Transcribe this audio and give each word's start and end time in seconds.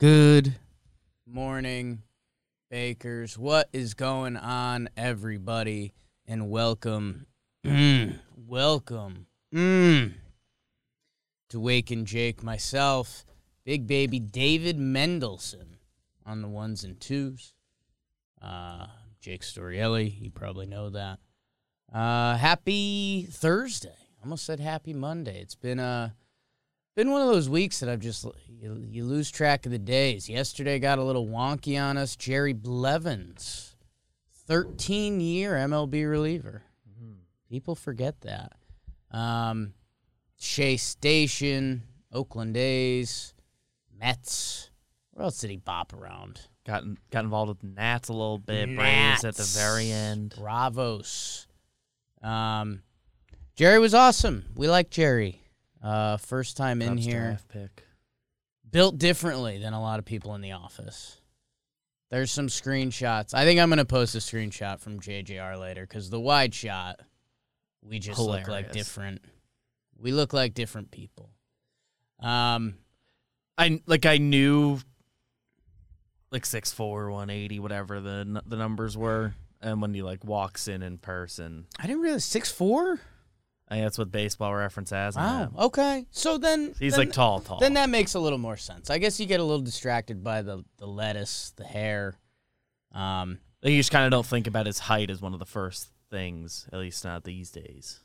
Good 0.00 0.56
morning, 1.24 2.02
Bakers. 2.68 3.38
What 3.38 3.68
is 3.72 3.94
going 3.94 4.36
on, 4.36 4.88
everybody? 4.96 5.94
And 6.26 6.50
welcome, 6.50 7.26
welcome 7.64 9.26
mm, 9.54 10.14
to 11.50 11.60
Wake 11.60 11.92
and 11.92 12.08
Jake, 12.08 12.42
myself, 12.42 13.24
Big 13.64 13.86
Baby 13.86 14.18
David 14.18 14.78
Mendelson 14.78 15.76
on 16.26 16.42
the 16.42 16.48
ones 16.48 16.82
and 16.82 17.00
twos. 17.00 17.54
Uh, 18.42 18.88
Jake 19.20 19.42
Storiale, 19.42 20.12
you 20.20 20.32
probably 20.32 20.66
know 20.66 20.90
that. 20.90 21.20
Uh, 21.92 22.36
happy 22.36 23.28
Thursday. 23.30 23.94
Almost 24.24 24.44
said 24.44 24.58
happy 24.58 24.92
Monday. 24.92 25.40
It's 25.40 25.54
been 25.54 25.78
a 25.78 26.16
been 26.94 27.10
one 27.10 27.22
of 27.22 27.28
those 27.28 27.48
weeks 27.48 27.80
that 27.80 27.88
I've 27.88 28.00
just 28.00 28.24
you, 28.48 28.82
you 28.88 29.04
lose 29.04 29.30
track 29.30 29.66
of 29.66 29.72
the 29.72 29.78
days. 29.78 30.28
Yesterday 30.28 30.78
got 30.78 30.98
a 30.98 31.04
little 31.04 31.26
wonky 31.26 31.80
on 31.80 31.96
us. 31.96 32.16
Jerry 32.16 32.52
Blevins, 32.52 33.76
13 34.46 35.20
year 35.20 35.54
MLB 35.54 36.08
reliever. 36.08 36.62
People 37.48 37.74
forget 37.74 38.20
that. 38.22 38.52
Um, 39.10 39.74
Shea 40.36 40.76
Station, 40.76 41.84
Oakland 42.12 42.56
A's, 42.56 43.34
Mets. 43.96 44.70
Where 45.12 45.24
else 45.24 45.38
did 45.38 45.50
he 45.50 45.56
bop 45.56 45.92
around? 45.92 46.40
Got 46.66 46.84
got 47.10 47.24
involved 47.24 47.50
with 47.50 47.62
Nats 47.62 48.08
a 48.08 48.12
little 48.12 48.38
bit. 48.38 48.74
Braves 48.74 49.24
at 49.24 49.36
the 49.36 49.44
very 49.44 49.90
end. 49.92 50.34
Bravos. 50.36 51.46
Um, 52.22 52.82
Jerry 53.54 53.78
was 53.78 53.94
awesome. 53.94 54.46
We 54.56 54.68
like 54.68 54.90
Jerry. 54.90 55.43
Uh, 55.84 56.16
first 56.16 56.56
time 56.56 56.80
in 56.80 56.88
Cubs 56.88 57.04
here. 57.04 57.20
draft 57.20 57.48
pick. 57.48 57.84
built 58.70 58.96
differently 58.96 59.58
than 59.58 59.74
a 59.74 59.80
lot 59.80 59.98
of 59.98 60.06
people 60.06 60.34
in 60.34 60.40
the 60.40 60.52
office. 60.52 61.20
There's 62.10 62.30
some 62.30 62.46
screenshots. 62.46 63.34
I 63.34 63.44
think 63.44 63.60
I'm 63.60 63.68
gonna 63.68 63.84
post 63.84 64.14
a 64.14 64.18
screenshot 64.18 64.80
from 64.80 64.98
JJR 65.00 65.60
later 65.60 65.82
because 65.82 66.08
the 66.08 66.20
wide 66.20 66.54
shot, 66.54 67.00
we 67.82 67.98
just 67.98 68.18
look 68.18 68.48
like 68.48 68.72
different. 68.72 69.22
We 69.98 70.12
look 70.12 70.32
like 70.32 70.54
different 70.54 70.90
people. 70.90 71.30
Um, 72.18 72.76
I 73.58 73.82
like 73.86 74.06
I 74.06 74.16
knew 74.16 74.78
like 76.30 76.44
6'4", 76.44 77.10
180, 77.10 77.60
whatever 77.60 78.00
the 78.00 78.42
the 78.46 78.56
numbers 78.56 78.96
were, 78.96 79.34
and 79.60 79.82
when 79.82 79.92
he 79.92 80.02
like 80.02 80.24
walks 80.24 80.66
in 80.66 80.82
in 80.82 80.96
person, 80.98 81.66
I 81.78 81.86
didn't 81.86 82.00
realize 82.02 82.24
six 82.24 82.50
four. 82.50 83.00
I 83.68 83.74
think 83.76 83.86
that's 83.86 83.98
what 83.98 84.10
Baseball 84.12 84.54
Reference 84.54 84.90
has. 84.90 85.16
Wow. 85.16 85.50
Okay. 85.58 86.04
So 86.10 86.36
then 86.38 86.74
he's 86.78 86.92
then- 86.92 87.06
like 87.06 87.12
tall, 87.12 87.40
tall. 87.40 87.60
Then 87.60 87.74
that 87.74 87.88
makes 87.88 88.14
a 88.14 88.20
little 88.20 88.38
more 88.38 88.56
sense. 88.58 88.90
I 88.90 88.98
guess 88.98 89.18
you 89.18 89.26
get 89.26 89.40
a 89.40 89.44
little 89.44 89.62
distracted 89.64 90.22
by 90.22 90.42
the 90.42 90.64
the 90.78 90.86
lettuce, 90.86 91.52
the 91.56 91.64
hair. 91.64 92.18
Um, 92.92 93.38
you 93.62 93.76
just 93.78 93.90
kind 93.90 94.04
of 94.04 94.10
don't 94.10 94.26
think 94.26 94.46
about 94.46 94.66
his 94.66 94.78
height 94.78 95.08
as 95.10 95.22
one 95.22 95.32
of 95.32 95.38
the 95.38 95.46
first 95.46 95.90
things, 96.10 96.68
at 96.72 96.78
least 96.78 97.04
not 97.04 97.24
these 97.24 97.50
days. 97.50 98.00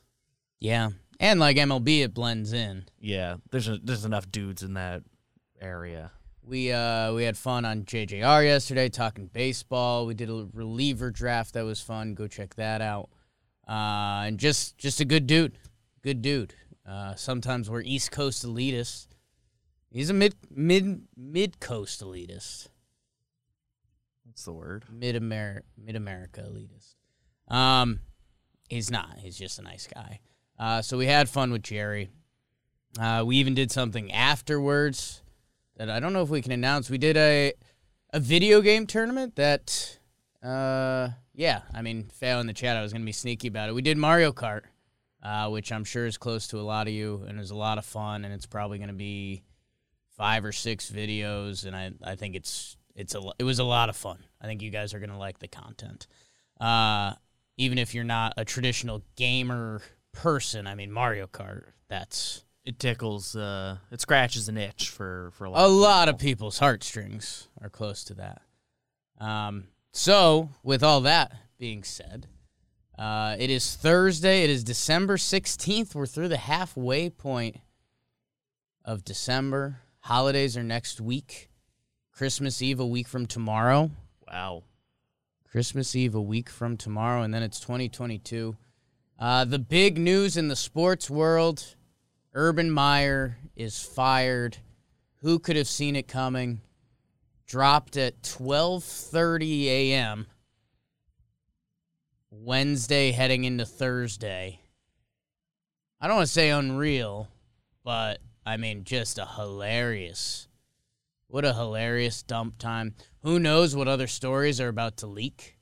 yeah, 0.60 0.90
and 1.20 1.40
like 1.40 1.58
MLB, 1.58 2.04
it 2.04 2.14
blends 2.14 2.54
in. 2.54 2.86
Yeah, 3.00 3.36
there's 3.52 3.68
a, 3.68 3.78
there's 3.78 4.06
enough 4.06 4.32
dudes 4.32 4.64
in 4.64 4.74
that 4.76 5.04
area. 5.62 6.12
We 6.42 6.72
uh 6.72 7.14
we 7.14 7.26
had 7.26 7.38
fun 7.38 7.66
on 7.66 7.84
JJR 7.84 8.44
yesterday 8.46 8.90
talking 8.90 9.28
baseball. 9.28 10.06
We 10.08 10.14
did 10.16 10.30
a 10.30 10.48
reliever 10.54 11.12
draft 11.12 11.54
that 11.54 11.66
was 11.66 11.82
fun. 11.82 12.16
Go 12.16 12.28
check 12.28 12.56
that 12.56 12.82
out. 12.82 13.10
Uh, 13.70 14.24
and 14.26 14.40
just 14.40 14.78
just 14.80 15.00
a 15.00 15.06
good 15.06 15.28
dude, 15.28 15.58
good 16.02 16.24
dude. 16.24 16.56
Uh, 16.88 17.14
sometimes 17.14 17.70
we're 17.70 17.82
East 17.82 18.12
Coast 18.12 18.44
elitist. 18.44 19.08
He's 19.92 20.10
a 20.10 20.14
mid 20.14 20.34
mid 20.50 21.04
mid 21.16 21.60
coast 21.60 22.04
elitist, 22.04 22.70
What's 24.26 24.44
the 24.44 24.54
word? 24.54 24.86
mid 24.92 25.16
Amer 25.16 25.64
mid 25.78 25.96
America 25.96 26.42
elitist. 26.42 26.96
Um, 27.54 28.00
he's 28.70 28.90
not. 28.90 29.18
He's 29.20 29.38
just 29.38 29.60
a 29.60 29.62
nice 29.62 29.88
guy. 29.94 30.20
Uh, 30.58 30.82
so 30.82 30.98
we 30.98 31.06
had 31.06 31.30
fun 31.30 31.52
with 31.52 31.62
Jerry. 31.64 32.10
Uh, 33.00 33.24
we 33.26 33.38
even 33.38 33.54
did 33.54 33.72
something 33.72 34.12
afterwards 34.12 35.22
that 35.78 35.90
I 35.92 36.00
don't 36.00 36.14
know 36.14 36.24
if 36.24 36.30
we 36.30 36.42
can 36.42 36.52
announce. 36.52 36.90
We 36.90 36.98
did 36.98 37.18
a 37.18 37.54
a 38.12 38.20
video 38.20 38.62
game 38.62 38.88
tournament 38.88 39.36
that 39.36 40.00
uh 40.42 41.10
yeah, 41.40 41.62
I 41.74 41.82
mean, 41.82 42.10
Fail 42.14 42.42
in 42.42 42.48
the 42.48 42.54
chat, 42.54 42.76
I 42.76 42.82
was 42.82 42.92
gonna 42.92 43.06
be 43.06 43.14
sneaky 43.14 43.48
about 43.48 43.70
it. 43.70 43.74
We 43.74 43.82
did 43.82 43.98
Mario 43.98 44.34
Kart, 44.34 44.64
uh, 45.24 45.48
which 45.48 45.72
I'm 45.72 45.86
sure 45.86 46.06
is 46.06 46.18
close 46.18 46.48
to 46.48 46.60
a 46.60 46.62
lot 46.62 46.88
of 46.88 46.94
you 46.94 47.24
and 47.30 47.40
is 47.40 47.52
a 47.52 47.56
lot 47.56 47.78
of 47.78 47.86
fun 47.86 48.26
and 48.26 48.34
it's 48.34 48.46
probably 48.46 48.78
gonna 48.78 48.92
be 48.92 49.44
five 50.18 50.44
or 50.44 50.52
six 50.52 50.92
videos 50.92 51.66
and 51.66 51.74
I, 51.74 51.92
I 52.04 52.16
think 52.16 52.36
it's 52.36 52.76
it's 52.94 53.16
a 53.16 53.22
it 53.40 53.46
was 53.46 53.60
a 53.60 53.64
lot 53.64 53.88
of 53.88 53.96
fun. 53.96 54.26
I 54.42 54.48
think 54.48 54.62
you 54.62 54.70
guys 54.70 54.94
are 54.94 55.00
gonna 55.00 55.18
like 55.18 55.40
the 55.40 55.48
content. 55.48 56.08
Uh 56.60 57.14
even 57.56 57.78
if 57.78 57.96
you're 57.96 58.04
not 58.04 58.34
a 58.36 58.44
traditional 58.44 59.02
gamer 59.16 59.82
person, 60.12 60.68
I 60.68 60.76
mean 60.76 60.92
Mario 60.92 61.26
Kart, 61.28 61.68
that's 61.88 62.44
It 62.66 62.80
tickles. 62.80 63.38
Uh, 63.38 63.78
it 63.92 64.02
scratches 64.02 64.50
an 64.50 64.58
itch 64.58 64.90
for 64.90 65.32
for 65.36 65.46
a 65.46 65.50
lot. 65.50 65.62
a 65.62 65.68
of 65.68 65.72
lot 65.72 66.10
of 66.10 66.18
people's 66.18 66.60
heartstrings 66.60 67.48
are 67.62 67.70
close 67.70 68.04
to 68.06 68.14
that. 68.16 68.42
Um, 69.22 69.68
so, 69.92 70.50
with 70.64 70.84
all 70.84 71.02
that 71.02 71.32
being 71.58 71.84
said, 71.84 72.28
uh, 72.98 73.36
it 73.40 73.50
is 73.50 73.76
Thursday. 73.76 74.44
It 74.44 74.50
is 74.50 74.64
December 74.64 75.18
16th. 75.18 75.96
We're 75.96 76.06
through 76.06 76.28
the 76.28 76.38
halfway 76.38 77.10
point 77.10 77.58
of 78.84 79.06
December. 79.06 79.80
Holidays 80.02 80.58
are 80.58 80.64
next 80.64 81.00
week. 81.00 81.50
Christmas 82.12 82.62
Eve 82.62 82.80
a 82.80 82.86
week 82.86 83.08
from 83.08 83.26
tomorrow. 83.26 83.92
Wow. 84.28 84.64
Christmas 85.50 85.96
Eve 85.96 86.16
a 86.16 86.22
week 86.22 86.50
from 86.50 86.78
tomorrow, 86.78 87.22
and 87.22 87.34
then 87.34 87.42
it's 87.42 87.60
2022. 87.60 88.58
Uh, 89.18 89.46
the 89.46 89.60
big 89.60 89.98
news 89.98 90.38
in 90.38 90.48
the 90.48 90.56
sports 90.56 91.10
world 91.10 91.76
Urban 92.34 92.70
Meyer 92.70 93.38
is 93.56 93.82
fired. 93.82 94.58
Who 95.22 95.40
could 95.40 95.56
have 95.56 95.68
seen 95.68 95.96
it 95.96 96.08
coming? 96.08 96.62
Dropped 97.50 97.98
at 97.98 98.22
12:30 98.22 99.66
a.m. 99.66 100.28
Wednesday 102.30 103.12
heading 103.12 103.44
into 103.44 103.66
Thursday. 103.66 104.62
I 106.00 106.08
don't 106.08 106.18
want 106.18 106.28
to 106.28 106.32
say 106.34 106.52
unreal, 106.52 107.28
but 107.84 108.20
I 108.46 108.58
mean 108.58 108.84
just 108.84 109.18
a 109.18 109.26
hilarious 109.26 110.48
what 111.26 111.44
a 111.44 111.54
hilarious 111.54 112.22
dump 112.22 112.60
time. 112.60 112.94
Who 113.22 113.40
knows 113.40 113.76
what 113.76 113.88
other 113.88 114.08
stories 114.08 114.62
are 114.62 114.68
about 114.68 114.98
to 114.98 115.08
leak 115.08 115.58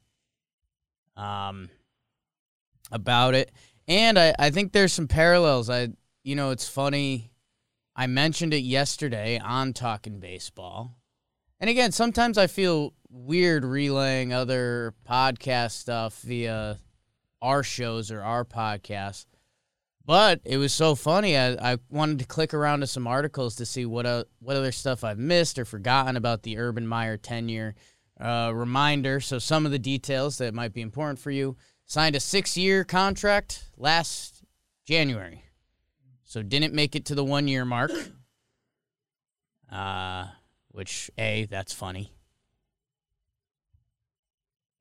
um, 1.16 1.70
about 2.92 3.34
it. 3.34 3.52
And 3.88 4.18
I, 4.18 4.36
I 4.38 4.50
think 4.50 4.74
there's 4.74 4.94
some 4.94 5.08
parallels. 5.08 5.70
I 5.70 5.90
you 6.24 6.36
know, 6.36 6.50
it's 6.50 6.68
funny. 6.68 7.32
I 7.96 8.08
mentioned 8.08 8.54
it 8.54 8.64
yesterday 8.64 9.40
on 9.40 9.72
Talking 9.72 10.20
Baseball. 10.20 10.97
And 11.60 11.70
again, 11.70 11.92
sometimes 11.92 12.38
I 12.38 12.48
feel 12.48 12.94
weird 13.10 13.66
relaying 13.66 14.34
other 14.34 14.94
podcast 15.10 15.72
stuff 15.72 16.22
via 16.22 16.78
our 17.42 17.64
shows 17.64 18.12
or 18.12 18.22
our 18.22 18.46
podcasts. 18.46 19.26
But 20.06 20.40
it 20.46 20.58
was 20.58 20.72
so 20.72 20.96
funny. 20.96 21.36
I, 21.38 21.74
I 21.74 21.78
wanted 21.90 22.20
to 22.20 22.26
click 22.26 22.54
around 22.54 22.80
to 22.80 22.88
some 22.88 23.08
articles 23.08 23.56
to 23.56 23.66
see 23.66 23.86
what 23.86 24.06
uh, 24.06 24.24
what 24.40 24.56
other 24.56 24.72
stuff 24.72 25.04
I've 25.04 25.18
missed 25.20 25.60
or 25.60 25.66
forgotten 25.66 26.16
about 26.16 26.44
the 26.44 26.58
Urban 26.58 26.88
Meyer 26.88 27.18
tenure. 27.18 27.76
Uh, 28.18 28.52
reminder: 28.56 29.20
so 29.20 29.38
some 29.38 29.66
of 29.66 29.74
the 29.74 29.80
details 29.80 30.38
that 30.38 30.54
might 30.54 30.74
be 30.74 30.82
important 30.82 31.20
for 31.20 31.32
you. 31.32 31.58
Signed 31.90 32.16
a 32.16 32.20
six-year 32.20 32.84
contract 32.84 33.70
last 33.78 34.44
January, 34.86 35.44
so 36.24 36.42
didn't 36.42 36.74
make 36.74 36.96
it 36.96 37.06
to 37.06 37.16
the 37.16 37.24
one-year 37.24 37.66
mark. 37.66 37.92
Uh, 39.72 40.28
which 40.78 41.12
a 41.18 41.46
that's 41.50 41.74
funny. 41.74 42.14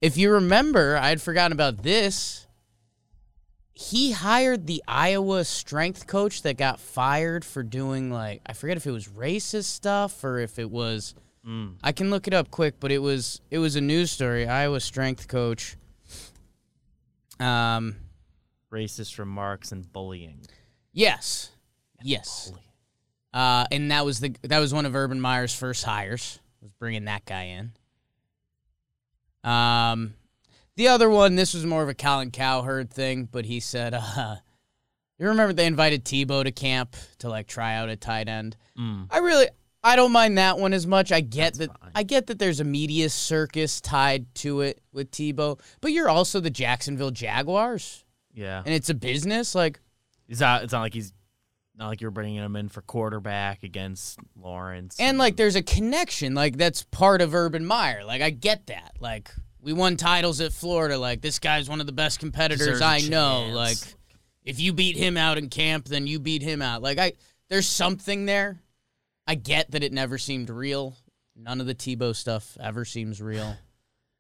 If 0.01 0.17
you 0.17 0.31
remember, 0.31 0.97
I 0.97 1.09
had 1.09 1.23
forgotten 1.23 1.53
about 1.53 1.83
this. 1.83 2.47
he 3.73 4.13
hired 4.13 4.67
the 4.67 4.83
Iowa 4.87 5.45
strength 5.45 6.07
coach 6.07 6.43
that 6.43 6.57
got 6.57 6.81
fired 6.81 7.45
for 7.45 7.63
doing 7.63 8.11
like 8.11 8.43
I 8.47 8.53
forget 8.53 8.77
if 8.77 8.87
it 8.87 8.91
was 8.93 9.09
racist 9.09 9.65
stuff 9.65 10.23
or 10.23 10.39
if 10.39 10.59
it 10.59 10.71
was 10.71 11.15
Mm. 11.47 11.77
I 11.81 11.93
can 11.93 12.11
look 12.11 12.27
it 12.27 12.35
up 12.35 12.51
quick, 12.51 12.81
but 12.81 12.91
it 12.91 12.99
was 12.99 13.41
it 13.53 13.59
was 13.59 13.77
a 13.77 13.81
news 13.81 14.11
story. 14.11 14.49
Iowa 14.49 14.81
strength 14.81 15.29
coach. 15.29 15.77
Um, 17.39 17.95
Racist 18.73 19.17
remarks 19.19 19.71
and 19.71 19.91
bullying. 19.93 20.41
yes, 20.93 21.53
yes, 22.03 22.53
uh, 23.37 23.67
and 23.71 23.91
that 23.91 24.05
was 24.07 24.21
the 24.21 24.35
that 24.45 24.59
was 24.59 24.73
one 24.73 24.87
of 24.87 24.97
Urban 24.97 25.21
Meyer's 25.21 25.55
first 25.55 25.85
hires. 25.85 26.39
Was 26.63 26.73
bringing 26.79 27.05
that 27.05 27.25
guy 27.27 27.43
in. 27.59 27.73
Um, 29.45 30.15
the 30.77 30.89
other 30.89 31.09
one, 31.09 31.37
this 31.37 31.55
was 31.55 31.65
more 31.65 31.83
of 31.83 31.89
a 31.89 31.95
Colin 31.95 32.31
Cowherd 32.31 32.91
thing, 32.91 33.29
but 33.31 33.45
he 33.45 33.61
said, 33.61 33.95
uh, 33.95 34.37
"You 35.19 35.29
remember 35.29 35.53
they 35.53 35.67
invited 35.67 36.05
Tebow 36.05 36.45
to 36.45 36.51
camp 36.53 36.97
to 37.19 37.29
like 37.29 37.47
try 37.47 37.75
out 37.77 37.89
a 37.89 37.97
tight 37.97 38.29
end." 38.29 38.57
Mm. 38.79 39.07
I 39.11 39.19
really 39.19 39.49
I 39.85 39.97
don't 39.97 40.13
mind 40.13 40.39
that 40.39 40.59
one 40.59 40.73
as 40.73 40.87
much. 40.87 41.13
I 41.13 41.21
get 41.21 41.55
That's 41.55 41.59
that 41.59 41.81
fine. 41.81 41.91
I 41.95 42.03
get 42.03 42.27
that 42.27 42.39
there's 42.39 42.61
a 42.61 42.65
media 42.65 43.09
circus 43.09 43.81
tied 43.81 44.35
to 44.37 44.63
it 44.63 44.81
with 44.93 45.11
Tebow, 45.11 45.61
but 45.81 45.93
you're 45.93 46.09
also 46.09 46.41
the 46.41 46.51
Jacksonville 46.51 47.13
Jaguars 47.13 48.05
Yeah. 48.35 48.63
and 48.65 48.75
it's 48.75 48.91
a 48.91 48.95
business 48.95 49.55
like 49.55 49.79
It's 50.29 50.41
not. 50.41 50.65
It's 50.65 50.73
not 50.73 50.81
like 50.81 50.95
he's 50.95 51.13
not 51.77 51.89
like 51.89 52.01
you're 52.01 52.11
bringing 52.11 52.37
him 52.37 52.57
in 52.57 52.69
for 52.69 52.81
quarterback 52.83 53.63
against 53.63 54.19
Lawrence. 54.35 54.97
and 54.99 55.19
like 55.19 55.37
there's 55.37 55.57
a 55.57 55.63
connection 55.63 56.35
like 56.35 56.57
that's 56.57 56.83
part 56.85 57.21
of 57.21 57.35
Urban 57.35 57.67
Meyer. 57.67 58.05
Like 58.05 58.23
I 58.23 58.31
get 58.31 58.67
that. 58.69 58.97
Like 59.01 59.31
we 59.61 59.73
won 59.73 59.97
titles 59.97 60.41
at 60.41 60.53
Florida 60.53 60.97
like 60.97 61.21
this 61.21 61.39
guy's 61.39 61.69
one 61.69 61.81
of 61.81 61.87
the 61.87 61.93
best 61.93 62.19
competitors 62.19 62.81
I 62.81 63.01
know. 63.01 63.49
Like 63.53 63.77
if 64.43 64.59
you 64.59 64.73
beat 64.73 64.97
him 64.97 65.17
out 65.17 65.39
in 65.39 65.49
camp 65.49 65.87
then 65.87 66.07
you 66.07 66.19
beat 66.19 66.43
him 66.43 66.63
out. 66.63 66.83
Like 66.83 66.99
I 66.99 67.13
there's 67.49 67.67
something 67.67 68.27
there. 68.27 68.61
I 69.27 69.35
get 69.35 69.71
that 69.73 69.83
it 69.83 69.93
never 69.93 70.19
seemed 70.19 70.51
real. 70.51 70.95
None 71.37 71.61
of 71.61 71.67
the 71.67 71.75
Tebow 71.75 72.17
stuff 72.17 72.57
ever 72.61 72.85
seems 72.85 73.21
real. 73.21 73.57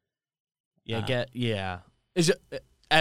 yeah, 0.85 0.99
uh, 0.99 1.07
get 1.07 1.31
yeah. 1.33 1.79
As 2.15 2.31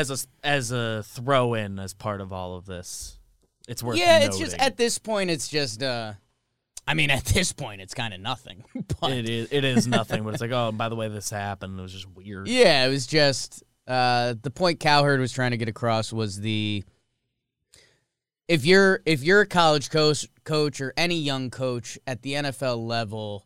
a 0.10 0.18
as 0.44 0.72
a 0.72 1.04
throw 1.04 1.54
in 1.54 1.78
as 1.78 1.94
part 1.94 2.22
of 2.22 2.32
all 2.32 2.56
of 2.56 2.66
this. 2.66 3.20
It's 3.68 3.82
worth. 3.84 3.98
yeah, 3.98 4.20
it's 4.20 4.38
just 4.38 4.56
at 4.58 4.78
this 4.78 4.98
point, 5.00 5.30
it's 5.30 5.48
just. 5.48 5.82
uh 5.84 6.14
I 6.88 6.94
mean, 6.94 7.10
at 7.10 7.26
this 7.26 7.52
point, 7.52 7.82
it's 7.82 7.96
kind 7.96 8.14
of 8.14 8.20
nothing. 8.20 8.64
but 9.02 9.12
It 9.12 9.28
is. 9.28 9.48
It 9.52 9.64
is 9.64 9.88
nothing. 9.88 10.24
but 10.24 10.36
it's 10.36 10.42
like, 10.42 10.52
oh, 10.52 10.72
by 10.72 10.88
the 10.88 10.96
way, 10.96 11.08
this 11.08 11.32
happened. 11.32 11.80
It 11.80 11.82
was 11.82 11.92
just 11.94 12.08
weird. 12.12 12.48
yeah, 12.48 12.86
it 12.86 12.90
was 12.90 13.08
just 13.08 13.64
uh 13.88 14.34
the 14.42 14.52
point 14.52 14.80
Cowherd 14.80 15.20
was 15.20 15.32
trying 15.32 15.52
to 15.52 15.58
get 15.58 15.68
across 15.70 16.12
was 16.14 16.40
the 16.40 16.84
if 18.48 18.66
you're 18.66 19.02
if 19.06 19.24
you're 19.24 19.42
a 19.42 19.48
college 19.48 19.90
coach 19.90 20.28
coach 20.44 20.80
or 20.82 20.94
any 20.98 21.18
young 21.18 21.50
coach 21.50 21.98
at 22.06 22.22
the 22.22 22.34
NFL 22.34 22.86
level, 22.86 23.46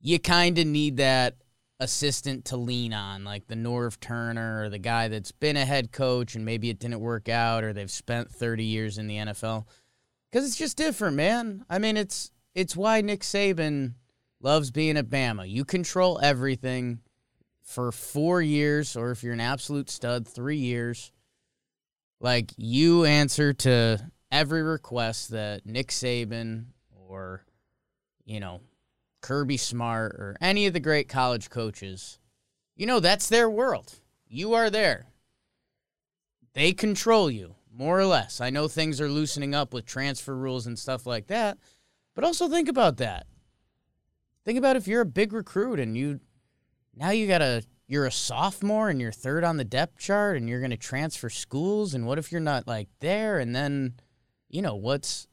you 0.00 0.18
kind 0.18 0.58
of 0.58 0.66
need 0.66 0.96
that 0.98 1.36
assistant 1.80 2.44
to 2.46 2.56
lean 2.56 2.92
on, 2.92 3.24
like 3.24 3.46
the 3.46 3.54
Norv 3.54 4.00
Turner 4.00 4.64
or 4.64 4.68
the 4.68 4.78
guy 4.78 5.08
that's 5.08 5.32
been 5.32 5.56
a 5.56 5.64
head 5.64 5.92
coach 5.92 6.34
and 6.34 6.44
maybe 6.44 6.70
it 6.70 6.78
didn't 6.78 7.00
work 7.00 7.28
out 7.28 7.62
or 7.62 7.72
they've 7.72 7.90
spent 7.90 8.30
30 8.30 8.64
years 8.64 8.98
in 8.98 9.06
the 9.06 9.16
NFL. 9.16 9.66
Cuz 10.32 10.44
it's 10.44 10.56
just 10.56 10.76
different, 10.76 11.16
man. 11.16 11.64
I 11.70 11.78
mean, 11.78 11.96
it's 11.96 12.32
it's 12.54 12.76
why 12.76 13.00
Nick 13.00 13.20
Saban 13.20 13.94
loves 14.40 14.70
being 14.70 14.96
at 14.96 15.08
Bama. 15.08 15.48
You 15.48 15.64
control 15.64 16.18
everything 16.22 17.00
for 17.62 17.92
4 17.92 18.42
years 18.42 18.96
or 18.96 19.10
if 19.10 19.22
you're 19.22 19.32
an 19.32 19.40
absolute 19.40 19.88
stud, 19.88 20.26
3 20.26 20.56
years. 20.56 21.12
Like 22.20 22.52
you 22.56 23.04
answer 23.04 23.52
to 23.52 24.10
every 24.32 24.62
request 24.62 25.30
that 25.30 25.64
Nick 25.64 25.88
Saban 25.88 26.66
or 26.90 27.44
you 28.24 28.40
know 28.40 28.60
Kirby 29.20 29.56
Smart 29.56 30.12
or 30.12 30.36
any 30.40 30.66
of 30.66 30.72
the 30.72 30.80
great 30.80 31.08
college 31.08 31.50
coaches, 31.50 32.18
you 32.76 32.86
know 32.86 33.00
that's 33.00 33.28
their 33.28 33.50
world. 33.50 34.00
You 34.26 34.54
are 34.54 34.70
there. 34.70 35.06
They 36.54 36.72
control 36.72 37.30
you 37.30 37.54
more 37.72 37.98
or 37.98 38.06
less. 38.06 38.40
I 38.40 38.50
know 38.50 38.66
things 38.66 39.00
are 39.00 39.08
loosening 39.08 39.54
up 39.54 39.72
with 39.72 39.86
transfer 39.86 40.36
rules 40.36 40.66
and 40.66 40.78
stuff 40.78 41.06
like 41.06 41.28
that, 41.28 41.58
but 42.14 42.24
also 42.24 42.48
think 42.48 42.68
about 42.68 42.96
that. 42.96 43.26
Think 44.44 44.58
about 44.58 44.76
if 44.76 44.88
you're 44.88 45.02
a 45.02 45.06
big 45.06 45.32
recruit 45.32 45.78
and 45.78 45.96
you 45.96 46.20
now 46.96 47.10
you 47.10 47.28
got 47.28 47.38
to 47.38 47.62
you're 47.86 48.06
a 48.06 48.12
sophomore 48.12 48.90
and 48.90 49.00
you're 49.00 49.12
third 49.12 49.44
on 49.44 49.56
the 49.56 49.64
depth 49.64 49.98
chart 49.98 50.36
and 50.36 50.48
you're 50.48 50.60
going 50.60 50.70
to 50.70 50.76
transfer 50.76 51.30
schools 51.30 51.94
and 51.94 52.06
what 52.06 52.18
if 52.18 52.32
you're 52.32 52.40
not 52.40 52.66
like 52.66 52.88
there 53.00 53.38
and 53.38 53.54
then 53.54 53.94
you 54.48 54.60
know 54.60 54.74
what's 54.74 55.27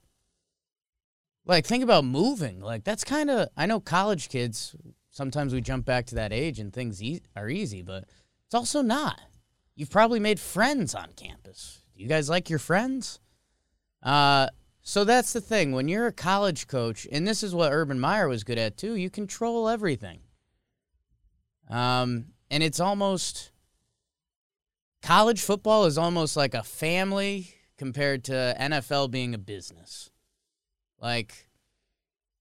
like 1.45 1.65
think 1.65 1.83
about 1.83 2.05
moving. 2.05 2.59
Like 2.59 2.83
that's 2.83 3.03
kind 3.03 3.29
of 3.29 3.49
i 3.55 3.65
know 3.65 3.79
college 3.79 4.29
kids 4.29 4.75
sometimes 5.11 5.53
we 5.53 5.61
jump 5.61 5.85
back 5.85 6.05
to 6.07 6.15
that 6.15 6.33
age 6.33 6.59
and 6.59 6.73
things 6.73 7.01
e- 7.01 7.21
are 7.35 7.49
easy 7.49 7.81
but 7.81 8.05
it's 8.45 8.55
also 8.55 8.81
not. 8.81 9.19
You've 9.75 9.89
probably 9.89 10.19
made 10.19 10.39
friends 10.39 10.95
on 10.95 11.09
campus. 11.15 11.81
Do 11.95 12.03
you 12.03 12.09
guys 12.09 12.29
like 12.29 12.49
your 12.49 12.59
friends? 12.59 13.19
Uh 14.03 14.47
so 14.81 15.03
that's 15.03 15.33
the 15.33 15.41
thing. 15.41 15.71
When 15.71 15.87
you're 15.87 16.07
a 16.07 16.13
college 16.13 16.67
coach 16.67 17.07
and 17.11 17.27
this 17.27 17.41
is 17.41 17.55
what 17.55 17.71
urban 17.71 17.99
meyer 17.99 18.27
was 18.27 18.43
good 18.43 18.57
at 18.57 18.77
too 18.77 18.95
you 18.95 19.09
control 19.09 19.69
everything. 19.69 20.19
Um 21.69 22.27
and 22.51 22.61
it's 22.61 22.79
almost 22.79 23.51
college 25.01 25.41
football 25.41 25.85
is 25.85 25.97
almost 25.97 26.35
like 26.35 26.53
a 26.53 26.63
family 26.63 27.53
compared 27.77 28.23
to 28.25 28.55
NFL 28.59 29.11
being 29.11 29.33
a 29.33 29.37
business. 29.37 30.09
Like 30.99 31.47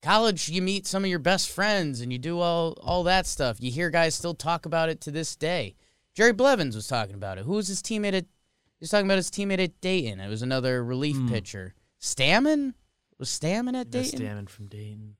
college, 0.03 0.49
you 0.49 0.62
meet 0.62 0.87
some 0.87 1.05
of 1.05 1.11
your 1.11 1.19
best 1.19 1.51
friends 1.51 2.01
and 2.01 2.12
you 2.12 2.19
do 2.19 2.41
all 2.41 2.73
all 2.83 3.03
that 3.05 3.27
stuff. 3.27 3.59
You 3.61 3.71
hear 3.71 3.91
guys 3.91 4.15
still 4.15 4.35
talk 4.35 4.67
about 4.67 4.89
it 4.89 5.01
to 5.03 5.11
this 5.11 5.37
day. 5.37 5.75
Jerry 6.15 6.33
Blevins 6.33 6.77
was 6.77 6.87
talking 6.87 7.15
about 7.15 7.39
it. 7.39 7.45
Who 7.45 7.53
was 7.53 7.69
his 7.69 7.83
teammate 7.83 8.15
at? 8.15 8.25
He 8.25 8.83
was 8.83 8.91
talking 8.91 9.06
about 9.06 9.17
his 9.17 9.31
teammate 9.31 9.62
at 9.62 9.81
Dayton. 9.81 10.21
It 10.21 10.29
was 10.29 10.43
another 10.43 10.85
relief 10.85 11.17
Hmm. 11.17 11.29
pitcher. 11.29 11.75
Stammen 12.01 12.75
was 13.19 13.29
Stammen 13.31 13.75
at 13.75 13.91
Dayton 13.91 14.21
Damon 14.21 14.47
from 14.47 14.67
Dayton. 14.67 15.17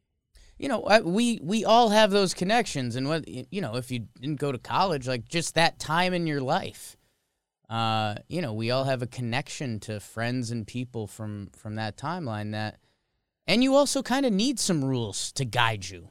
you 0.59 0.69
know, 0.69 0.83
I- 0.85 1.01
we 1.01 1.41
we 1.43 1.65
all 1.65 1.89
have 1.89 2.11
those 2.13 2.33
connections, 2.35 2.95
and 2.95 3.09
what 3.09 3.27
you 3.27 3.61
know, 3.61 3.75
if 3.77 3.91
you 3.91 4.07
didn't 4.21 4.39
go 4.39 4.53
to 4.53 4.59
college, 4.59 5.09
like 5.09 5.29
just 5.29 5.55
that 5.55 5.79
time 5.81 6.15
in 6.15 6.27
your 6.29 6.41
life, 6.41 6.97
uh, 7.69 8.15
you 8.29 8.41
know, 8.41 8.53
we 8.53 8.71
all 8.71 8.85
have 8.85 9.03
a 9.03 9.07
connection 9.07 9.81
to 9.81 9.99
friends 9.99 10.51
and 10.53 10.65
people 10.67 11.07
from 11.09 11.49
from 11.57 11.75
that 11.77 11.97
timeline. 11.97 12.53
That, 12.53 12.79
and 13.47 13.63
you 13.63 13.75
also 13.75 14.03
kind 14.03 14.27
of 14.27 14.33
need 14.33 14.59
some 14.59 14.85
rules 14.85 15.33
to 15.33 15.45
guide 15.45 15.89
you. 15.89 16.11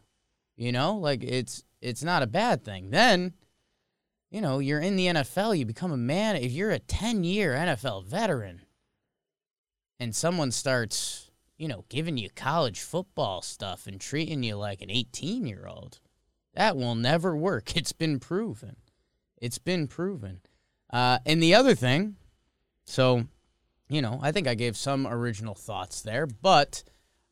You 0.56 0.72
know, 0.72 0.98
like 0.98 1.24
it's 1.24 1.64
it's 1.82 2.04
not 2.04 2.24
a 2.24 2.28
bad 2.28 2.64
thing. 2.64 2.92
Then, 2.92 3.34
you 4.30 4.42
know, 4.42 4.60
you're 4.60 4.80
in 4.80 4.96
the 4.96 5.08
NFL, 5.08 5.58
you 5.58 5.66
become 5.66 5.92
a 5.92 5.98
man. 5.98 6.36
If 6.36 6.52
you're 6.52 6.72
a 6.72 6.80
ten 6.80 7.24
year 7.24 7.54
NFL 7.54 8.06
veteran, 8.06 8.62
and 10.00 10.16
someone 10.16 10.52
starts 10.52 11.32
you 11.58 11.68
know, 11.68 11.86
giving 11.90 12.18
you 12.18 12.30
college 12.30 12.82
football 12.82 13.42
stuff 13.42 13.88
and 13.88 14.00
treating 14.02 14.44
you 14.44 14.56
like 14.56 14.82
an 14.82 14.90
18 14.90 15.46
year 15.46 15.66
old. 15.68 16.00
That 16.56 16.76
will 16.76 16.96
never 16.96 17.36
work. 17.38 17.74
It's 17.78 17.94
been 17.94 18.20
proven. 18.20 18.76
It's 19.38 19.60
been 19.60 19.88
proven. 19.88 20.42
Uh, 20.92 21.20
and 21.26 21.42
the 21.42 21.56
other 21.56 21.74
thing, 21.74 22.18
so, 22.86 23.26
you 23.90 24.02
know, 24.02 24.20
I 24.22 24.32
think 24.32 24.48
I 24.48 24.56
gave 24.56 24.78
some 24.78 25.08
original 25.08 25.56
thoughts 25.56 26.02
there, 26.02 26.28
but 26.28 26.84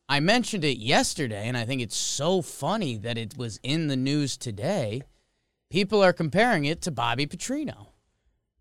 I 0.08 0.20
mentioned 0.20 0.64
it 0.64 0.78
yesterday, 0.78 1.48
and 1.48 1.56
I 1.56 1.64
think 1.64 1.80
it's 1.80 1.96
so 1.96 2.42
funny 2.42 2.96
that 2.98 3.16
it 3.16 3.36
was 3.36 3.58
in 3.62 3.88
the 3.88 3.96
news 3.96 4.36
today. 4.36 5.02
People 5.70 6.02
are 6.02 6.12
comparing 6.12 6.64
it 6.64 6.82
to 6.82 6.90
Bobby 6.90 7.26
Petrino. 7.26 7.88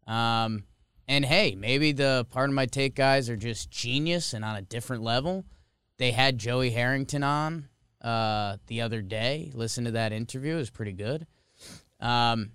Um, 0.08 0.64
and 1.08 1.26
hey, 1.26 1.56
maybe 1.56 1.92
the 1.92 2.26
Pardon 2.30 2.56
My 2.56 2.66
Take 2.66 2.96
guys 2.96 3.30
are 3.30 3.36
just 3.36 3.70
genius 3.70 4.34
and 4.34 4.46
on 4.46 4.56
a 4.56 4.62
different 4.62 5.04
level. 5.04 5.46
They 5.98 6.12
had 6.12 6.38
Joey 6.38 6.70
Harrington 6.70 7.24
on 7.24 7.68
uh, 8.02 8.58
the 8.68 8.82
other 8.82 9.02
day. 9.02 9.52
Listen 9.54 9.84
to 9.86 9.92
that 9.92 10.14
interview; 10.14 10.56
it 10.56 10.60
was 10.60 10.70
pretty 10.70 10.94
good. 10.94 11.28
Um, 12.00 12.52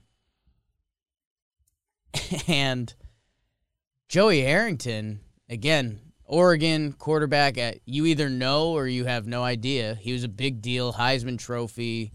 and 2.48 2.92
Joey 4.08 4.40
Harrington, 4.40 5.20
again, 5.48 6.00
Oregon 6.26 6.92
quarterback. 6.92 7.56
At, 7.58 7.78
you 7.84 8.06
either 8.06 8.28
know 8.28 8.70
or 8.70 8.86
you 8.86 9.04
have 9.04 9.26
no 9.26 9.42
idea. 9.42 9.94
He 9.94 10.12
was 10.12 10.24
a 10.24 10.28
big 10.28 10.60
deal, 10.60 10.92
Heisman 10.92 11.38
Trophy, 11.38 12.12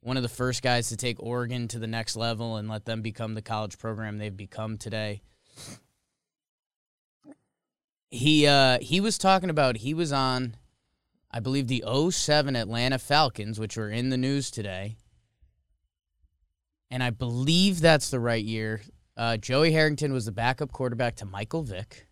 one 0.00 0.16
of 0.16 0.22
the 0.22 0.28
first 0.28 0.62
guys 0.62 0.88
to 0.88 0.96
take 0.96 1.22
Oregon 1.22 1.68
to 1.68 1.78
the 1.78 1.86
next 1.86 2.16
level 2.16 2.56
and 2.56 2.68
let 2.68 2.84
them 2.84 3.02
become 3.02 3.34
the 3.34 3.42
college 3.42 3.78
program 3.78 4.18
they've 4.18 4.36
become 4.36 4.76
today. 4.78 5.22
He 8.10 8.46
uh, 8.46 8.78
he 8.80 9.00
was 9.00 9.16
talking 9.16 9.48
about 9.48 9.78
he 9.78 9.94
was 9.94 10.12
on, 10.12 10.56
I 11.30 11.40
believe 11.40 11.68
the 11.68 11.82
07 12.10 12.56
Atlanta 12.56 12.98
Falcons, 12.98 13.58
which 13.58 13.76
were 13.76 13.88
in 13.90 14.10
the 14.10 14.18
news 14.18 14.50
today. 14.50 14.96
And 16.90 17.02
I 17.02 17.08
believe 17.08 17.80
that's 17.80 18.10
the 18.10 18.20
right 18.20 18.44
year. 18.44 18.82
uh, 19.16 19.38
Joey 19.38 19.72
Harrington 19.72 20.12
was 20.12 20.26
the 20.26 20.32
backup 20.32 20.72
quarterback 20.72 21.16
to 21.16 21.24
Michael 21.24 21.62
Vick. 21.62 22.06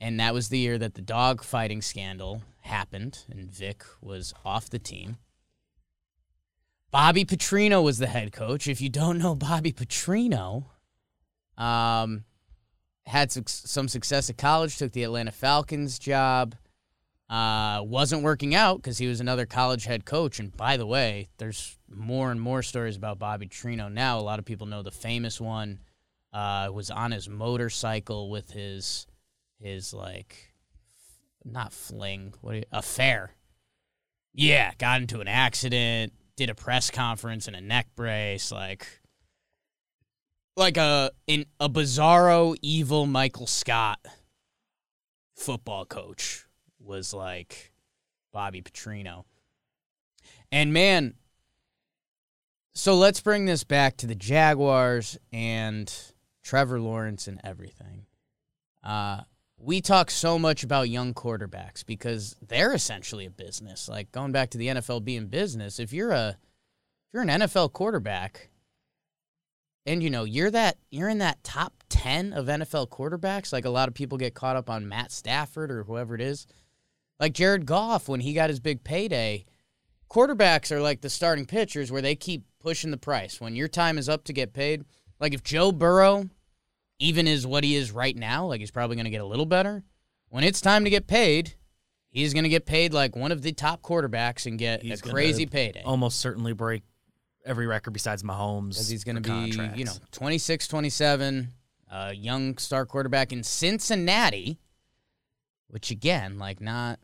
And 0.00 0.18
that 0.18 0.32
was 0.32 0.48
the 0.48 0.58
year 0.58 0.78
that 0.78 0.94
the 0.94 1.02
dog 1.02 1.42
fighting 1.44 1.82
scandal 1.82 2.42
happened, 2.60 3.24
and 3.30 3.50
Vick 3.50 3.84
was 4.00 4.32
off 4.44 4.70
the 4.70 4.78
team. 4.78 5.18
Bobby 6.90 7.24
Petrino 7.24 7.84
was 7.84 7.98
the 7.98 8.06
head 8.06 8.32
coach. 8.32 8.66
If 8.66 8.80
you 8.80 8.88
don't 8.88 9.18
know 9.18 9.34
Bobby 9.34 9.72
Petrino, 9.72 10.64
um, 11.56 12.24
had 13.06 13.30
su- 13.30 13.44
some 13.46 13.88
success 13.88 14.30
at 14.30 14.38
college, 14.38 14.76
took 14.76 14.92
the 14.92 15.04
Atlanta 15.04 15.32
Falcons 15.32 15.98
job. 15.98 16.56
Uh, 17.28 17.80
wasn't 17.84 18.24
working 18.24 18.56
out 18.56 18.78
because 18.78 18.98
he 18.98 19.06
was 19.06 19.20
another 19.20 19.46
college 19.46 19.84
head 19.84 20.04
coach. 20.04 20.40
And 20.40 20.56
by 20.56 20.76
the 20.76 20.86
way, 20.86 21.28
there's 21.38 21.78
more 21.88 22.32
and 22.32 22.40
more 22.40 22.60
stories 22.60 22.96
about 22.96 23.20
Bobby 23.20 23.46
Petrino 23.46 23.92
now. 23.92 24.18
A 24.18 24.22
lot 24.22 24.40
of 24.40 24.44
people 24.44 24.66
know 24.66 24.82
the 24.82 24.90
famous 24.90 25.40
one 25.40 25.78
uh, 26.32 26.70
was 26.72 26.90
on 26.90 27.12
his 27.12 27.28
motorcycle 27.28 28.30
with 28.30 28.50
his 28.50 29.06
his 29.60 29.94
like 29.94 30.52
not 31.44 31.72
fling, 31.72 32.34
what 32.40 32.56
you, 32.56 32.62
affair. 32.72 33.34
Yeah, 34.32 34.72
got 34.78 35.00
into 35.00 35.20
an 35.20 35.28
accident, 35.28 36.12
did 36.36 36.50
a 36.50 36.54
press 36.54 36.90
conference 36.90 37.48
in 37.48 37.54
a 37.54 37.60
neck 37.60 37.88
brace, 37.96 38.52
like 38.52 38.86
like 40.56 40.76
a 40.76 41.10
in 41.26 41.46
a 41.58 41.68
bizarro 41.68 42.56
evil 42.62 43.06
Michael 43.06 43.46
Scott 43.46 43.98
football 45.34 45.86
coach 45.86 46.44
was 46.78 47.14
like 47.14 47.72
Bobby 48.32 48.62
Petrino. 48.62 49.24
And 50.52 50.72
man, 50.72 51.14
so 52.74 52.94
let's 52.94 53.20
bring 53.20 53.46
this 53.46 53.64
back 53.64 53.96
to 53.98 54.06
the 54.06 54.14
Jaguars 54.14 55.18
and 55.32 55.92
Trevor 56.42 56.80
Lawrence 56.80 57.26
and 57.26 57.40
everything. 57.44 58.06
Uh, 58.82 59.22
we 59.62 59.80
talk 59.80 60.10
so 60.10 60.38
much 60.38 60.64
about 60.64 60.88
young 60.88 61.12
quarterbacks 61.12 61.84
because 61.84 62.34
they're 62.46 62.72
essentially 62.72 63.26
a 63.26 63.30
business. 63.30 63.88
Like 63.88 64.10
going 64.10 64.32
back 64.32 64.50
to 64.50 64.58
the 64.58 64.68
NFL 64.68 65.04
being 65.04 65.26
business, 65.26 65.78
if 65.78 65.92
you're 65.92 66.12
a 66.12 66.28
if 66.30 67.14
you're 67.14 67.22
an 67.22 67.28
NFL 67.28 67.72
quarterback 67.72 68.50
and 69.84 70.02
you 70.02 70.10
know, 70.10 70.24
you're 70.24 70.50
that 70.50 70.78
you're 70.90 71.08
in 71.08 71.18
that 71.18 71.44
top 71.44 71.74
10 71.90 72.32
of 72.32 72.46
NFL 72.46 72.88
quarterbacks, 72.88 73.52
like 73.52 73.64
a 73.64 73.70
lot 73.70 73.88
of 73.88 73.94
people 73.94 74.16
get 74.16 74.34
caught 74.34 74.56
up 74.56 74.70
on 74.70 74.88
Matt 74.88 75.12
Stafford 75.12 75.70
or 75.70 75.84
whoever 75.84 76.14
it 76.14 76.20
is. 76.20 76.46
Like 77.18 77.34
Jared 77.34 77.66
Goff 77.66 78.08
when 78.08 78.20
he 78.20 78.32
got 78.32 78.48
his 78.48 78.60
big 78.60 78.82
payday, 78.82 79.44
quarterbacks 80.08 80.72
are 80.72 80.80
like 80.80 81.02
the 81.02 81.10
starting 81.10 81.44
pitchers 81.44 81.92
where 81.92 82.02
they 82.02 82.14
keep 82.14 82.44
pushing 82.60 82.90
the 82.90 82.96
price. 82.96 83.40
When 83.40 83.56
your 83.56 83.68
time 83.68 83.98
is 83.98 84.08
up 84.08 84.24
to 84.24 84.32
get 84.32 84.54
paid, 84.54 84.84
like 85.18 85.34
if 85.34 85.42
Joe 85.42 85.70
Burrow 85.70 86.30
even 87.00 87.26
is 87.26 87.46
what 87.46 87.64
he 87.64 87.74
is 87.74 87.90
right 87.90 88.14
now, 88.14 88.46
like 88.46 88.60
he's 88.60 88.70
probably 88.70 88.94
going 88.94 89.06
to 89.06 89.10
get 89.10 89.20
a 89.20 89.26
little 89.26 89.46
better. 89.46 89.82
When 90.28 90.44
it's 90.44 90.60
time 90.60 90.84
to 90.84 90.90
get 90.90 91.08
paid, 91.08 91.54
he's 92.10 92.32
going 92.32 92.44
to 92.44 92.50
get 92.50 92.66
paid 92.66 92.92
like 92.92 93.16
one 93.16 93.32
of 93.32 93.42
the 93.42 93.52
top 93.52 93.82
quarterbacks 93.82 94.46
and 94.46 94.58
get 94.58 94.82
He's 94.82 95.00
a 95.00 95.10
crazy 95.10 95.46
payday. 95.46 95.82
Almost 95.82 96.20
certainly 96.20 96.52
break 96.52 96.82
every 97.44 97.66
record 97.66 97.92
besides 97.92 98.22
Mahomes. 98.22 98.74
Because 98.74 98.88
he's 98.88 99.02
going 99.02 99.20
to 99.20 99.22
be, 99.22 99.58
you 99.74 99.84
know, 99.84 99.94
26, 100.12 100.68
27, 100.68 101.48
a 101.90 102.14
young 102.14 102.58
star 102.58 102.86
quarterback 102.86 103.32
in 103.32 103.42
Cincinnati, 103.42 104.60
which 105.68 105.90
again, 105.90 106.38
like 106.38 106.60
not 106.60 107.00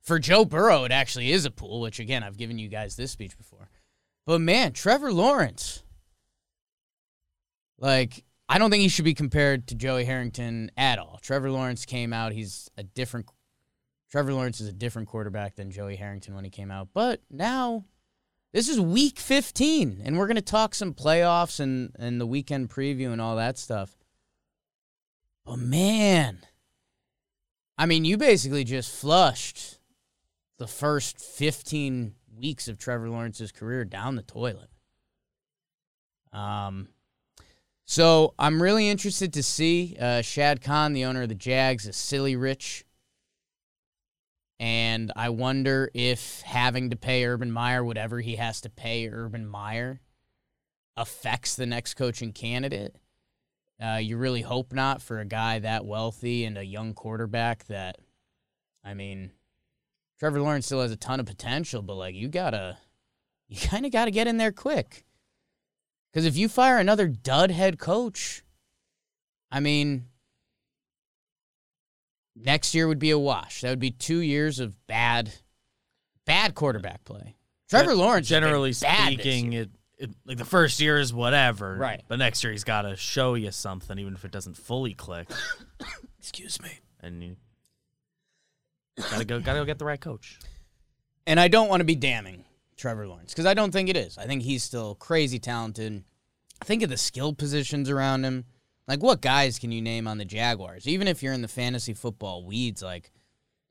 for 0.00 0.18
Joe 0.18 0.44
Burrow, 0.44 0.84
it 0.84 0.90
actually 0.90 1.30
is 1.32 1.44
a 1.44 1.50
pool, 1.50 1.80
which 1.80 2.00
again, 2.00 2.22
I've 2.22 2.36
given 2.36 2.58
you 2.58 2.68
guys 2.68 2.96
this 2.96 3.10
speech 3.10 3.36
before. 3.36 3.68
But 4.26 4.40
man, 4.40 4.72
Trevor 4.72 5.12
Lawrence, 5.12 5.82
like, 7.78 8.24
I 8.48 8.58
don't 8.58 8.70
think 8.70 8.82
he 8.82 8.88
should 8.88 9.04
be 9.04 9.14
compared 9.14 9.68
to 9.68 9.74
Joey 9.74 10.04
Harrington 10.04 10.70
at 10.76 10.98
all. 10.98 11.18
Trevor 11.22 11.50
Lawrence 11.50 11.86
came 11.86 12.12
out, 12.12 12.32
he's 12.32 12.70
a 12.76 12.82
different. 12.82 13.26
Trevor 14.10 14.34
Lawrence 14.34 14.60
is 14.60 14.68
a 14.68 14.72
different 14.72 15.08
quarterback 15.08 15.56
than 15.56 15.72
Joey 15.72 15.96
Harrington 15.96 16.34
when 16.34 16.44
he 16.44 16.50
came 16.50 16.70
out. 16.70 16.88
But 16.94 17.20
now 17.30 17.84
this 18.52 18.68
is 18.68 18.78
week 18.78 19.18
15, 19.18 20.02
and 20.04 20.16
we're 20.16 20.28
going 20.28 20.36
to 20.36 20.42
talk 20.42 20.76
some 20.76 20.94
playoffs 20.94 21.58
and, 21.58 21.90
and 21.98 22.20
the 22.20 22.26
weekend 22.26 22.70
preview 22.70 23.12
and 23.12 23.20
all 23.20 23.34
that 23.34 23.58
stuff. 23.58 23.96
But 25.44 25.58
man, 25.58 26.38
I 27.76 27.86
mean, 27.86 28.04
you 28.04 28.16
basically 28.16 28.62
just 28.62 28.94
flushed 28.94 29.80
the 30.58 30.68
first 30.68 31.20
15 31.20 32.14
weeks 32.38 32.68
of 32.68 32.78
Trevor 32.78 33.10
Lawrence's 33.10 33.50
career 33.50 33.84
down 33.84 34.14
the 34.14 34.22
toilet. 34.22 34.70
Um, 36.32 36.90
so 37.86 38.34
I'm 38.38 38.62
really 38.62 38.88
interested 38.88 39.32
to 39.34 39.42
see 39.42 39.96
uh, 40.00 40.22
Shad 40.22 40.62
Khan, 40.62 40.92
the 40.92 41.04
owner 41.04 41.22
of 41.22 41.28
the 41.28 41.34
Jags, 41.34 41.86
is 41.86 41.96
silly 41.96 42.36
rich. 42.36 42.84
And 44.58 45.12
I 45.16 45.28
wonder 45.30 45.90
if 45.92 46.40
having 46.42 46.90
to 46.90 46.96
pay 46.96 47.26
Urban 47.26 47.50
Meyer 47.50 47.84
whatever 47.84 48.20
he 48.20 48.36
has 48.36 48.60
to 48.62 48.70
pay 48.70 49.08
Urban 49.08 49.46
Meyer 49.46 50.00
affects 50.96 51.56
the 51.56 51.66
next 51.66 51.94
coaching 51.94 52.32
candidate. 52.32 52.96
Uh, 53.82 53.96
you 53.96 54.16
really 54.16 54.42
hope 54.42 54.72
not 54.72 55.02
for 55.02 55.18
a 55.20 55.24
guy 55.24 55.58
that 55.58 55.84
wealthy 55.84 56.44
and 56.44 56.56
a 56.56 56.64
young 56.64 56.94
quarterback 56.94 57.66
that, 57.66 57.98
I 58.84 58.94
mean, 58.94 59.32
Trevor 60.18 60.40
Lawrence 60.40 60.66
still 60.66 60.80
has 60.80 60.92
a 60.92 60.96
ton 60.96 61.18
of 61.20 61.26
potential, 61.26 61.82
but 61.82 61.96
like 61.96 62.14
you 62.14 62.28
gotta, 62.28 62.78
you 63.48 63.56
kind 63.68 63.84
of 63.84 63.92
gotta 63.92 64.12
get 64.12 64.28
in 64.28 64.36
there 64.36 64.52
quick. 64.52 65.04
Because 66.14 66.26
if 66.26 66.36
you 66.36 66.48
fire 66.48 66.78
another 66.78 67.08
dud 67.08 67.50
head 67.50 67.76
coach, 67.76 68.44
I 69.50 69.58
mean, 69.58 70.04
next 72.36 72.72
year 72.72 72.86
would 72.86 73.00
be 73.00 73.10
a 73.10 73.18
wash. 73.18 73.62
That 73.62 73.70
would 73.70 73.80
be 73.80 73.90
two 73.90 74.18
years 74.18 74.60
of 74.60 74.76
bad, 74.86 75.34
bad 76.24 76.54
quarterback 76.54 77.04
play. 77.04 77.34
Trevor 77.68 77.90
Gen- 77.90 77.98
Lawrence, 77.98 78.28
generally 78.28 78.72
speaking, 78.72 79.54
it, 79.54 79.70
it 79.98 80.10
like 80.24 80.38
the 80.38 80.44
first 80.44 80.78
year 80.78 80.98
is 80.98 81.12
whatever, 81.12 81.74
Right. 81.74 82.04
But 82.06 82.20
next 82.20 82.44
year 82.44 82.52
he's 82.52 82.62
got 82.62 82.82
to 82.82 82.94
show 82.94 83.34
you 83.34 83.50
something, 83.50 83.98
even 83.98 84.14
if 84.14 84.24
it 84.24 84.30
doesn't 84.30 84.56
fully 84.56 84.94
click, 84.94 85.28
excuse 86.20 86.62
me. 86.62 86.78
and 87.00 87.24
you 87.24 87.36
gotta 89.10 89.24
go, 89.24 89.40
gotta 89.40 89.58
go 89.58 89.64
get 89.64 89.80
the 89.80 89.84
right 89.84 90.00
coach. 90.00 90.38
And 91.26 91.40
I 91.40 91.48
don't 91.48 91.68
want 91.68 91.80
to 91.80 91.84
be 91.84 91.96
damning 91.96 92.43
Trevor 92.76 93.06
Lawrence 93.06 93.32
because 93.32 93.46
I 93.46 93.54
don't 93.54 93.72
think 93.72 93.88
it 93.88 93.96
is. 93.96 94.18
I 94.18 94.26
think 94.26 94.42
he's 94.42 94.62
still 94.62 94.94
crazy 94.96 95.38
talented. 95.38 96.04
Think 96.64 96.82
of 96.82 96.90
the 96.90 96.96
skill 96.96 97.32
positions 97.34 97.90
around 97.90 98.24
him. 98.24 98.44
Like, 98.86 99.02
what 99.02 99.20
guys 99.20 99.58
can 99.58 99.72
you 99.72 99.80
name 99.80 100.06
on 100.06 100.18
the 100.18 100.24
Jaguars? 100.24 100.86
Even 100.86 101.08
if 101.08 101.22
you're 101.22 101.32
in 101.32 101.42
the 101.42 101.48
fantasy 101.48 101.94
football 101.94 102.44
weeds, 102.44 102.82
like, 102.82 103.10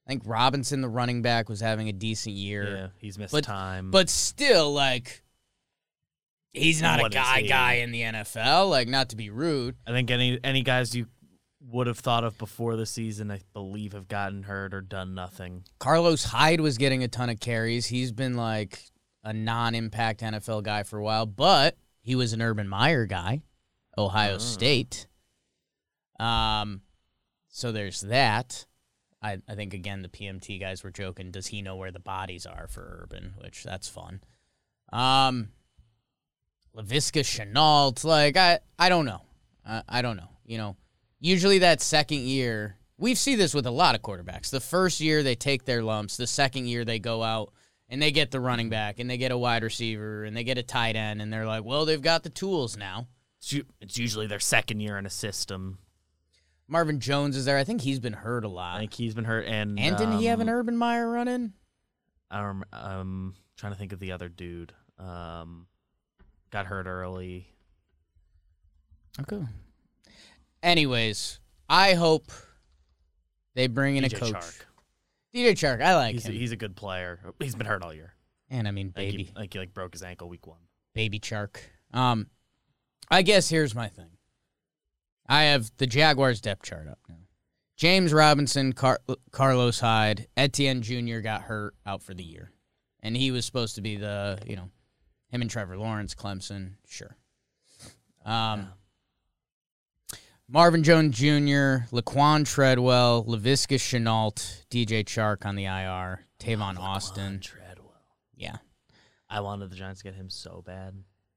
I 0.06 0.10
think 0.10 0.24
Robinson, 0.26 0.82
the 0.82 0.90
running 0.90 1.22
back, 1.22 1.50
was 1.50 1.60
having 1.62 1.88
a 1.88 1.94
decent 1.94 2.36
year. 2.36 2.76
Yeah, 2.76 2.88
he's 2.98 3.18
missed 3.18 3.32
But- 3.32 3.44
time, 3.44 3.92
But 3.92 4.10
still, 4.10 4.74
like, 4.74 5.24
he's 6.52 6.82
not 6.82 7.04
a 7.06 7.10
guy 7.10 7.42
he? 7.42 7.48
guy 7.48 7.74
in 7.76 7.92
the 7.92 8.02
NFL. 8.02 8.70
Like, 8.70 8.88
not 8.88 9.10
to 9.10 9.16
be 9.16 9.30
rude. 9.30 9.76
I 9.88 9.92
think 9.92 10.10
any 10.12 10.40
any 10.44 10.62
guys 10.64 10.96
you 10.96 11.08
would 11.62 11.88
have 11.88 12.00
thought 12.00 12.24
of 12.24 12.38
before 12.38 12.76
the 12.76 12.86
season, 12.86 13.32
I 13.32 13.40
believe, 13.54 13.94
have 13.94 14.08
gotten 14.08 14.44
hurt 14.44 14.74
or 14.74 14.82
done 14.82 15.14
nothing. 15.16 15.64
Carlos 15.80 16.26
Hyde 16.26 16.60
was 16.60 16.78
getting 16.78 17.04
a 17.04 17.08
ton 17.08 17.30
of 17.30 17.40
carries. 17.40 17.86
He's 17.88 18.12
been 18.12 18.36
like 18.36 18.92
a 19.24 19.34
non-impact 19.34 20.22
NFL 20.22 20.64
guy 20.64 20.84
for 20.84 20.98
a 21.00 21.04
while, 21.04 21.26
but 21.26 21.78
he 22.02 22.16
was 22.16 22.34
an 22.34 22.42
Urban 22.42 22.68
Meyer 22.68 23.06
guy, 23.06 23.42
Ohio 23.98 24.36
Oh. 24.36 24.38
State. 24.40 25.08
Um, 26.20 26.82
so 27.50 27.72
there's 27.72 28.02
that. 28.02 28.66
I, 29.22 29.38
I 29.48 29.56
think 29.56 29.74
again 29.74 30.02
the 30.02 30.10
PMT 30.10 30.60
guys 30.60 30.84
were 30.84 30.92
joking. 30.92 31.32
Does 31.32 31.48
he 31.48 31.62
know 31.62 31.76
where 31.78 31.92
the 31.92 32.00
bodies 32.00 32.46
are 32.46 32.68
for 32.68 33.00
Urban? 33.04 33.36
Which 33.42 33.64
that's 33.64 33.88
fun. 33.88 34.22
Um, 34.92 35.50
Laviska 36.76 37.22
Shenault, 37.24 38.04
like 38.04 38.36
I 38.38 38.60
I 38.78 38.90
don't 38.90 39.06
know. 39.06 39.22
I, 39.66 39.82
I 39.88 40.02
don't 40.02 40.18
know. 40.18 40.30
You 40.46 40.58
know, 40.58 40.76
usually 41.20 41.60
that 41.60 41.82
second 41.82 42.20
year, 42.20 42.76
we 42.98 43.16
see 43.16 43.36
this 43.36 43.54
with 43.54 43.66
a 43.66 43.72
lot 43.72 43.96
of 43.96 44.02
quarterbacks. 44.02 44.50
The 44.50 44.60
first 44.60 45.00
year 45.00 45.24
they 45.24 45.36
take 45.36 45.64
their 45.66 45.82
lumps. 45.84 46.18
The 46.18 46.28
second 46.28 46.68
year 46.68 46.84
they 46.84 47.00
go 47.00 47.24
out 47.24 47.54
and 47.94 48.02
they 48.02 48.10
get 48.10 48.32
the 48.32 48.40
running 48.40 48.70
back 48.70 48.98
and 48.98 49.08
they 49.08 49.18
get 49.18 49.32
a 49.32 49.38
wide 49.38 49.62
receiver 49.62 50.24
and 50.24 50.36
they 50.36 50.44
get 50.44 50.58
a 50.58 50.64
tight 50.64 50.96
end 50.96 51.22
and 51.22 51.32
they're 51.32 51.46
like, 51.46 51.64
well, 51.64 51.86
they've 51.86 52.02
got 52.02 52.24
the 52.24 52.30
tools 52.32 52.76
now. 52.76 53.08
It's, 53.80 54.00
usually 54.00 54.26
their 54.26 54.40
second 54.40 54.80
year 54.80 54.98
in 54.98 55.06
a 55.06 55.12
system. 55.12 55.78
Marvin 56.68 57.00
Jones 57.00 57.38
is 57.38 57.46
there. 57.46 57.56
I 57.56 57.64
think 57.64 57.82
he's 57.82 58.00
been 58.00 58.14
hurt 58.14 58.46
a 58.46 58.48
lot. 58.48 58.78
I 58.78 58.80
think 58.80 58.96
he's 58.96 59.14
been 59.14 59.26
hurt, 59.26 59.46
and 59.46 59.80
And 59.80 59.96
didn't 59.96 60.18
he 60.18 60.26
have 60.26 60.40
an 60.40 60.50
um, 60.50 60.56
Urban 60.56 60.76
Meyer 60.76 61.08
run 61.08 61.28
in? 61.28 61.54
I 62.32 62.42
don't, 62.42 62.64
um, 62.74 63.36
trying 63.58 63.74
to 63.74 63.78
think 63.78 63.94
of 63.94 64.00
the 64.00 64.12
other 64.14 64.28
dude. 64.28 64.74
Um, 64.98 65.68
got 66.50 66.66
hurt 66.66 66.88
early. 66.88 67.48
Okay. 69.22 69.44
Anyways, 70.64 71.40
I 71.70 71.94
hope 71.94 72.32
they 73.54 73.68
bring 73.68 73.98
in 73.98 74.04
DJ 74.04 74.14
a 74.14 74.20
coach. 74.20 74.34
Chark. 74.34 74.62
DJ 75.36 75.52
Chark, 75.54 75.82
I 75.82 75.96
like 75.96 76.14
He's, 76.14 76.26
him. 76.26 76.34
he's 76.34 76.52
a 76.52 76.56
good 76.56 76.76
player. 76.76 77.20
He's 77.40 77.56
been 77.56 77.66
hurt 77.68 77.82
all 77.84 77.94
year. 77.94 78.14
and 78.50 78.68
I 78.68 78.72
mean, 78.72 78.90
baby, 78.90 79.24
he, 79.24 79.32
I 79.36 79.40
think 79.42 79.54
he 79.54 79.60
like 79.60 79.74
broke 79.74 79.94
his 79.94 80.04
ankle 80.04 80.30
week 80.30 80.46
one. 80.48 80.60
baby 80.94 81.20
Chark. 81.20 81.58
Um, 81.94 82.28
I 83.10 83.22
guess 83.22 83.50
here's 83.50 83.74
my 83.76 83.88
thing. 83.88 84.10
I 85.28 85.44
have 85.44 85.72
the 85.78 85.88
Jaguars 85.88 86.42
depth 86.42 86.64
chart 86.64 86.88
up 86.88 87.00
now. 87.10 87.16
James 87.78 88.14
Robinson, 88.14 88.74
Car- 88.74 89.00
Carlos 89.32 89.80
Hyde, 89.80 90.28
Etienne 90.38 90.82
Jr. 90.84 91.20
got 91.20 91.42
hurt 91.44 91.74
out 91.86 92.04
for 92.04 92.14
the 92.14 92.24
year. 92.24 92.52
And 93.02 93.18
he 93.18 93.32
was 93.32 93.46
supposed 93.46 93.76
to 93.76 93.82
be 93.82 93.98
the, 93.98 94.40
you 94.46 94.56
know, 94.56 94.70
him 95.30 95.42
and 95.42 95.50
Trevor 95.50 95.78
Lawrence, 95.78 96.14
Clemson, 96.14 96.74
sure. 96.88 97.18
Um, 98.26 98.68
Marvin 100.54 100.84
Jones 100.84 101.18
Jr., 101.18 101.88
Laquan 101.92 102.46
Treadwell, 102.46 103.26
Laviska 103.26 103.78
Shenault, 103.78 104.64
DJ 104.70 105.04
Chark 105.04 105.48
on 105.48 105.56
the 105.56 105.66
IR, 105.66 106.28
Tavon 106.40 106.78
Austin. 106.78 107.40
Treadwell. 107.40 107.96
Yeah. 108.36 108.58
I 109.28 109.40
wanted 109.40 109.72
the 109.72 109.76
Giants 109.76 110.02
to 110.02 110.04
get 110.04 110.14
him 110.14 110.30
so 110.30 110.62
bad. 110.64 110.94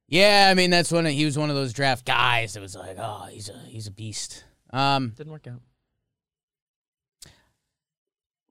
Yeah, 0.06 0.48
I 0.50 0.54
mean 0.54 0.68
that's 0.68 0.92
when 0.92 1.06
he 1.06 1.24
was 1.24 1.38
one 1.38 1.48
of 1.48 1.56
those 1.56 1.72
draft 1.72 2.04
guys 2.04 2.52
that 2.52 2.60
was 2.60 2.76
like, 2.76 2.98
oh, 2.98 3.26
he's 3.30 3.48
a 3.48 3.58
he's 3.66 3.86
a 3.86 3.90
beast. 3.90 4.44
Um, 4.70 5.14
Didn't 5.16 5.32
work 5.32 5.46
out. 5.46 5.62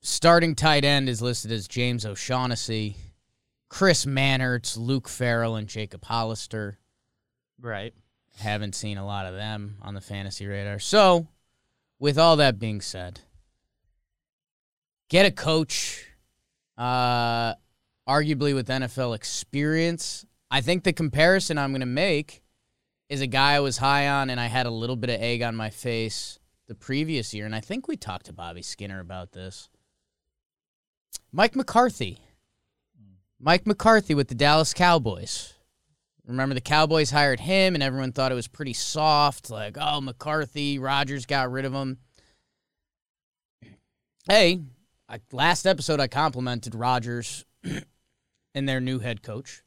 starting 0.02 0.56
tight 0.56 0.84
end 0.84 1.08
is 1.08 1.22
listed 1.22 1.52
as 1.52 1.68
James 1.68 2.08
O'Shaughnessy, 2.08 2.98
Chris 3.70 4.06
Manhertz, 4.06 4.78
Luke 4.78 5.08
Farrell, 5.08 5.56
and 5.58 5.68
Jacob 5.68 6.04
Hollister. 6.06 6.80
Right. 7.62 7.94
Haven't 8.38 8.76
seen 8.76 8.98
a 8.98 9.06
lot 9.06 9.26
of 9.26 9.36
them 9.36 9.78
on 9.82 9.94
the 9.94 10.02
fantasy 10.02 10.46
radar. 10.46 10.80
So, 10.80 11.28
with 12.00 12.18
all 12.18 12.36
that 12.38 12.60
being 12.60 12.82
said, 12.82 13.22
get 15.10 15.26
a 15.26 15.32
coach, 15.32 16.06
uh, 16.78 17.54
arguably 18.08 18.54
with 18.54 18.68
NFL 18.68 19.16
experience. 19.16 20.26
I 20.52 20.62
think 20.62 20.84
the 20.84 20.94
comparison 20.94 21.58
I'm 21.58 21.72
going 21.72 21.80
to 21.80 21.86
make 21.86 22.44
is 23.10 23.22
a 23.22 23.28
guy 23.28 23.54
I 23.54 23.60
was 23.60 23.78
high 23.78 24.08
on 24.08 24.30
and 24.30 24.40
I 24.40 24.48
had 24.48 24.66
a 24.66 24.72
little 24.72 24.96
bit 24.96 25.10
of 25.10 25.22
egg 25.22 25.42
on 25.42 25.56
my 25.56 25.70
face 25.70 26.40
the 26.68 26.76
previous 26.76 27.34
year. 27.34 27.46
And 27.46 27.56
I 27.56 27.60
think 27.60 27.88
we 27.88 27.96
talked 27.96 28.28
to 28.28 28.34
Bobby 28.34 28.62
Skinner 28.62 29.00
about 29.00 29.32
this. 29.32 29.70
Mike 31.32 31.56
McCarthy. 31.56 32.20
Mike 33.40 33.68
McCarthy 33.68 34.16
with 34.16 34.30
the 34.30 34.36
Dallas 34.36 34.74
Cowboys. 34.74 35.55
Remember 36.28 36.56
the 36.56 36.62
Cowboys 36.62 37.12
hired 37.12 37.40
him 37.40 37.76
and 37.76 37.84
everyone 37.84 38.12
thought 38.12 38.32
it 38.32 38.36
was 38.36 38.48
pretty 38.48 38.74
soft, 38.74 39.50
like, 39.50 39.78
oh, 39.80 40.02
McCarthy, 40.02 40.80
Rodgers 40.80 41.26
got 41.26 41.52
rid 41.52 41.66
of 41.66 41.74
him. 41.74 42.00
Hey, 44.28 44.62
I, 45.08 45.20
last 45.32 45.68
episode 45.68 46.00
I 46.00 46.08
complimented 46.08 46.74
Rodgers 46.74 47.46
and 48.56 48.68
their 48.68 48.80
new 48.80 49.00
head 49.00 49.22
coach. 49.22 49.62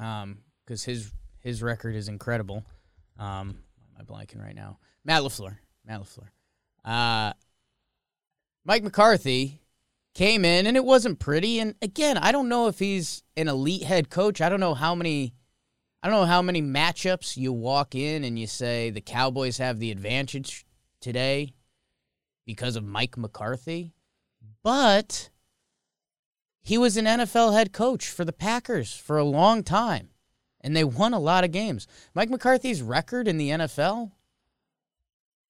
Um, 0.00 0.38
because 0.64 0.84
his 0.84 1.12
his 1.40 1.62
record 1.62 1.94
is 1.94 2.08
incredible. 2.08 2.64
Um, 3.18 3.58
am 3.98 4.00
I 4.00 4.02
blanking 4.02 4.42
right 4.42 4.54
now? 4.54 4.78
Matt 5.04 5.22
Lafleur. 5.22 5.58
Matt 5.84 6.00
Lafleur. 6.00 6.28
Uh, 6.84 7.32
Mike 8.64 8.82
McCarthy 8.82 9.60
came 10.14 10.44
in 10.44 10.66
and 10.66 10.76
it 10.76 10.84
wasn't 10.84 11.18
pretty. 11.18 11.58
And 11.58 11.74
again, 11.82 12.16
I 12.16 12.32
don't 12.32 12.48
know 12.48 12.68
if 12.68 12.78
he's 12.78 13.22
an 13.36 13.48
elite 13.48 13.82
head 13.82 14.10
coach. 14.10 14.40
I 14.40 14.48
don't 14.48 14.60
know 14.60 14.74
how 14.74 14.94
many. 14.94 15.34
I 16.02 16.08
don't 16.08 16.20
know 16.20 16.26
how 16.26 16.42
many 16.42 16.60
matchups 16.60 17.36
you 17.36 17.52
walk 17.52 17.94
in 17.94 18.24
and 18.24 18.36
you 18.36 18.48
say 18.48 18.90
the 18.90 19.00
Cowboys 19.00 19.58
have 19.58 19.78
the 19.78 19.92
advantage 19.92 20.66
today 21.00 21.52
because 22.44 22.74
of 22.74 22.84
Mike 22.84 23.16
McCarthy, 23.16 23.92
but 24.64 25.30
he 26.60 26.76
was 26.76 26.96
an 26.96 27.04
NFL 27.04 27.52
head 27.52 27.72
coach 27.72 28.08
for 28.08 28.24
the 28.24 28.32
Packers 28.32 28.92
for 28.94 29.16
a 29.16 29.24
long 29.24 29.62
time, 29.62 30.08
and 30.60 30.76
they 30.76 30.82
won 30.82 31.14
a 31.14 31.20
lot 31.20 31.44
of 31.44 31.52
games. 31.52 31.86
Mike 32.14 32.30
McCarthy's 32.30 32.82
record 32.82 33.28
in 33.28 33.38
the 33.38 33.50
NFL, 33.50 34.10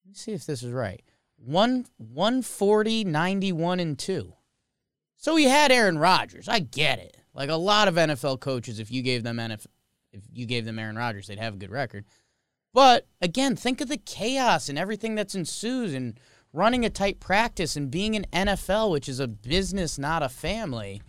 let 0.05 0.09
me 0.09 0.13
see 0.13 0.33
if 0.33 0.45
this 0.45 0.61
is 0.61 0.71
right. 0.71 1.01
One 1.37 1.85
140, 1.97 3.05
91, 3.05 3.79
and 3.79 3.97
2. 3.97 4.33
So 5.17 5.35
he 5.35 5.45
had 5.45 5.71
Aaron 5.71 5.97
Rodgers. 5.97 6.47
I 6.47 6.59
get 6.59 6.99
it. 6.99 7.17
Like 7.33 7.49
a 7.49 7.55
lot 7.55 7.87
of 7.87 7.95
NFL 7.95 8.39
coaches, 8.39 8.79
if 8.79 8.91
you 8.91 9.01
gave 9.01 9.23
them 9.23 9.37
NFL, 9.37 9.65
if 10.13 10.21
you 10.31 10.45
gave 10.45 10.65
them 10.65 10.79
Aaron 10.79 10.95
Rodgers, 10.95 11.27
they'd 11.27 11.39
have 11.39 11.55
a 11.55 11.57
good 11.57 11.71
record. 11.71 12.05
But 12.73 13.07
again, 13.21 13.55
think 13.55 13.81
of 13.81 13.89
the 13.89 13.97
chaos 13.97 14.69
and 14.69 14.79
everything 14.79 15.15
that's 15.15 15.35
ensues 15.35 15.93
and 15.93 16.19
running 16.53 16.85
a 16.85 16.89
tight 16.89 17.19
practice 17.19 17.75
and 17.75 17.91
being 17.91 18.15
an 18.15 18.25
NFL, 18.31 18.91
which 18.91 19.09
is 19.09 19.19
a 19.19 19.27
business, 19.27 19.97
not 19.97 20.23
a 20.23 20.29
family. 20.29 21.01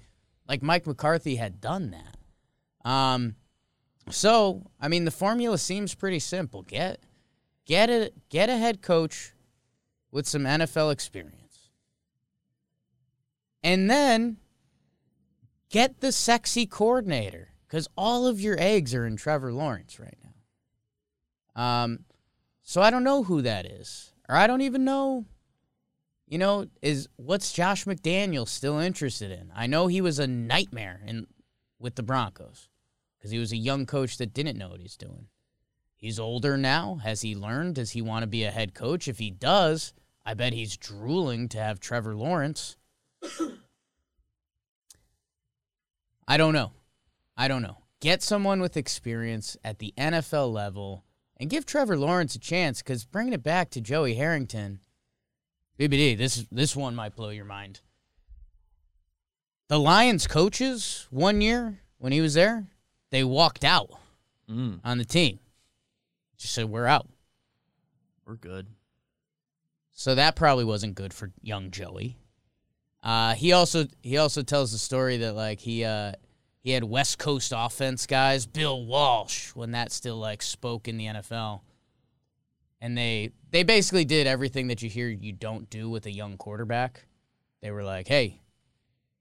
Like 0.49 0.63
Mike 0.63 0.87
McCarthy 0.87 1.37
had 1.37 1.61
done 1.61 1.91
that. 1.93 2.91
Um, 2.91 3.37
so 4.11 4.65
I 4.81 4.89
mean, 4.89 5.05
the 5.05 5.11
formula 5.11 5.57
seems 5.59 5.95
pretty 5.95 6.19
simple. 6.19 6.63
Get 6.63 7.01
get 7.65 7.89
a 7.89 8.13
get 8.29 8.51
a 8.51 8.57
head 8.59 8.83
coach 8.83 9.33
with 10.11 10.27
some 10.27 10.45
NFL 10.45 10.93
experience, 10.93 11.71
and 13.63 13.91
then 13.91 14.37
get 15.71 16.01
the 16.01 16.13
sexy 16.13 16.67
coordinator 16.67 17.54
because 17.67 17.89
all 17.97 18.27
of 18.27 18.41
your 18.41 18.57
eggs 18.59 18.95
are 18.95 19.07
in 19.07 19.17
Trevor 19.17 19.53
Lawrence 19.53 19.99
right 19.99 20.17
now. 20.23 21.63
Um, 21.63 22.01
so 22.63 22.83
I 22.83 22.91
don't 22.91 23.05
know 23.05 23.23
who 23.23 23.43
that 23.43 23.67
is, 23.67 24.13
or 24.29 24.37
I 24.37 24.47
don't 24.47 24.63
even 24.63 24.85
know. 24.85 25.27
You 26.27 26.39
know, 26.39 26.67
is 26.81 27.09
what's 27.17 27.53
Josh 27.53 27.85
McDaniel 27.85 28.49
still 28.49 28.79
interested 28.79 29.31
in? 29.31 29.53
I 29.55 29.67
know 29.67 29.87
he 29.87 30.01
was 30.01 30.19
a 30.19 30.27
nightmare 30.27 31.03
in 31.07 31.27
with 31.79 31.97
the 31.97 32.03
Broncos 32.03 32.69
because 33.19 33.31
he 33.31 33.39
was 33.39 33.53
a 33.53 33.57
young 33.57 33.85
coach 33.87 34.17
that 34.19 34.33
didn't 34.35 34.59
know 34.59 34.71
what 34.71 34.81
he's 34.81 34.97
doing. 34.97 35.27
He's 35.97 36.19
older 36.19 36.57
now. 36.57 37.01
Has 37.03 37.21
he 37.23 37.35
learned? 37.35 37.77
Does 37.77 37.93
he 37.93 38.03
want 38.03 38.23
to 38.23 38.27
be 38.27 38.45
a 38.45 38.51
head 38.51 38.75
coach? 38.75 39.09
If 39.09 39.19
he 39.19 39.31
does, 39.31 39.93
I 40.25 40.35
bet 40.35 40.53
he's 40.53 40.77
drooling 40.77 41.49
to 41.51 41.59
have 41.59 41.81
Trevor 41.81 42.15
Lawrence. 42.15 42.77
I 46.29 46.37
don't 46.37 46.53
know. 46.55 46.73
I 47.37 47.49
don't 47.49 47.63
know. 47.63 47.79
Get 48.01 48.23
someone 48.23 48.61
with 48.61 48.77
experience 48.77 49.57
at 49.65 49.79
the 49.79 49.93
NFL 49.97 50.53
level 50.53 51.05
and 51.39 51.51
give 51.51 51.67
Trevor 51.67 51.97
Lawrence 51.97 52.35
a 52.35 52.39
chance 52.39 52.83
because 52.83 53.05
bringing 53.05 53.33
it 53.33 53.43
back 53.43 53.71
to 53.71 53.81
Joey 53.81 54.15
Harrington, 54.15 54.81
BBD, 55.79 56.17
this, 56.17 56.47
this 56.53 56.77
one 56.77 56.95
might 56.95 57.17
blow 57.17 57.31
your 57.31 57.45
mind. 57.45 57.81
The 59.69 59.81
Lions 59.81 60.27
coaches 60.27 61.07
one 61.11 61.41
year 61.41 61.81
when 61.99 62.13
he 62.13 62.21
was 62.21 62.35
there, 62.35 62.67
they 63.11 63.25
walked 63.25 63.65
out 63.65 63.91
Mm, 64.51 64.81
on 64.85 64.99
the 64.99 65.07
team. 65.07 65.39
Just 66.37 66.53
said, 66.53 66.67
we're 66.67 66.87
out. 66.87 67.09
we're 68.27 68.35
good. 68.37 68.67
So 69.93 70.15
that 70.15 70.37
probably 70.37 70.65
wasn't 70.65 70.97
good 70.97 71.15
for 71.15 71.33
young 71.41 71.71
Joey. 71.71 72.19
Uh, 73.03 73.35
he 73.35 73.53
also 73.53 73.87
he 74.03 74.19
also 74.19 74.43
tells 74.43 74.71
the 74.73 74.77
story 74.79 75.17
that 75.19 75.35
like 75.35 75.61
he 75.61 75.83
uh, 75.85 76.13
he 76.65 76.71
had 76.71 76.83
West 76.83 77.19
Coast 77.19 77.53
offense 77.55 78.07
guys, 78.07 78.47
Bill 78.47 78.87
Walsh, 78.87 79.51
when 79.51 79.73
that 79.73 79.93
still 79.93 80.17
like 80.17 80.43
spoke 80.43 80.89
in 80.89 80.97
the 80.97 81.05
NFL, 81.05 81.61
and 82.81 82.97
they 82.97 83.33
they 83.51 83.63
basically 83.63 84.07
did 84.07 84.27
everything 84.27 84.69
that 84.69 84.81
you 84.81 84.89
hear 84.89 85.07
you 85.07 85.31
don't 85.31 85.69
do 85.69 85.91
with 85.91 86.07
a 86.07 86.11
young 86.11 86.39
quarterback. 86.39 87.07
They 87.61 87.71
were 87.71 87.85
like, 87.85 88.09
hey, 88.09 88.41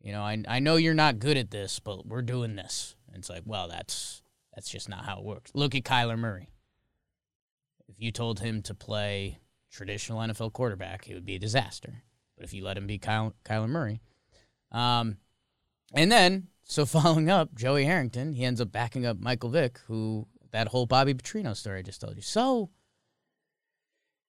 you 0.02 0.14
know, 0.14 0.22
I 0.22 0.42
I 0.48 0.60
know 0.60 0.78
you're 0.78 0.94
not 0.94 1.20
good 1.20 1.36
at 1.36 1.52
this, 1.52 1.82
but 1.82 2.08
we're 2.08 2.22
doing 2.22 2.56
this. 2.56 2.96
And 3.10 3.18
it's 3.18 3.30
like, 3.30 3.44
well, 3.46 3.68
that's 3.68 4.24
that's 4.56 4.70
just 4.70 4.88
not 4.88 5.04
how 5.04 5.18
it 5.18 5.26
works. 5.26 5.52
Look 5.54 5.76
at 5.76 5.84
Kyler 5.84 6.18
Murray. 6.18 6.48
If 7.90 7.96
you 8.00 8.14
told 8.14 8.40
him 8.40 8.62
to 8.64 8.74
play 8.74 9.40
traditional 9.70 10.20
NFL 10.20 10.54
quarterback, 10.54 11.10
it 11.10 11.14
would 11.14 11.26
be 11.26 11.36
a 11.36 11.40
disaster. 11.40 12.04
But 12.38 12.46
if 12.46 12.54
you 12.54 12.64
let 12.64 12.78
him 12.78 12.88
be 12.88 13.00
Kyle, 13.00 13.36
Kyler 13.44 13.68
Murray, 13.68 14.00
um, 14.72 15.18
and 15.94 16.10
then 16.10 16.48
so 16.64 16.86
following 16.88 17.30
up 17.30 17.54
Joey 17.56 17.86
Harrington, 17.86 18.34
he 18.34 18.44
ends 18.44 18.62
up 18.62 18.72
backing 18.72 19.06
up 19.06 19.20
Michael 19.20 19.50
Vick, 19.50 19.80
who 19.88 20.28
that 20.52 20.68
whole 20.68 20.86
Bobby 20.86 21.14
Petrino 21.14 21.56
story 21.56 21.80
I 21.80 21.82
just 21.82 22.02
told 22.02 22.16
you. 22.16 22.22
So 22.22 22.70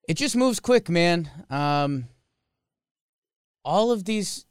it 0.09 0.14
just 0.14 0.37
moves 0.37 0.61
quick, 0.61 0.88
man. 0.88 1.31
Um, 1.51 2.07
all 3.64 3.90
of 3.90 4.05
these, 4.05 4.47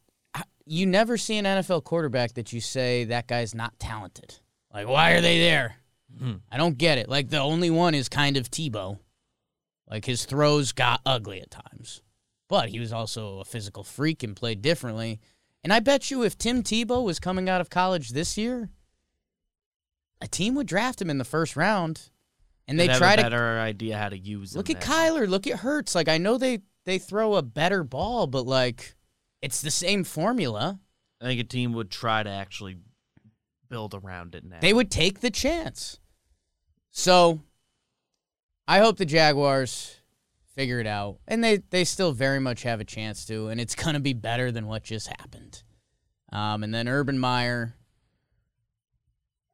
you 0.66 0.86
never 0.86 1.18
see 1.18 1.38
an 1.38 1.46
NFL 1.46 1.84
quarterback 1.84 2.34
that 2.34 2.54
you 2.54 2.62
say 2.62 3.06
that 3.06 3.28
guy's 3.28 3.54
not 3.54 3.78
talented. 3.80 4.36
Like, 4.74 4.88
why 4.88 5.12
are 5.12 5.22
they 5.22 5.40
there? 5.40 5.76
Hmm. 6.18 6.36
I 6.52 6.58
don't 6.58 6.78
get 6.78 6.98
it. 6.98 7.10
Like 7.10 7.30
the 7.30 7.40
only 7.40 7.70
one 7.70 7.96
is 7.96 8.10
kind 8.10 8.38
of 8.38 8.50
Tebow. 8.50 9.00
Like 9.90 10.06
his 10.06 10.26
throws 10.26 10.72
got 10.72 11.02
ugly 11.06 11.42
at 11.42 11.52
times, 11.52 12.02
but 12.50 12.70
he 12.70 12.80
was 12.80 12.94
also 12.94 13.40
a 13.40 13.46
physical 13.46 13.84
freak 13.84 14.24
and 14.24 14.36
played 14.36 14.62
differently. 14.62 15.20
And 15.64 15.72
I 15.72 15.80
bet 15.80 16.12
you 16.12 16.24
if 16.24 16.38
Tim 16.38 16.62
Tebow 16.62 17.04
was 17.04 17.20
coming 17.20 17.48
out 17.50 17.62
of 17.62 17.70
college 17.70 18.10
this 18.10 18.38
year, 18.38 18.70
a 20.22 20.28
team 20.28 20.56
would 20.56 20.68
draft 20.68 21.02
him 21.02 21.10
in 21.10 21.18
the 21.18 21.24
first 21.26 21.56
round, 21.56 22.10
and 22.68 22.80
they 22.80 22.88
They'd 22.88 22.98
try 22.98 23.14
a 23.14 23.18
to 23.18 23.24
better 23.24 23.60
idea 23.60 23.98
how 23.98 24.10
to 24.10 24.18
use. 24.18 24.56
look 24.56 24.70
at 24.70 24.82
then. 24.82 24.90
Kyler, 24.90 25.28
look 25.28 25.48
at 25.48 25.60
Hurts. 25.60 25.96
Like 25.96 26.10
I 26.10 26.18
know 26.18 26.38
they 26.38 26.60
they 26.86 26.98
throw 27.00 27.36
a 27.36 27.42
better 27.42 27.84
ball, 27.84 28.28
but 28.28 28.46
like 28.46 28.96
it's 29.42 29.62
the 29.62 29.72
same 29.72 30.04
formula. 30.04 30.80
I 31.22 31.26
think 31.26 31.40
a 31.40 31.46
team 31.46 31.74
would 31.74 31.90
try 31.90 32.24
to 32.24 32.30
actually 32.30 32.78
build 33.70 33.94
around 33.94 34.36
it 34.36 34.44
now. 34.44 34.58
They 34.62 34.74
would 34.74 34.92
take 34.92 35.22
the 35.22 35.32
chance. 35.32 36.00
So 36.92 37.42
I 38.68 38.80
hope 38.80 38.98
the 38.98 39.06
Jaguars 39.06 39.98
figure 40.56 40.80
it 40.80 40.88
out, 40.88 41.18
and 41.28 41.44
they 41.44 41.58
they 41.70 41.84
still 41.84 42.12
very 42.12 42.40
much 42.40 42.64
have 42.64 42.80
a 42.80 42.86
chance 42.86 43.26
to, 43.26 43.48
and 43.48 43.60
it's 43.60 43.76
gonna 43.76 44.00
be 44.00 44.14
better 44.14 44.52
than 44.52 44.68
what 44.68 44.84
just 44.84 45.08
happened. 45.08 45.64
Um, 46.32 46.64
and 46.64 46.74
then 46.74 46.88
Urban 46.88 47.20
Meyer. 47.20 47.76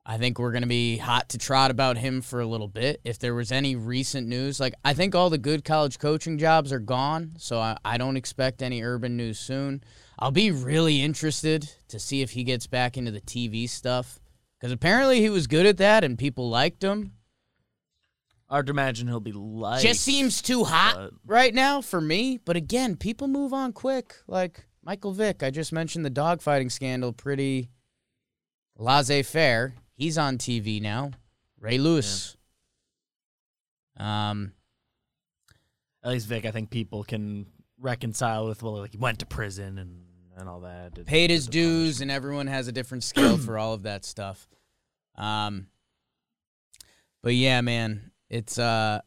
I 0.06 0.18
think 0.18 0.40
we're 0.40 0.52
going 0.52 0.64
to 0.64 0.68
be 0.68 0.98
hot 0.98 1.30
to 1.30 1.38
trot 1.38 1.70
about 1.70 1.96
him 1.96 2.22
for 2.22 2.40
a 2.40 2.46
little 2.48 2.68
bit. 2.68 3.00
If 3.04 3.20
there 3.20 3.36
was 3.36 3.52
any 3.52 3.76
recent 3.76 4.28
news, 4.28 4.60
like 4.60 4.74
I 4.84 4.96
think 4.96 5.14
all 5.14 5.30
the 5.30 5.38
good 5.38 5.64
college 5.64 6.00
coaching 6.00 6.40
jobs 6.40 6.74
are 6.74 6.80
gone, 6.80 7.34
so 7.38 7.60
I, 7.60 7.78
I 7.86 8.00
don't 8.00 8.18
expect 8.18 8.64
any 8.64 8.82
urban 8.82 9.16
news 9.18 9.38
soon. 9.38 9.84
I'll 10.18 10.32
be 10.32 10.50
really 10.50 11.04
interested 11.04 11.70
to 11.90 12.00
see 12.00 12.24
if 12.24 12.32
he 12.32 12.44
gets 12.44 12.66
back 12.66 12.98
into 12.98 13.12
the 13.12 13.22
TV 13.22 13.70
stuff 13.70 14.20
because 14.58 14.72
apparently 14.72 15.22
he 15.22 15.30
was 15.30 15.46
good 15.46 15.68
at 15.68 15.78
that 15.78 16.04
and 16.04 16.18
people 16.18 16.50
liked 16.50 16.84
him. 16.84 17.14
Hard 18.50 18.66
to 18.66 18.72
imagine 18.72 19.08
he'll 19.08 19.20
be 19.20 19.32
like. 19.32 19.82
Just 19.82 20.02
seems 20.02 20.42
too 20.42 20.64
hot 20.64 20.96
but- 20.96 21.14
right 21.26 21.54
now 21.54 21.82
for 21.82 22.02
me. 22.02 22.40
But 22.44 22.56
again, 22.56 22.96
people 22.96 23.28
move 23.28 23.54
on 23.54 23.74
quick. 23.74 24.16
Like 24.28 24.66
Michael 24.84 25.12
Vick, 25.12 25.44
I 25.44 25.52
just 25.52 25.72
mentioned 25.72 26.04
the 26.04 26.12
dogfighting 26.12 26.72
scandal, 26.72 27.14
pretty 27.14 27.70
laissez 28.76 29.22
faire. 29.24 29.76
He's 29.94 30.18
on 30.18 30.38
TV 30.38 30.82
now. 30.82 31.12
Ray 31.60 31.78
Lewis. 31.78 32.38
Um, 33.98 34.54
At 36.04 36.12
least 36.12 36.28
Vick, 36.28 36.46
I 36.46 36.52
think 36.52 36.70
people 36.70 37.04
can 37.04 37.46
reconcile 37.78 38.48
with 38.48 38.64
well, 38.64 38.78
like 38.80 38.92
he 38.92 38.98
went 38.98 39.20
to 39.20 39.26
prison 39.26 39.78
and 39.78 40.06
and 40.38 40.48
all 40.48 40.62
that. 40.62 41.06
paid 41.06 41.30
his 41.30 41.48
dues, 41.48 42.00
and 42.00 42.10
everyone 42.10 42.48
has 42.48 42.70
a 42.70 42.72
different 42.72 43.04
scale 43.04 43.38
for 43.38 43.58
all 43.58 43.74
of 43.74 43.84
that 43.84 44.06
stuff. 44.06 44.48
Um, 45.16 45.68
but 47.22 47.36
yeah, 47.36 47.60
man, 47.60 48.12
it's 48.30 48.60
uh, 48.60 49.02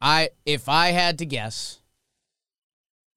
I 0.00 0.30
if 0.44 0.68
I 0.68 0.88
had 0.88 1.18
to 1.18 1.26
guess, 1.26 1.80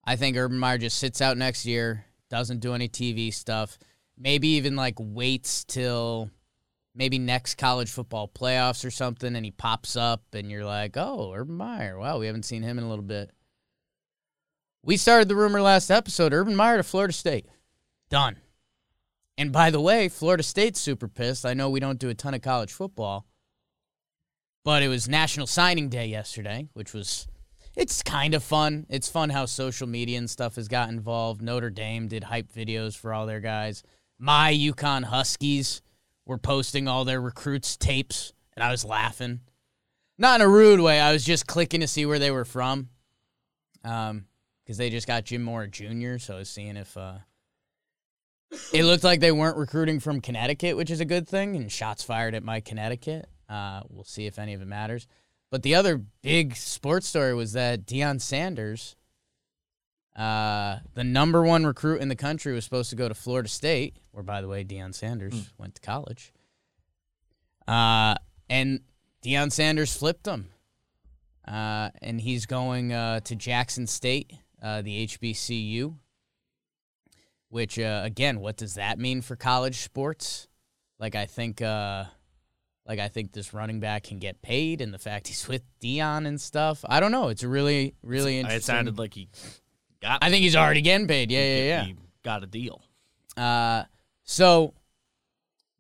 I 0.05 0.15
think 0.15 0.37
Urban 0.37 0.57
Meyer 0.57 0.77
just 0.77 0.97
sits 0.97 1.21
out 1.21 1.37
next 1.37 1.65
year, 1.65 2.05
doesn't 2.29 2.59
do 2.59 2.73
any 2.73 2.87
TV 2.87 3.33
stuff, 3.33 3.77
maybe 4.17 4.49
even 4.49 4.75
like 4.75 4.95
waits 4.97 5.63
till 5.63 6.29
maybe 6.95 7.19
next 7.19 7.55
college 7.55 7.89
football 7.89 8.27
playoffs 8.27 8.85
or 8.85 8.91
something, 8.91 9.35
and 9.35 9.45
he 9.45 9.51
pops 9.51 9.95
up, 9.95 10.23
and 10.33 10.49
you're 10.49 10.65
like, 10.65 10.97
oh, 10.97 11.33
Urban 11.33 11.55
Meyer, 11.55 11.97
wow, 11.97 12.19
we 12.19 12.25
haven't 12.25 12.43
seen 12.45 12.63
him 12.63 12.77
in 12.77 12.83
a 12.83 12.89
little 12.89 13.05
bit. 13.05 13.31
We 14.83 14.97
started 14.97 15.27
the 15.27 15.35
rumor 15.35 15.61
last 15.61 15.91
episode. 15.91 16.33
Urban 16.33 16.55
Meyer 16.55 16.77
to 16.77 16.83
Florida 16.83 17.13
State. 17.13 17.45
Done. 18.09 18.37
And 19.37 19.51
by 19.51 19.69
the 19.69 19.79
way, 19.79 20.09
Florida 20.09 20.43
State's 20.43 20.79
super 20.79 21.07
pissed. 21.07 21.45
I 21.45 21.53
know 21.53 21.69
we 21.69 21.79
don't 21.79 21.99
do 21.99 22.09
a 22.09 22.15
ton 22.15 22.33
of 22.33 22.41
college 22.41 22.73
football, 22.73 23.25
but 24.63 24.83
it 24.83 24.87
was 24.87 25.07
National 25.07 25.47
Signing 25.47 25.89
Day 25.89 26.07
yesterday, 26.07 26.67
which 26.73 26.93
was 26.93 27.27
it's 27.75 28.03
kind 28.03 28.33
of 28.33 28.43
fun. 28.43 28.85
It's 28.89 29.09
fun 29.09 29.29
how 29.29 29.45
social 29.45 29.87
media 29.87 30.17
and 30.17 30.29
stuff 30.29 30.55
has 30.55 30.67
got 30.67 30.89
involved. 30.89 31.41
Notre 31.41 31.69
Dame 31.69 32.07
did 32.07 32.25
hype 32.25 32.51
videos 32.51 32.97
for 32.97 33.13
all 33.13 33.25
their 33.25 33.39
guys. 33.39 33.83
My 34.19 34.53
UConn 34.53 35.05
Huskies 35.05 35.81
were 36.25 36.37
posting 36.37 36.87
all 36.87 37.05
their 37.05 37.21
recruits' 37.21 37.77
tapes, 37.77 38.33
and 38.55 38.63
I 38.63 38.71
was 38.71 38.85
laughing. 38.85 39.39
Not 40.17 40.41
in 40.41 40.45
a 40.45 40.49
rude 40.49 40.79
way. 40.79 40.99
I 40.99 41.13
was 41.13 41.23
just 41.23 41.47
clicking 41.47 41.81
to 41.81 41.87
see 41.87 42.05
where 42.05 42.19
they 42.19 42.29
were 42.29 42.45
from. 42.45 42.89
Um, 43.83 44.25
because 44.63 44.77
they 44.77 44.89
just 44.89 45.07
got 45.07 45.25
Jim 45.25 45.41
Mora 45.41 45.67
Jr. 45.67 46.17
So 46.17 46.35
I 46.35 46.37
was 46.37 46.49
seeing 46.49 46.77
if 46.77 46.95
uh, 46.95 47.17
it 48.71 48.83
looked 48.83 49.03
like 49.03 49.19
they 49.19 49.31
weren't 49.31 49.57
recruiting 49.57 49.99
from 49.99 50.21
Connecticut, 50.21 50.77
which 50.77 50.91
is 50.91 50.99
a 50.99 51.05
good 51.05 51.27
thing. 51.27 51.55
And 51.55 51.71
shots 51.71 52.03
fired 52.03 52.35
at 52.35 52.43
my 52.43 52.59
Connecticut. 52.59 53.27
Uh, 53.51 53.81
we'll 53.89 54.05
see 54.05 54.27
if 54.27 54.39
any 54.39 54.53
of 54.53 54.61
it 54.61 54.67
matters. 54.67 55.07
But 55.49 55.63
the 55.63 55.75
other 55.75 55.97
big 56.21 56.55
sports 56.55 57.07
story 57.07 57.33
was 57.33 57.51
that 57.51 57.85
Deion 57.85 58.21
Sanders, 58.21 58.95
uh, 60.15 60.77
the 60.93 61.03
number 61.03 61.43
one 61.43 61.65
recruit 61.65 62.01
in 62.01 62.07
the 62.07 62.15
country, 62.15 62.53
was 62.53 62.63
supposed 62.63 62.89
to 62.91 62.95
go 62.95 63.09
to 63.09 63.13
Florida 63.13 63.49
State, 63.49 63.97
where, 64.11 64.23
by 64.23 64.39
the 64.41 64.47
way, 64.47 64.63
Deion 64.63 64.95
Sanders 64.95 65.51
went 65.57 65.75
to 65.75 65.81
college. 65.81 66.31
Uh, 67.67 68.15
and 68.49 68.79
Deion 69.21 69.51
Sanders 69.51 69.95
flipped 69.95 70.25
him. 70.25 70.49
Uh, 71.45 71.89
and 72.01 72.21
he's 72.21 72.45
going 72.45 72.93
uh, 72.93 73.19
to 73.21 73.35
Jackson 73.35 73.87
State, 73.87 74.31
uh, 74.63 74.81
the 74.81 75.05
HBCU. 75.07 75.95
Which 77.49 77.77
uh, 77.77 78.01
again, 78.05 78.39
what 78.39 78.55
does 78.55 78.75
that 78.75 78.97
mean 78.97 79.21
for 79.21 79.35
college 79.35 79.81
sports? 79.81 80.47
Like 80.99 81.15
I 81.15 81.25
think, 81.25 81.61
uh, 81.61 82.05
like 82.87 82.99
I 82.99 83.07
think 83.07 83.31
this 83.31 83.53
running 83.53 83.79
back 83.79 84.03
can 84.03 84.19
get 84.19 84.41
paid, 84.41 84.81
and 84.81 84.93
the 84.93 84.99
fact 84.99 85.27
he's 85.29 85.47
with 85.47 85.63
Deion 85.79 86.25
and 86.27 86.39
stuff. 86.39 86.83
I 86.87 86.99
don't 86.99 87.11
know. 87.11 87.27
It's 87.29 87.43
really, 87.43 87.95
really 88.03 88.37
It 88.37 88.41
interesting. 88.41 88.61
sounded 88.61 88.97
like 88.97 89.13
he 89.13 89.29
got. 90.01 90.23
I 90.23 90.29
think 90.29 90.43
he's 90.43 90.55
already 90.55 90.81
getting 90.81 91.07
paid. 91.07 91.31
Yeah, 91.31 91.39
yeah, 91.43 91.63
yeah. 91.63 91.83
He 91.85 91.95
got 92.23 92.43
a 92.43 92.47
deal. 92.47 92.81
Uh, 93.37 93.83
so 94.23 94.73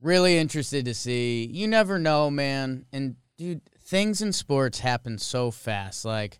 really 0.01 0.37
interested 0.37 0.85
to 0.85 0.93
see. 0.93 1.45
You 1.51 1.67
never 1.67 1.99
know, 1.99 2.29
man. 2.31 2.85
And 2.91 3.15
dude, 3.37 3.61
things 3.83 4.21
in 4.21 4.33
sports 4.33 4.79
happen 4.79 5.17
so 5.17 5.51
fast. 5.51 6.05
Like 6.05 6.39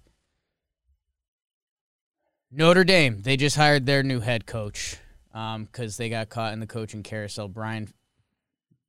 Notre 2.51 2.83
Dame, 2.83 3.21
they 3.21 3.37
just 3.37 3.55
hired 3.55 3.85
their 3.85 4.03
new 4.03 4.19
head 4.19 4.45
coach 4.45 4.97
um 5.33 5.63
because 5.63 5.95
they 5.95 6.09
got 6.09 6.27
caught 6.27 6.51
in 6.53 6.59
the 6.59 6.67
coaching 6.67 7.03
carousel. 7.03 7.47
Brian 7.47 7.87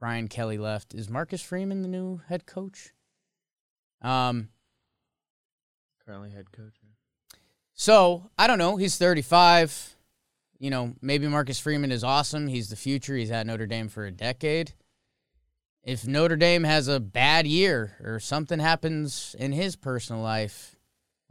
Brian 0.03 0.27
Kelly 0.27 0.59
left. 0.59 0.95
Is 0.95 1.09
Marcus 1.09 1.41
Freeman 1.41 1.83
the 1.83 1.87
new 1.89 2.21
head 2.27 2.45
coach? 2.45 2.91
Um. 4.03 4.49
Currently 6.05 6.31
head 6.31 6.51
coach. 6.51 6.75
So 7.73 8.29
I 8.37 8.49
don't 8.49 8.59
know. 8.59 8.75
He's 8.75 8.99
35. 8.99 9.95
You 10.59 10.71
know, 10.71 10.95
maybe 11.01 11.29
Marcus 11.29 11.61
Freeman 11.61 11.93
is 11.93 12.03
awesome. 12.03 12.49
He's 12.49 12.69
the 12.69 12.75
future. 12.75 13.15
He's 13.15 13.31
at 13.31 13.47
Notre 13.47 13.69
Dame 13.69 13.89
for 13.89 14.05
a 14.05 14.11
decade. 14.11 14.73
If 15.85 16.05
Notre 16.05 16.35
Dame 16.35 16.65
has 16.65 16.89
a 16.89 16.99
bad 16.99 17.47
year 17.47 17.97
or 18.03 18.19
something 18.19 18.59
happens 18.59 19.37
in 19.39 19.53
his 19.53 19.77
personal 19.77 20.21
life, 20.21 20.75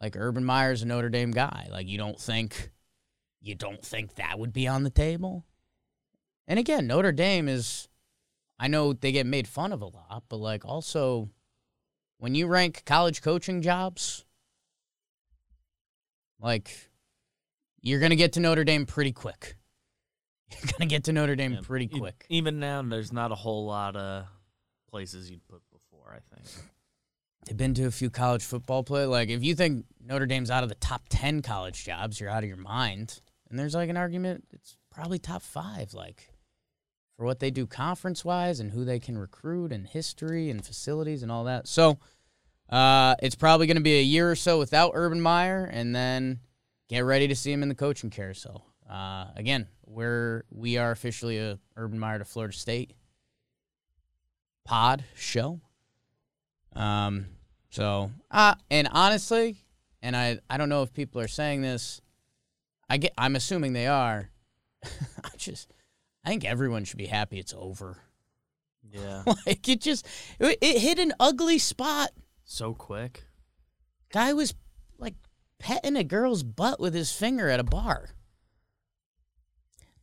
like 0.01 0.15
Urban 0.15 0.45
Meyer's 0.45 0.81
a 0.81 0.85
Notre 0.85 1.09
Dame 1.09 1.31
guy, 1.31 1.67
like 1.69 1.89
you 1.89 1.97
don't 1.97 2.17
think 2.17 2.71
you 3.41 3.53
don't 3.53 3.83
think 3.83 4.15
that 4.15 4.39
would 4.39 4.53
be 4.53 4.65
on 4.65 4.83
the 4.83 4.89
table? 4.89 5.43
And 6.47 6.57
again, 6.57 6.87
Notre 6.87 7.11
Dame 7.11 7.49
is 7.49 7.89
I 8.61 8.67
know 8.67 8.93
they 8.93 9.11
get 9.11 9.25
made 9.25 9.47
fun 9.47 9.73
of 9.73 9.81
a 9.81 9.87
lot, 9.87 10.25
but 10.29 10.37
like 10.37 10.63
also 10.63 11.29
when 12.19 12.35
you 12.35 12.45
rank 12.45 12.83
college 12.85 13.23
coaching 13.23 13.63
jobs, 13.63 14.23
like 16.39 16.91
you're 17.81 17.99
gonna 17.99 18.15
get 18.15 18.33
to 18.33 18.39
Notre 18.39 18.63
Dame 18.63 18.85
pretty 18.85 19.11
quick. 19.11 19.57
You're 20.51 20.71
gonna 20.77 20.89
get 20.89 21.05
to 21.05 21.13
Notre 21.13 21.37
Dame 21.37 21.53
Yeah, 21.53 21.59
pretty 21.63 21.87
quick. 21.87 22.25
Even 22.27 22.59
now, 22.59 22.81
there's 22.81 23.13
not 23.13 23.31
a 23.31 23.35
whole 23.35 23.65
lot 23.65 23.95
of 23.95 24.25
places 24.89 25.31
you'd 25.31 25.47
put 25.47 25.61
before. 25.71 26.13
I 26.13 26.35
think. 26.35 26.45
They've 27.45 27.55
been 27.55 27.73
to 27.75 27.85
a 27.85 27.91
few 27.91 28.09
college 28.09 28.43
football 28.43 28.83
play. 28.83 29.05
Like 29.05 29.29
if 29.29 29.43
you 29.43 29.55
think 29.55 29.85
Notre 30.05 30.25
Dame's 30.25 30.51
out 30.51 30.63
of 30.63 30.69
the 30.69 30.75
top 30.75 31.03
ten 31.09 31.41
college 31.41 31.85
jobs, 31.85 32.19
you're 32.19 32.29
out 32.29 32.43
of 32.43 32.49
your 32.49 32.57
mind. 32.57 33.21
And 33.49 33.57
there's 33.57 33.73
like 33.73 33.89
an 33.89 33.97
argument 33.97 34.43
it's 34.51 34.77
probably 34.91 35.19
top 35.19 35.41
five, 35.41 35.93
like 35.93 36.30
for 37.21 37.25
what 37.25 37.39
they 37.39 37.51
do 37.51 37.67
conference 37.67 38.25
wise 38.25 38.59
and 38.59 38.71
who 38.71 38.83
they 38.83 38.97
can 38.97 39.15
recruit 39.15 39.71
and 39.71 39.85
history 39.85 40.49
and 40.49 40.65
facilities 40.65 41.21
and 41.21 41.31
all 41.31 41.43
that. 41.43 41.67
So 41.67 41.99
uh, 42.67 43.13
it's 43.21 43.35
probably 43.35 43.67
going 43.67 43.77
to 43.77 43.83
be 43.83 43.99
a 43.99 44.01
year 44.01 44.31
or 44.31 44.35
so 44.35 44.57
without 44.57 44.93
Urban 44.95 45.21
Meyer, 45.21 45.69
and 45.71 45.95
then 45.95 46.39
get 46.89 47.01
ready 47.01 47.27
to 47.27 47.35
see 47.35 47.51
him 47.51 47.61
in 47.61 47.69
the 47.69 47.75
coaching 47.75 48.09
carousel. 48.09 48.65
Uh, 48.89 49.27
again, 49.35 49.67
we're 49.85 50.45
we 50.49 50.79
are 50.79 50.89
officially 50.89 51.37
a 51.37 51.59
Urban 51.77 51.99
Meyer 51.99 52.17
to 52.17 52.25
Florida 52.25 52.57
State 52.57 52.95
pod 54.65 55.03
show. 55.15 55.61
Um, 56.75 57.27
so, 57.69 58.09
uh, 58.31 58.55
and 58.71 58.89
honestly, 58.91 59.57
and 60.01 60.15
I, 60.15 60.39
I 60.49 60.57
don't 60.57 60.69
know 60.69 60.81
if 60.81 60.91
people 60.91 61.21
are 61.21 61.27
saying 61.27 61.61
this. 61.61 62.01
I 62.89 62.97
get, 62.97 63.13
I'm 63.15 63.35
assuming 63.35 63.73
they 63.73 63.85
are. 63.85 64.31
I 64.83 65.29
just, 65.37 65.71
I 66.23 66.29
think 66.29 66.45
everyone 66.45 66.83
should 66.85 66.97
be 66.97 67.07
happy 67.07 67.39
it's 67.39 67.53
over. 67.57 67.97
Yeah. 68.91 69.23
like 69.45 69.67
it 69.67 69.81
just, 69.81 70.07
it, 70.39 70.57
it 70.61 70.79
hit 70.79 70.99
an 70.99 71.13
ugly 71.19 71.57
spot. 71.57 72.11
so 72.43 72.73
quick. 72.73 73.25
Guy 74.11 74.33
was 74.33 74.53
like 74.97 75.15
petting 75.59 75.95
a 75.95 76.03
girl's 76.03 76.43
butt 76.43 76.79
with 76.79 76.93
his 76.93 77.11
finger 77.11 77.49
at 77.49 77.59
a 77.59 77.63
bar. 77.63 78.09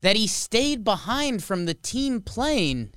That 0.00 0.16
he 0.16 0.26
stayed 0.26 0.85
behind 0.85 1.42
from 1.42 1.66
the 1.66 1.74
team 1.74 2.20
plane 2.20 2.92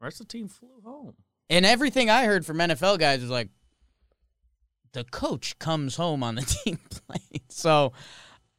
The 0.00 0.04
rest 0.04 0.20
of 0.20 0.28
the 0.28 0.32
team 0.32 0.48
flew 0.48 0.80
home. 0.84 1.14
And 1.50 1.64
everything 1.66 2.10
I 2.10 2.24
heard 2.24 2.44
from 2.44 2.56
NFL 2.56 2.98
guys 2.98 3.20
was 3.20 3.30
like, 3.30 3.50
the 4.92 5.04
coach 5.04 5.58
comes 5.58 5.96
home 5.96 6.22
on 6.22 6.36
the 6.36 6.42
team 6.64 6.78
plane. 6.90 7.42
So 7.50 7.92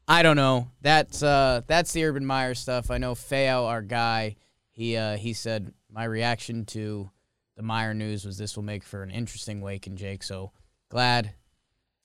I 0.08 0.24
don't 0.24 0.38
know. 0.38 0.70
That's 0.82 1.22
uh, 1.22 1.62
that's 1.68 1.92
the 1.92 2.06
Urban 2.06 2.26
Meyer 2.26 2.56
stuff. 2.56 2.90
I 2.92 2.98
know 2.98 3.14
Feo, 3.14 3.66
our 3.66 3.82
guy, 3.82 4.38
he 4.72 4.96
uh, 4.96 5.18
he 5.18 5.34
said 5.34 5.74
my 5.92 6.06
reaction 6.06 6.66
to 6.66 7.10
the 7.58 7.64
Meyer 7.64 7.94
news 7.94 8.24
was 8.24 8.38
this 8.38 8.56
will 8.56 8.64
make 8.64 8.84
for 8.84 9.04
an 9.04 9.10
interesting 9.10 9.62
wake 9.62 9.88
and 9.88 9.98
Jake. 9.98 10.24
So 10.24 10.52
glad 10.90 11.34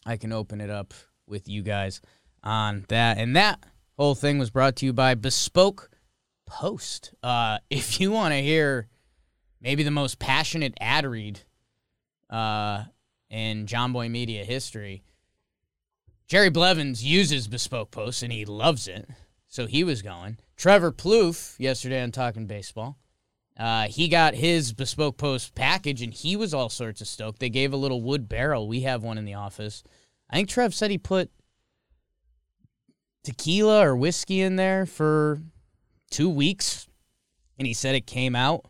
I 0.05 0.17
can 0.17 0.33
open 0.33 0.61
it 0.61 0.71
up 0.71 0.95
with 1.27 1.49
you 1.49 1.63
guys 1.63 2.01
on 2.43 2.87
that. 2.89 3.19
And 3.19 3.37
that 3.37 3.63
whole 3.97 4.15
thing 4.15 4.39
was 4.39 4.51
brought 4.51 4.77
to 4.77 4.87
you 4.87 4.93
by 4.93 5.15
Bespoke 5.15 5.91
Post. 6.47 7.15
Uh, 7.23 7.59
if 7.71 8.01
you 8.01 8.11
want 8.11 8.33
to 8.33 8.43
hear 8.43 8.89
maybe 9.61 9.83
the 9.83 9.91
most 9.91 10.19
passionate 10.19 10.75
ad 10.81 11.07
read 11.07 11.41
uh, 12.31 12.85
in 13.31 13.67
Jomboy 13.67 14.11
Media 14.11 14.45
history, 14.45 15.05
Jerry 16.33 16.49
Blevins 16.49 17.05
uses 17.05 17.47
Bespoke 17.47 17.91
posts 17.91 18.23
and 18.23 18.33
he 18.33 18.47
loves 18.47 18.89
it. 18.89 19.07
So 19.49 19.67
he 19.67 19.85
was 19.85 20.01
going. 20.01 20.39
Trevor 20.57 20.91
Plouffe 20.91 21.61
yesterday 21.61 22.03
on 22.03 22.11
Talking 22.11 22.47
Baseball. 22.47 22.97
Uh, 23.55 23.83
he 23.83 24.09
got 24.09 24.35
his 24.35 24.73
bespoke 24.73 25.19
post 25.19 25.55
package 25.55 26.01
and 26.01 26.15
he 26.15 26.35
was 26.35 26.55
all 26.55 26.71
sorts 26.71 27.03
of 27.03 27.07
stoked. 27.07 27.39
They 27.39 27.51
gave 27.51 27.75
a 27.75 27.77
little 27.77 28.01
wood 28.01 28.31
barrel. 28.31 28.67
We 28.67 28.81
have 28.81 29.03
one 29.03 29.19
in 29.19 29.27
the 29.27 29.35
office. 29.35 29.85
I 30.31 30.37
think 30.37 30.49
Trev 30.49 30.73
said 30.73 30.91
he 30.91 30.97
put 30.97 31.31
tequila 33.25 33.87
or 33.87 33.95
whiskey 33.95 34.41
in 34.41 34.57
there 34.57 34.87
for 34.87 35.39
two 36.11 36.31
weeks 36.31 36.89
and 37.59 37.67
he 37.67 37.75
said 37.75 37.95
it 37.95 38.07
came 38.07 38.35
out. 38.35 38.65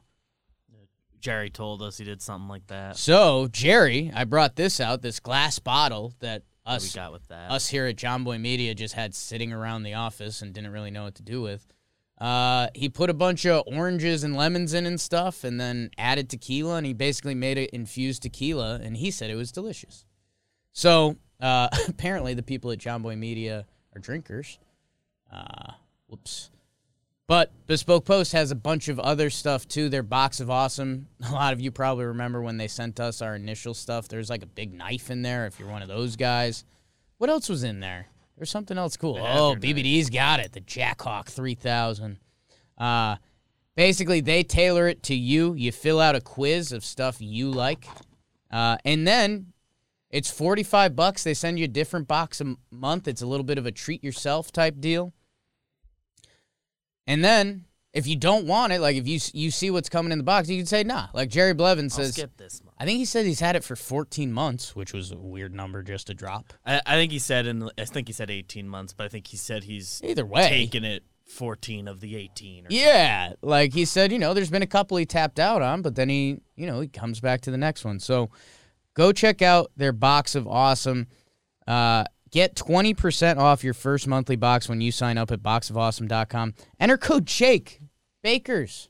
Jerry 1.21 1.49
told 1.49 1.81
us 1.81 1.99
he 1.99 2.05
did 2.05 2.23
something 2.23 2.49
like 2.49 2.67
that. 2.67 2.97
So, 2.97 3.47
Jerry, 3.47 4.11
I 4.13 4.25
brought 4.25 4.57
this 4.57 4.81
out, 4.81 5.03
this 5.03 5.21
glass 5.21 5.61
bottle 5.61 6.15
that 6.19 6.43
us 6.65 6.95
we 6.95 7.01
got 7.01 7.13
with 7.13 7.27
that. 7.29 7.51
us 7.51 7.69
here 7.69 7.87
at 7.87 7.97
Jomboy 7.97 8.41
Media 8.41 8.75
just 8.75 8.95
had 8.95 9.15
sitting 9.15 9.53
around 9.53 9.83
the 9.83 9.95
office 9.95 10.43
and 10.43 10.53
didn't 10.53 10.73
really 10.73 10.91
know 10.91 11.05
what 11.05 11.17
to 11.17 11.23
do 11.23 11.43
with. 11.43 11.67
Uh, 12.19 12.69
he 12.75 12.89
put 12.89 13.11
a 13.11 13.15
bunch 13.15 13.45
of 13.47 13.65
oranges 13.67 14.23
and 14.23 14.37
lemons 14.37 14.75
in 14.75 14.87
and 14.87 15.01
stuff, 15.01 15.43
and 15.43 15.61
then 15.61 15.91
added 15.99 16.31
tequila, 16.31 16.77
and 16.77 16.87
he 16.87 16.93
basically 16.93 17.35
made 17.35 17.59
it 17.59 17.71
infused 17.71 18.23
tequila, 18.23 18.79
and 18.81 18.97
he 18.97 19.11
said 19.11 19.29
it 19.29 19.35
was 19.35 19.51
delicious. 19.51 20.05
So 20.73 21.17
uh, 21.41 21.69
apparently, 21.89 22.35
the 22.35 22.43
people 22.45 22.71
at 22.71 22.79
Jomboy 22.79 23.19
Media 23.19 23.67
are 23.95 23.99
drinkers. 24.01 24.61
Uh, 25.33 25.73
whoops. 26.07 26.52
But 27.29 27.53
Bespoke 27.67 28.05
Post 28.05 28.33
has 28.33 28.51
a 28.51 28.57
bunch 28.57 28.89
of 28.89 28.99
other 28.99 29.31
stuff 29.31 29.67
too. 29.67 29.89
Their 29.89 30.03
box 30.03 30.41
of 30.41 30.51
awesome. 30.51 31.09
A 31.29 31.33
lot 31.33 31.53
of 31.53 31.61
you 31.61 31.71
probably 31.71 32.05
remember 32.05 32.43
when 32.43 32.57
they 32.57 32.69
sent 32.69 33.01
us 33.01 33.23
our 33.23 33.37
initial 33.37 33.75
stuff. 33.75 34.09
There's 34.09 34.29
like 34.29 34.43
a 34.43 34.47
big 34.47 34.75
knife 34.75 35.11
in 35.11 35.23
there 35.23 35.47
if 35.47 35.59
you're 35.59 35.69
one 35.69 35.83
of 35.83 35.89
those 35.89 36.17
guys. 36.17 36.65
What 37.19 37.31
else 37.31 37.49
was 37.49 37.65
in 37.65 37.81
there? 37.81 38.07
There's 38.37 38.51
something 38.51 38.77
else 38.77 38.97
cool. 38.97 39.19
Oh, 39.19 39.55
BBD's 39.59 40.07
knife. 40.07 40.15
Got 40.15 40.41
it. 40.41 40.53
The 40.53 40.61
Jackhawk 40.61 41.29
3000. 41.29 42.19
Uh, 42.77 43.17
basically, 43.77 44.21
they 44.21 44.43
tailor 44.43 44.89
it 44.89 45.03
to 45.05 45.15
you. 45.15 45.55
You 45.55 45.71
fill 45.71 46.01
out 46.01 46.17
a 46.17 46.21
quiz 46.21 46.73
of 46.73 46.85
stuff 46.85 47.19
you 47.21 47.51
like. 47.51 47.87
Uh, 48.51 48.79
and 48.85 49.07
then 49.07 49.53
it's 50.11 50.31
45 50.31 50.97
bucks. 50.97 51.23
They 51.23 51.35
send 51.35 51.59
you 51.59 51.67
a 51.67 51.69
different 51.69 52.09
box 52.09 52.41
a 52.41 52.57
month. 52.71 53.07
It's 53.07 53.23
a 53.23 53.27
little 53.27 53.45
bit 53.45 53.59
of 53.59 53.67
a 53.67 53.71
treat 53.71 54.03
yourself 54.03 54.51
type 54.51 54.81
deal. 54.81 55.13
And 57.07 57.25
then 57.25 57.65
if 57.93 58.07
you 58.07 58.17
don't 58.17 58.47
want 58.47 58.73
it, 58.73 58.81
like 58.81 58.97
if 58.97 59.07
you 59.07 59.19
you 59.35 59.51
see 59.51 59.71
what's 59.71 59.89
coming 59.89 60.13
in 60.13 60.19
the 60.19 60.25
box, 60.25 60.49
you 60.49 60.57
can 60.57 60.67
say 60.67 60.83
nah. 60.83 61.09
Like 61.13 61.29
Jerry 61.29 61.55
Blevin 61.55 61.91
says, 61.91 62.15
skip 62.15 62.37
this 62.37 62.63
month. 62.65 62.77
I 62.79 62.85
think 62.85 62.99
he 62.99 63.05
said 63.05 63.27
he's 63.27 63.41
had 63.41 63.57
it 63.57 63.65
for 63.65 63.77
14 63.77 64.33
months, 64.33 64.75
which 64.75 64.93
was 64.93 65.13
a 65.13 65.19
weird 65.19 65.55
number 65.55 65.83
just 65.83 66.07
to 66.07 66.15
drop. 66.15 66.53
I, 66.65 66.81
I 66.87 66.95
think 66.95 67.13
he 67.13 67.19
said 67.19 67.47
in 67.47 67.69
I 67.79 67.85
think 67.85 68.09
he 68.09 68.13
said 68.13 68.31
18 68.31 68.69
months, 68.69 68.93
but 68.93 69.05
I 69.05 69.09
think 69.09 69.27
he 69.27 69.37
said 69.37 69.65
he's 69.65 70.01
Either 70.05 70.25
way, 70.25 70.49
taken 70.49 70.85
it 70.85 71.05
14 71.27 71.89
of 71.89 72.01
the 72.01 72.17
18. 72.17 72.67
Or 72.67 72.69
Yeah, 72.71 73.35
like 73.43 73.73
he 73.73 73.85
said, 73.85 74.13
you 74.13 74.19
know, 74.19 74.35
there's 74.35 74.51
been 74.51 74.63
a 74.63 74.67
couple 74.67 74.97
he 74.97 75.07
tapped 75.07 75.39
out 75.39 75.63
on, 75.63 75.83
but 75.83 75.95
then 75.95 76.09
he, 76.09 76.39
you 76.57 76.67
know, 76.67 76.81
he 76.81 76.89
comes 76.89 77.21
back 77.21 77.41
to 77.43 77.51
the 77.51 77.59
next 77.59 77.85
one. 77.85 77.99
So 77.99 78.31
go 78.95 79.13
check 79.13 79.43
out 79.43 79.71
their 79.77 79.93
box 79.93 80.35
of 80.35 80.47
awesome. 80.47 81.09
Uh, 81.67 82.05
get 82.33 82.57
20% 82.57 83.39
off 83.39 83.63
your 83.63 83.75
first 83.75 84.09
monthly 84.09 84.37
box 84.37 84.69
when 84.69 84.81
you 84.81 84.91
sign 84.91 85.17
up 85.17 85.31
at 85.31 85.43
boxofawesome.com. 85.43 86.55
Enter 86.81 86.99
code 86.99 87.27
Jake 87.27 87.81
Bakers. 88.23 88.89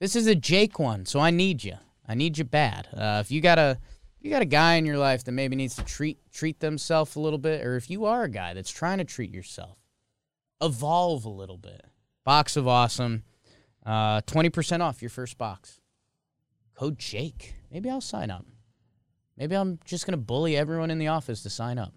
This 0.00 0.14
is 0.14 0.26
a 0.26 0.34
Jake 0.34 0.78
one, 0.78 1.06
so 1.06 1.18
I 1.18 1.30
need 1.30 1.64
you. 1.64 1.78
I 2.06 2.14
need 2.14 2.38
you 2.38 2.44
bad. 2.44 2.88
Uh, 2.94 3.18
if 3.20 3.30
you 3.30 3.40
got 3.40 3.58
a 3.58 3.78
you 4.20 4.30
got 4.30 4.42
a 4.42 4.46
guy 4.46 4.76
in 4.76 4.86
your 4.86 4.96
life 4.98 5.24
that 5.24 5.32
maybe 5.32 5.56
needs 5.56 5.74
to 5.76 5.84
treat 5.84 6.18
treat 6.32 6.60
themselves 6.60 7.16
a 7.16 7.20
little 7.20 7.38
bit, 7.38 7.64
or 7.64 7.76
if 7.76 7.90
you 7.90 8.04
are 8.04 8.24
a 8.24 8.28
guy 8.28 8.54
that's 8.54 8.70
trying 8.70 8.98
to 8.98 9.04
treat 9.04 9.32
yourself, 9.32 9.78
evolve 10.60 11.24
a 11.24 11.30
little 11.30 11.58
bit. 11.58 11.82
Box 12.24 12.56
of 12.56 12.66
awesome. 12.66 13.22
Uh, 13.84 14.22
20% 14.22 14.80
off 14.80 15.02
your 15.02 15.10
first 15.10 15.36
box. 15.36 15.80
Code 16.74 16.98
Jake. 16.98 17.54
Maybe 17.70 17.90
I'll 17.90 18.00
sign 18.00 18.30
up. 18.30 18.46
Maybe 19.36 19.56
I'm 19.56 19.78
just 19.84 20.06
going 20.06 20.12
to 20.12 20.24
bully 20.24 20.56
everyone 20.56 20.90
in 20.90 20.98
the 20.98 21.08
office 21.08 21.42
to 21.42 21.50
sign 21.50 21.78
up. 21.78 21.92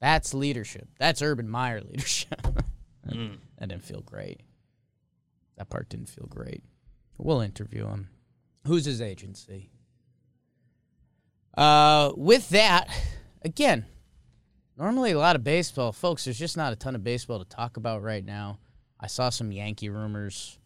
That's 0.00 0.34
leadership. 0.34 0.88
That's 0.98 1.22
Urban 1.22 1.48
Meyer 1.48 1.80
leadership. 1.80 2.40
Mm. 3.10 3.38
that 3.58 3.68
didn't 3.68 3.82
feel 3.82 4.00
great. 4.00 4.42
That 5.56 5.68
part 5.68 5.88
didn't 5.88 6.08
feel 6.08 6.28
great. 6.30 6.62
We'll 7.18 7.40
interview 7.40 7.88
him. 7.88 8.08
Who's 8.64 8.84
his 8.84 9.00
agency? 9.02 9.70
Uh, 11.56 12.12
with 12.16 12.48
that, 12.50 12.88
again, 13.42 13.86
normally 14.78 15.10
a 15.10 15.18
lot 15.18 15.34
of 15.36 15.42
baseball, 15.42 15.90
folks. 15.90 16.24
There's 16.24 16.38
just 16.38 16.56
not 16.56 16.72
a 16.72 16.76
ton 16.76 16.94
of 16.94 17.02
baseball 17.02 17.40
to 17.40 17.44
talk 17.44 17.76
about 17.76 18.02
right 18.02 18.24
now. 18.24 18.58
I 19.00 19.08
saw 19.08 19.30
some 19.30 19.50
Yankee 19.50 19.90
rumors 19.90 20.58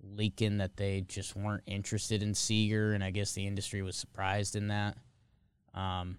leaking 0.00 0.58
that 0.58 0.76
they 0.76 1.00
just 1.08 1.34
weren't 1.34 1.64
interested 1.66 2.22
in 2.22 2.34
Seager, 2.34 2.92
and 2.92 3.02
I 3.02 3.10
guess 3.10 3.32
the 3.32 3.46
industry 3.46 3.82
was 3.82 3.96
surprised 3.96 4.54
in 4.54 4.68
that. 4.68 4.96
Um, 5.74 6.18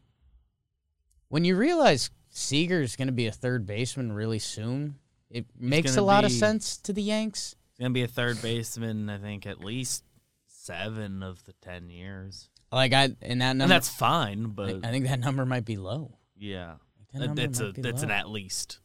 when 1.29 1.45
you 1.45 1.55
realize 1.55 2.11
Seager 2.29 2.81
is 2.81 2.95
going 2.95 3.07
to 3.07 3.13
be 3.13 3.27
a 3.27 3.31
third 3.31 3.65
baseman 3.65 4.11
really 4.11 4.39
soon, 4.39 4.95
it 5.29 5.45
makes 5.57 5.97
a 5.97 6.01
lot 6.01 6.23
of 6.25 6.31
sense 6.31 6.77
to 6.77 6.93
the 6.93 7.01
Yanks. 7.01 7.55
He's 7.71 7.79
going 7.79 7.91
to 7.91 7.93
be 7.93 8.03
a 8.03 8.07
third 8.07 8.41
baseman, 8.41 9.09
I 9.09 9.17
think, 9.17 9.45
at 9.45 9.63
least 9.63 10.03
seven 10.47 11.23
of 11.23 11.43
the 11.45 11.53
10 11.61 11.89
years. 11.89 12.49
Like 12.71 12.93
I, 12.93 13.15
and 13.21 13.41
that 13.41 13.53
number, 13.53 13.63
And 13.63 13.71
that's 13.71 13.89
fine, 13.89 14.47
but 14.47 14.83
I 14.83 14.91
think 14.91 15.07
that 15.07 15.19
number 15.19 15.45
might 15.45 15.65
be 15.65 15.77
low. 15.77 16.17
yeah. 16.37 16.75
That 17.13 17.29
Uh, 17.29 17.31
a, 17.69 17.71
be 17.71 17.89
it's 17.89 18.03
an 18.03 18.11
at 18.11 18.29
least. 18.29 18.79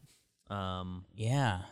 Um, 0.49 1.03
Yeah. 1.13 1.63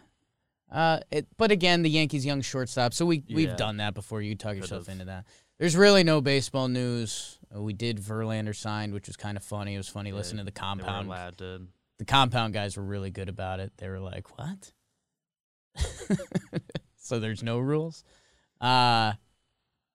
Uh, 0.71 0.99
it, 1.09 1.25
but 1.37 1.51
again, 1.51 1.81
the 1.81 1.89
Yankees' 1.89 2.25
young 2.25 2.41
shortstop. 2.41 2.93
So 2.93 3.05
we 3.05 3.23
we've 3.33 3.55
done 3.55 3.77
that 3.77 3.93
before. 3.93 4.21
You 4.21 4.35
talk 4.35 4.55
yourself 4.55 4.87
into 4.89 5.05
that. 5.05 5.25
There's 5.59 5.75
really 5.75 6.03
no 6.03 6.21
baseball 6.21 6.67
news. 6.69 7.37
Uh, 7.53 7.61
we 7.61 7.73
did 7.73 7.97
Verlander 7.99 8.55
signed, 8.55 8.93
which 8.93 9.07
was 9.07 9.17
kind 9.17 9.35
of 9.37 9.43
funny. 9.43 9.75
It 9.75 9.77
was 9.77 9.89
funny 9.89 10.09
Yeah, 10.11 10.15
listening 10.15 10.39
to 10.39 10.45
the 10.45 10.51
compound. 10.51 11.09
to. 11.37 11.61
The 11.97 12.05
compound 12.05 12.53
guys 12.53 12.77
were 12.77 12.83
really 12.83 13.11
good 13.11 13.27
about 13.27 13.59
it. 13.59 13.73
They 13.77 13.89
were 13.89 13.99
like, 13.99 14.37
"What?" 14.37 14.71
so 16.97 17.19
there's 17.19 17.43
no 17.43 17.59
rules. 17.59 18.03
Uh 18.61 19.13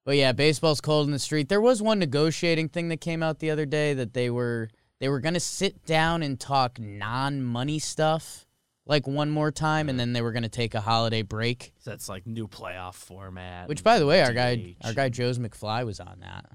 but 0.04 0.16
yeah, 0.16 0.32
baseball's 0.32 0.82
cold 0.82 1.06
in 1.06 1.12
the 1.12 1.18
street. 1.18 1.48
There 1.48 1.62
was 1.62 1.80
one 1.80 1.98
negotiating 1.98 2.68
thing 2.68 2.88
that 2.90 3.00
came 3.00 3.22
out 3.22 3.38
the 3.38 3.50
other 3.50 3.64
day 3.64 3.94
that 3.94 4.12
they 4.12 4.28
were 4.28 4.68
they 5.00 5.08
were 5.08 5.20
gonna 5.20 5.40
sit 5.40 5.86
down 5.86 6.22
and 6.22 6.38
talk 6.38 6.78
non-money 6.78 7.78
stuff 7.78 8.46
like 8.86 9.06
one 9.06 9.30
more 9.30 9.50
time, 9.50 9.88
and 9.88 9.98
then 9.98 10.12
they 10.12 10.22
were 10.22 10.32
gonna 10.32 10.48
take 10.48 10.74
a 10.74 10.80
holiday 10.80 11.22
break. 11.22 11.72
So 11.78 11.90
that's 11.90 12.08
like 12.08 12.26
new 12.26 12.48
playoff 12.48 12.94
format. 12.94 13.68
Which, 13.68 13.82
by 13.82 13.98
the 13.98 14.06
way, 14.06 14.22
our 14.22 14.32
guy 14.32 14.76
our 14.82 14.92
guy 14.92 15.08
Joe's 15.08 15.38
McFly 15.38 15.84
was 15.84 16.00
on 16.00 16.20
that 16.20 16.46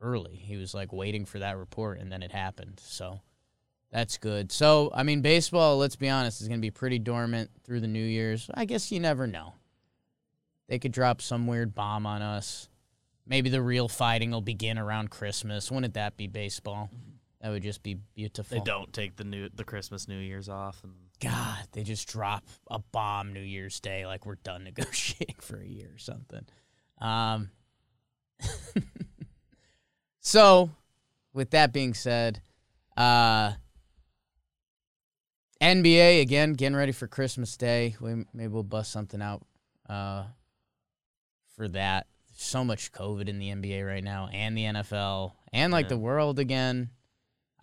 early. 0.00 0.36
He 0.36 0.56
was 0.56 0.74
like 0.74 0.92
waiting 0.92 1.24
for 1.24 1.38
that 1.38 1.56
report, 1.56 1.98
and 1.98 2.10
then 2.10 2.22
it 2.22 2.32
happened. 2.32 2.80
So 2.82 3.20
that's 3.90 4.18
good. 4.18 4.52
So 4.52 4.90
I 4.94 5.02
mean, 5.02 5.22
baseball. 5.22 5.78
Let's 5.78 5.96
be 5.96 6.08
honest, 6.08 6.40
is 6.40 6.48
going 6.48 6.60
to 6.60 6.66
be 6.66 6.70
pretty 6.70 6.98
dormant 6.98 7.50
through 7.64 7.80
the 7.80 7.86
New 7.86 8.04
Year's. 8.04 8.50
I 8.54 8.64
guess 8.64 8.90
you 8.90 9.00
never 9.00 9.26
know. 9.26 9.54
They 10.68 10.78
could 10.78 10.92
drop 10.92 11.22
some 11.22 11.46
weird 11.46 11.74
bomb 11.74 12.06
on 12.06 12.22
us. 12.22 12.68
Maybe 13.26 13.50
the 13.50 13.62
real 13.62 13.88
fighting 13.88 14.30
will 14.30 14.40
begin 14.40 14.78
around 14.78 15.10
Christmas. 15.10 15.70
Wouldn't 15.70 15.94
that 15.94 16.16
be 16.16 16.26
baseball? 16.26 16.90
Mm-hmm. 16.92 17.10
That 17.40 17.50
would 17.50 17.62
just 17.62 17.82
be 17.82 17.98
beautiful. 18.14 18.58
They 18.58 18.64
don't 18.64 18.92
take 18.92 19.16
the 19.16 19.24
new 19.24 19.48
the 19.54 19.64
Christmas 19.64 20.08
New 20.08 20.18
Year's 20.18 20.48
off, 20.48 20.82
and 20.82 20.94
God, 21.20 21.58
they 21.72 21.82
just 21.82 22.08
drop 22.08 22.44
a 22.70 22.78
bomb 22.78 23.32
New 23.32 23.40
Year's 23.40 23.80
Day 23.80 24.06
like 24.06 24.26
we're 24.26 24.34
done 24.36 24.64
negotiating 24.64 25.36
for 25.40 25.58
a 25.60 25.66
year 25.66 25.90
or 25.94 25.98
something. 25.98 26.44
Um, 27.00 27.50
so, 30.20 30.70
with 31.32 31.50
that 31.50 31.72
being 31.72 31.94
said, 31.94 32.40
uh, 32.96 33.52
NBA 35.62 36.20
again 36.20 36.52
getting 36.52 36.76
ready 36.76 36.92
for 36.92 37.06
Christmas 37.06 37.56
Day. 37.56 37.96
We 38.00 38.24
maybe 38.34 38.48
we'll 38.48 38.62
bust 38.62 38.92
something 38.92 39.22
out 39.22 39.42
uh, 39.88 40.24
for 41.54 41.68
that. 41.68 42.06
So 42.38 42.62
much 42.64 42.92
COVID 42.92 43.28
in 43.28 43.38
the 43.38 43.48
NBA 43.48 43.86
right 43.86 44.04
now, 44.04 44.28
and 44.30 44.56
the 44.56 44.64
NFL, 44.64 45.32
and 45.52 45.72
like 45.72 45.86
Yeah. 45.86 45.90
the 45.90 45.98
world 45.98 46.38
again. 46.38 46.90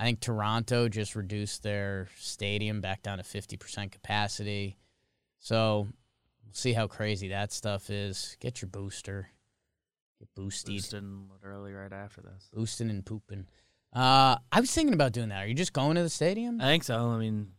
I 0.03 0.07
think 0.07 0.19
Toronto 0.19 0.89
just 0.89 1.15
reduced 1.15 1.63
their 1.63 2.09
stadium 2.17 2.81
back 2.81 3.03
down 3.03 3.19
to 3.19 3.23
50% 3.23 3.89
capacity. 3.89 4.75
So 5.39 5.87
we'll 6.43 6.51
see 6.51 6.73
how 6.73 6.87
crazy 6.87 7.29
that 7.29 7.53
stuff 7.53 7.89
is. 7.89 8.35
Get 8.41 8.61
your 8.61 8.67
booster. 8.67 9.29
Get 10.19 10.27
boosted. 10.35 10.73
Houston 10.73 11.29
literally 11.31 11.71
right 11.71 11.93
after 11.93 12.19
this. 12.19 12.49
Boosting 12.51 12.89
and 12.89 13.05
pooping. 13.05 13.47
Uh, 13.93 14.35
I 14.51 14.59
was 14.59 14.73
thinking 14.73 14.93
about 14.93 15.13
doing 15.13 15.29
that. 15.29 15.45
Are 15.45 15.47
you 15.47 15.53
just 15.53 15.71
going 15.71 15.95
to 15.95 16.03
the 16.03 16.09
stadium? 16.09 16.59
I 16.59 16.65
think 16.65 16.83
so. 16.83 16.97
I 16.97 17.17
mean, 17.17 17.53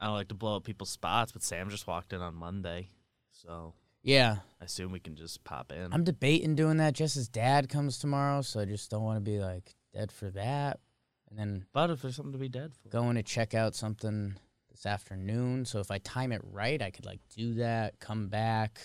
I 0.00 0.06
don't 0.06 0.14
like 0.14 0.28
to 0.28 0.34
blow 0.34 0.56
up 0.56 0.64
people's 0.64 0.88
spots, 0.88 1.32
but 1.32 1.42
Sam 1.42 1.68
just 1.68 1.86
walked 1.86 2.14
in 2.14 2.22
on 2.22 2.34
Monday, 2.34 2.88
so 3.30 3.74
yeah, 4.02 4.36
I 4.58 4.64
assume 4.64 4.90
we 4.90 5.00
can 5.00 5.16
just 5.16 5.44
pop 5.44 5.70
in. 5.72 5.92
I'm 5.92 6.04
debating 6.04 6.54
doing 6.54 6.78
that. 6.78 6.94
just 6.94 7.18
as 7.18 7.28
dad 7.28 7.68
comes 7.68 7.98
tomorrow, 7.98 8.40
so 8.40 8.58
I 8.58 8.64
just 8.64 8.90
don't 8.90 9.02
want 9.02 9.18
to 9.18 9.30
be 9.30 9.38
like 9.38 9.74
dead 9.92 10.10
for 10.10 10.30
that. 10.30 10.80
And 11.30 11.38
then 11.38 11.64
but 11.72 11.90
if 11.90 12.02
there's 12.02 12.16
something 12.16 12.32
to 12.32 12.38
be 12.38 12.48
dead 12.48 12.72
for, 12.74 12.88
going 12.88 13.16
to 13.16 13.22
check 13.22 13.54
out 13.54 13.74
something 13.74 14.36
this 14.70 14.86
afternoon. 14.86 15.64
So 15.64 15.80
if 15.80 15.90
I 15.90 15.98
time 15.98 16.32
it 16.32 16.40
right, 16.44 16.80
I 16.80 16.90
could 16.90 17.06
like 17.06 17.20
do 17.34 17.54
that, 17.54 17.98
come 18.00 18.28
back, 18.28 18.80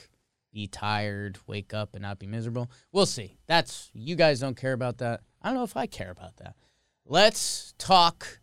be 0.51 0.67
tired, 0.67 1.37
wake 1.47 1.73
up, 1.73 1.93
and 1.93 2.01
not 2.01 2.19
be 2.19 2.27
miserable. 2.27 2.69
We'll 2.91 3.05
see. 3.05 3.37
That's 3.47 3.89
you 3.93 4.15
guys 4.15 4.39
don't 4.39 4.57
care 4.57 4.73
about 4.73 4.97
that. 4.99 5.21
I 5.41 5.49
don't 5.49 5.55
know 5.55 5.63
if 5.63 5.77
I 5.77 5.87
care 5.87 6.11
about 6.11 6.37
that. 6.37 6.55
Let's 7.05 7.73
talk 7.77 8.39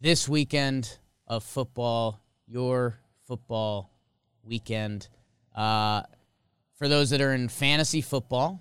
this 0.00 0.28
weekend 0.28 0.98
of 1.26 1.42
football, 1.42 2.20
your 2.46 2.98
football 3.26 3.90
weekend. 4.42 5.08
Uh, 5.54 6.02
for 6.74 6.88
those 6.88 7.10
that 7.10 7.20
are 7.20 7.32
in 7.32 7.48
fantasy 7.48 8.02
football, 8.02 8.60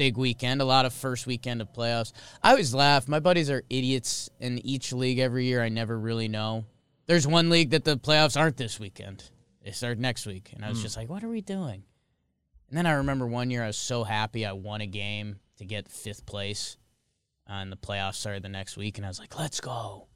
big 0.00 0.16
weekend, 0.16 0.62
a 0.62 0.64
lot 0.64 0.86
of 0.86 0.94
first 0.94 1.26
weekend 1.26 1.60
of 1.60 1.70
playoffs. 1.74 2.12
I 2.42 2.52
always 2.52 2.72
laugh. 2.72 3.06
My 3.06 3.20
buddies 3.20 3.50
are 3.50 3.62
idiots 3.68 4.30
in 4.40 4.58
each 4.64 4.94
league 4.94 5.18
every 5.18 5.44
year. 5.44 5.62
I 5.62 5.68
never 5.68 5.98
really 5.98 6.26
know. 6.26 6.64
There's 7.04 7.26
one 7.26 7.50
league 7.50 7.68
that 7.72 7.84
the 7.84 7.98
playoffs 7.98 8.40
aren't 8.40 8.56
this 8.56 8.80
weekend. 8.80 9.22
They 9.62 9.72
start 9.72 9.98
next 9.98 10.24
week. 10.24 10.52
And 10.54 10.64
I 10.64 10.70
was 10.70 10.80
just 10.80 10.96
like, 10.96 11.10
what 11.10 11.22
are 11.22 11.28
we 11.28 11.42
doing? 11.42 11.82
And 12.70 12.78
then 12.78 12.86
I 12.86 12.92
remember 12.92 13.26
one 13.26 13.50
year 13.50 13.62
I 13.62 13.66
was 13.66 13.76
so 13.76 14.02
happy 14.04 14.46
I 14.46 14.52
won 14.52 14.80
a 14.80 14.86
game 14.86 15.36
to 15.58 15.66
get 15.66 15.86
fifth 15.86 16.24
place. 16.24 16.78
Uh, 17.46 17.54
and 17.56 17.70
the 17.70 17.76
playoffs 17.76 18.14
started 18.14 18.42
the 18.42 18.48
next 18.48 18.78
week. 18.78 18.96
And 18.96 19.04
I 19.04 19.10
was 19.10 19.18
like, 19.18 19.38
let's 19.38 19.60
go. 19.60 20.06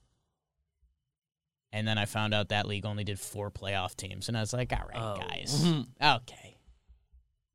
And 1.73 1.87
then 1.87 1.99
I 1.99 2.07
found 2.07 2.33
out 2.33 2.49
that 2.49 2.67
league 2.67 2.87
only 2.87 3.05
did 3.05 3.21
four 3.21 3.51
playoff 3.51 3.97
teams. 3.97 4.29
And 4.29 4.37
I 4.37 4.41
was 4.41 4.55
like, 4.55 4.73
all 4.73 4.89
right, 4.89 4.97
Oh. 4.97 5.17
guys. 5.29 5.63
Okay. 6.23 6.44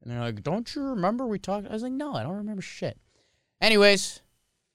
And 0.01 0.11
they're 0.11 0.19
like, 0.19 0.43
don't 0.43 0.73
you 0.75 0.83
remember 0.83 1.25
we 1.25 1.39
talked? 1.39 1.67
I 1.67 1.73
was 1.73 1.83
like, 1.83 1.91
no, 1.91 2.13
I 2.13 2.23
don't 2.23 2.37
remember 2.37 2.61
shit. 2.61 2.97
Anyways, 3.61 4.21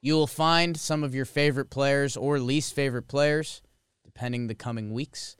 you 0.03 0.15
will 0.15 0.27
find 0.27 0.77
some 0.77 1.03
of 1.03 1.15
your 1.15 1.25
favorite 1.25 1.71
players 1.71 2.17
or 2.17 2.39
least 2.39 2.75
favorite 2.75 3.09
players, 3.09 3.63
depending 4.05 4.47
the 4.47 4.55
coming 4.55 4.93
weeks. 4.93 5.37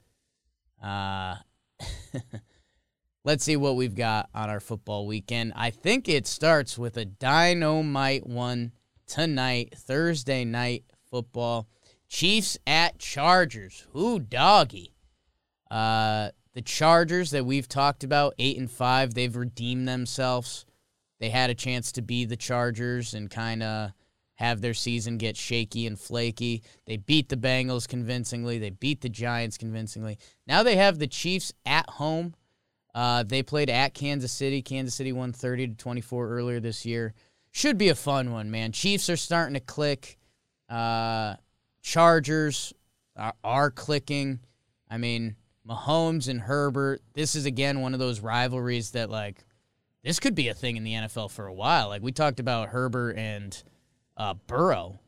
Uh, 0.83 1.35
let's 3.23 3.43
see 3.43 3.55
what 3.55 3.75
we've 3.75 3.95
got 3.95 4.29
on 4.33 4.49
our 4.49 4.59
football 4.59 5.05
weekend. 5.05 5.53
I 5.55 5.69
think 5.69 6.09
it 6.09 6.25
starts 6.25 6.77
with 6.77 6.97
a 6.97 7.05
dynamite 7.05 8.25
one 8.25 8.71
tonight, 9.05 9.75
Thursday 9.77 10.45
night 10.45 10.85
football. 11.09 11.67
Chiefs 12.07 12.57
at 12.65 12.99
Chargers. 12.99 13.85
Who 13.91 14.19
doggy? 14.19 14.95
Uh, 15.69 16.29
the 16.55 16.61
Chargers 16.61 17.31
that 17.31 17.45
we've 17.45 17.67
talked 17.67 18.03
about, 18.03 18.33
eight 18.39 18.57
and 18.57 18.71
five, 18.71 19.13
they've 19.13 19.35
redeemed 19.35 19.87
themselves. 19.87 20.65
They 21.19 21.29
had 21.29 21.49
a 21.49 21.53
chance 21.55 21.91
to 21.91 22.01
be 22.01 22.25
the 22.25 22.37
Chargers 22.37 23.13
and 23.13 23.29
kind 23.29 23.61
of 23.61 23.91
have 24.35 24.61
their 24.61 24.73
season 24.73 25.17
get 25.17 25.35
shaky 25.35 25.85
and 25.85 25.99
flaky. 25.99 26.63
They 26.85 26.97
beat 26.97 27.29
the 27.29 27.37
Bengals 27.37 27.87
convincingly. 27.87 28.57
They 28.57 28.69
beat 28.69 29.01
the 29.01 29.09
Giants 29.09 29.57
convincingly. 29.57 30.17
Now 30.47 30.63
they 30.63 30.77
have 30.77 30.97
the 30.97 31.07
Chiefs 31.07 31.53
at 31.65 31.89
home. 31.89 32.35
Uh, 32.93 33.23
they 33.23 33.43
played 33.43 33.69
at 33.69 33.93
Kansas 33.93 34.31
City. 34.31 34.61
Kansas 34.61 34.95
City 34.95 35.11
won 35.11 35.33
30 35.33 35.67
to 35.67 35.73
24 35.75 36.29
earlier 36.29 36.59
this 36.61 36.85
year. 36.85 37.13
Should 37.51 37.77
be 37.77 37.89
a 37.89 37.95
fun 37.95 38.31
one, 38.31 38.49
man. 38.49 38.71
Chiefs 38.71 39.09
are 39.09 39.17
starting 39.17 39.55
to 39.55 39.59
click. 39.59 40.17
Uh, 40.69 41.35
Chargers 41.81 42.73
are, 43.17 43.33
are 43.43 43.71
clicking. 43.71 44.39
I 44.89 44.97
mean, 44.97 45.35
Mahomes 45.67 46.27
and 46.27 46.41
Herbert. 46.41 47.01
This 47.13 47.35
is 47.35 47.45
again 47.45 47.81
one 47.81 47.93
of 47.93 47.99
those 47.99 48.19
rivalries 48.19 48.91
that 48.91 49.09
like 49.09 49.43
this 50.03 50.19
could 50.19 50.35
be 50.35 50.49
a 50.49 50.53
thing 50.53 50.77
in 50.77 50.83
the 50.83 50.93
NFL 50.93 51.31
for 51.31 51.47
a 51.47 51.53
while. 51.53 51.89
Like 51.89 52.03
we 52.03 52.11
talked 52.11 52.39
about 52.39 52.69
Herbert 52.69 53.17
and 53.17 53.63
uh, 54.17 54.35
Burrow, 54.47 54.99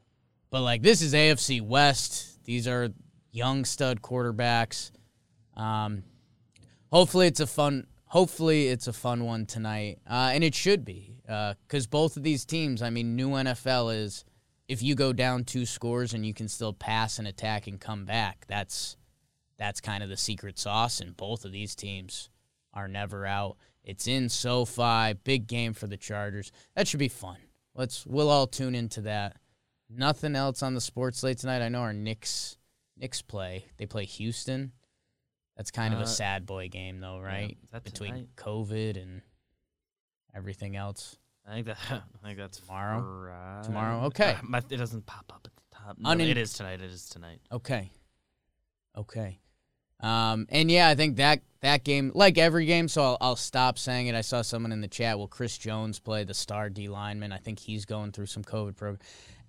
but 0.49 0.61
like 0.61 0.81
this 0.81 1.01
is 1.01 1.13
AFC 1.13 1.61
West. 1.61 2.43
These 2.45 2.67
are 2.67 2.89
young 3.31 3.65
stud 3.65 4.01
quarterbacks. 4.01 4.91
Um, 5.55 6.03
hopefully 6.91 7.27
it's 7.27 7.39
a 7.39 7.47
fun. 7.47 7.87
Hopefully 8.05 8.69
it's 8.69 8.87
a 8.87 8.93
fun 8.93 9.25
one 9.25 9.45
tonight, 9.45 9.99
uh, 10.09 10.31
and 10.33 10.43
it 10.43 10.55
should 10.55 10.85
be 10.85 11.17
because 11.25 11.87
both 11.87 12.17
of 12.17 12.23
these 12.23 12.45
teams. 12.45 12.81
I 12.81 12.89
mean, 12.89 13.15
new 13.15 13.31
NFL 13.31 13.95
is 13.95 14.23
if 14.67 14.81
you 14.81 14.95
go 14.95 15.13
down 15.13 15.43
two 15.43 15.65
scores 15.65 16.13
and 16.13 16.25
you 16.25 16.33
can 16.33 16.47
still 16.47 16.73
pass 16.73 17.19
and 17.19 17.27
attack 17.27 17.67
and 17.67 17.79
come 17.79 18.05
back. 18.05 18.45
That's 18.47 18.97
that's 19.57 19.81
kind 19.81 20.03
of 20.03 20.09
the 20.09 20.17
secret 20.17 20.57
sauce, 20.59 20.99
and 20.99 21.15
both 21.17 21.45
of 21.45 21.51
these 21.51 21.75
teams 21.75 22.29
are 22.73 22.87
never 22.87 23.25
out. 23.25 23.57
It's 23.83 24.07
in 24.07 24.29
SoFi, 24.29 25.13
big 25.23 25.47
game 25.47 25.73
for 25.73 25.87
the 25.87 25.97
Chargers. 25.97 26.51
That 26.75 26.87
should 26.87 26.99
be 26.99 27.07
fun. 27.07 27.37
Let's 27.73 28.05
we'll 28.05 28.29
all 28.29 28.47
tune 28.47 28.75
into 28.75 29.01
that. 29.01 29.37
Nothing 29.89 30.35
else 30.35 30.61
on 30.61 30.73
the 30.73 30.81
sports 30.81 31.19
slate 31.19 31.37
tonight. 31.37 31.61
I 31.61 31.69
know 31.69 31.79
our 31.81 31.93
Knicks 31.93 32.57
Knicks 32.97 33.21
play. 33.21 33.65
They 33.77 33.85
play 33.85 34.05
Houston. 34.05 34.71
That's 35.55 35.71
kind 35.71 35.93
of 35.93 35.99
Uh, 36.01 36.03
a 36.03 36.07
sad 36.07 36.45
boy 36.45 36.67
game 36.67 36.99
though, 36.99 37.19
right? 37.19 37.57
That 37.71 37.83
Between 37.83 38.11
tonight? 38.13 38.29
COVID 38.35 39.01
and 39.01 39.21
everything 40.35 40.75
else. 40.75 41.17
I 41.47 41.53
think 41.53 41.67
that 41.67 41.77
I 41.89 42.01
think 42.27 42.37
that's 42.37 42.59
Tomorrow? 42.59 43.23
Friday. 43.25 43.67
Tomorrow? 43.67 44.03
Okay. 44.07 44.31
Uh, 44.33 44.37
my, 44.43 44.57
it 44.69 44.77
doesn't 44.77 45.05
pop 45.05 45.31
up 45.33 45.41
at 45.45 45.55
the 45.55 45.77
top. 45.77 45.97
No, 45.97 46.09
Unin- 46.09 46.29
it 46.29 46.37
is 46.37 46.53
tonight. 46.53 46.81
It 46.81 46.91
is 46.91 47.07
tonight. 47.07 47.39
Okay. 47.51 47.91
Okay. 48.97 49.39
Um, 49.99 50.45
and 50.49 50.69
yeah, 50.69 50.89
I 50.89 50.95
think 50.95 51.17
that 51.17 51.41
that 51.61 51.83
game, 51.83 52.11
like 52.13 52.37
every 52.37 52.65
game, 52.65 52.87
so 52.87 53.01
I'll, 53.01 53.17
I'll 53.19 53.35
stop 53.35 53.79
saying 53.79 54.07
it. 54.07 54.15
I 54.15 54.21
saw 54.21 54.41
someone 54.41 54.71
in 54.71 54.81
the 54.81 54.87
chat. 54.87 55.17
Will 55.17 55.27
Chris 55.27 55.57
Jones 55.57 55.99
play 55.99 56.23
the 56.23 56.33
star 56.33 56.69
D 56.69 56.87
lineman? 56.87 57.31
I 57.31 57.37
think 57.37 57.59
he's 57.59 57.85
going 57.85 58.11
through 58.11 58.27
some 58.27 58.43
COVID 58.43 58.75
program. 58.75 58.99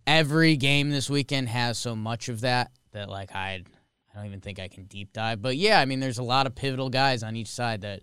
Every 0.06 0.56
game 0.56 0.90
this 0.90 1.10
weekend 1.10 1.48
has 1.50 1.76
so 1.76 1.94
much 1.94 2.28
of 2.30 2.40
that 2.40 2.70
that 2.92 3.10
like 3.10 3.34
I, 3.34 3.62
I 4.10 4.16
don't 4.16 4.26
even 4.26 4.40
think 4.40 4.58
I 4.58 4.68
can 4.68 4.84
deep 4.84 5.12
dive. 5.12 5.42
But 5.42 5.56
yeah, 5.56 5.80
I 5.80 5.84
mean, 5.84 6.00
there's 6.00 6.18
a 6.18 6.22
lot 6.22 6.46
of 6.46 6.54
pivotal 6.54 6.88
guys 6.88 7.22
on 7.22 7.36
each 7.36 7.48
side 7.48 7.82
that, 7.82 8.00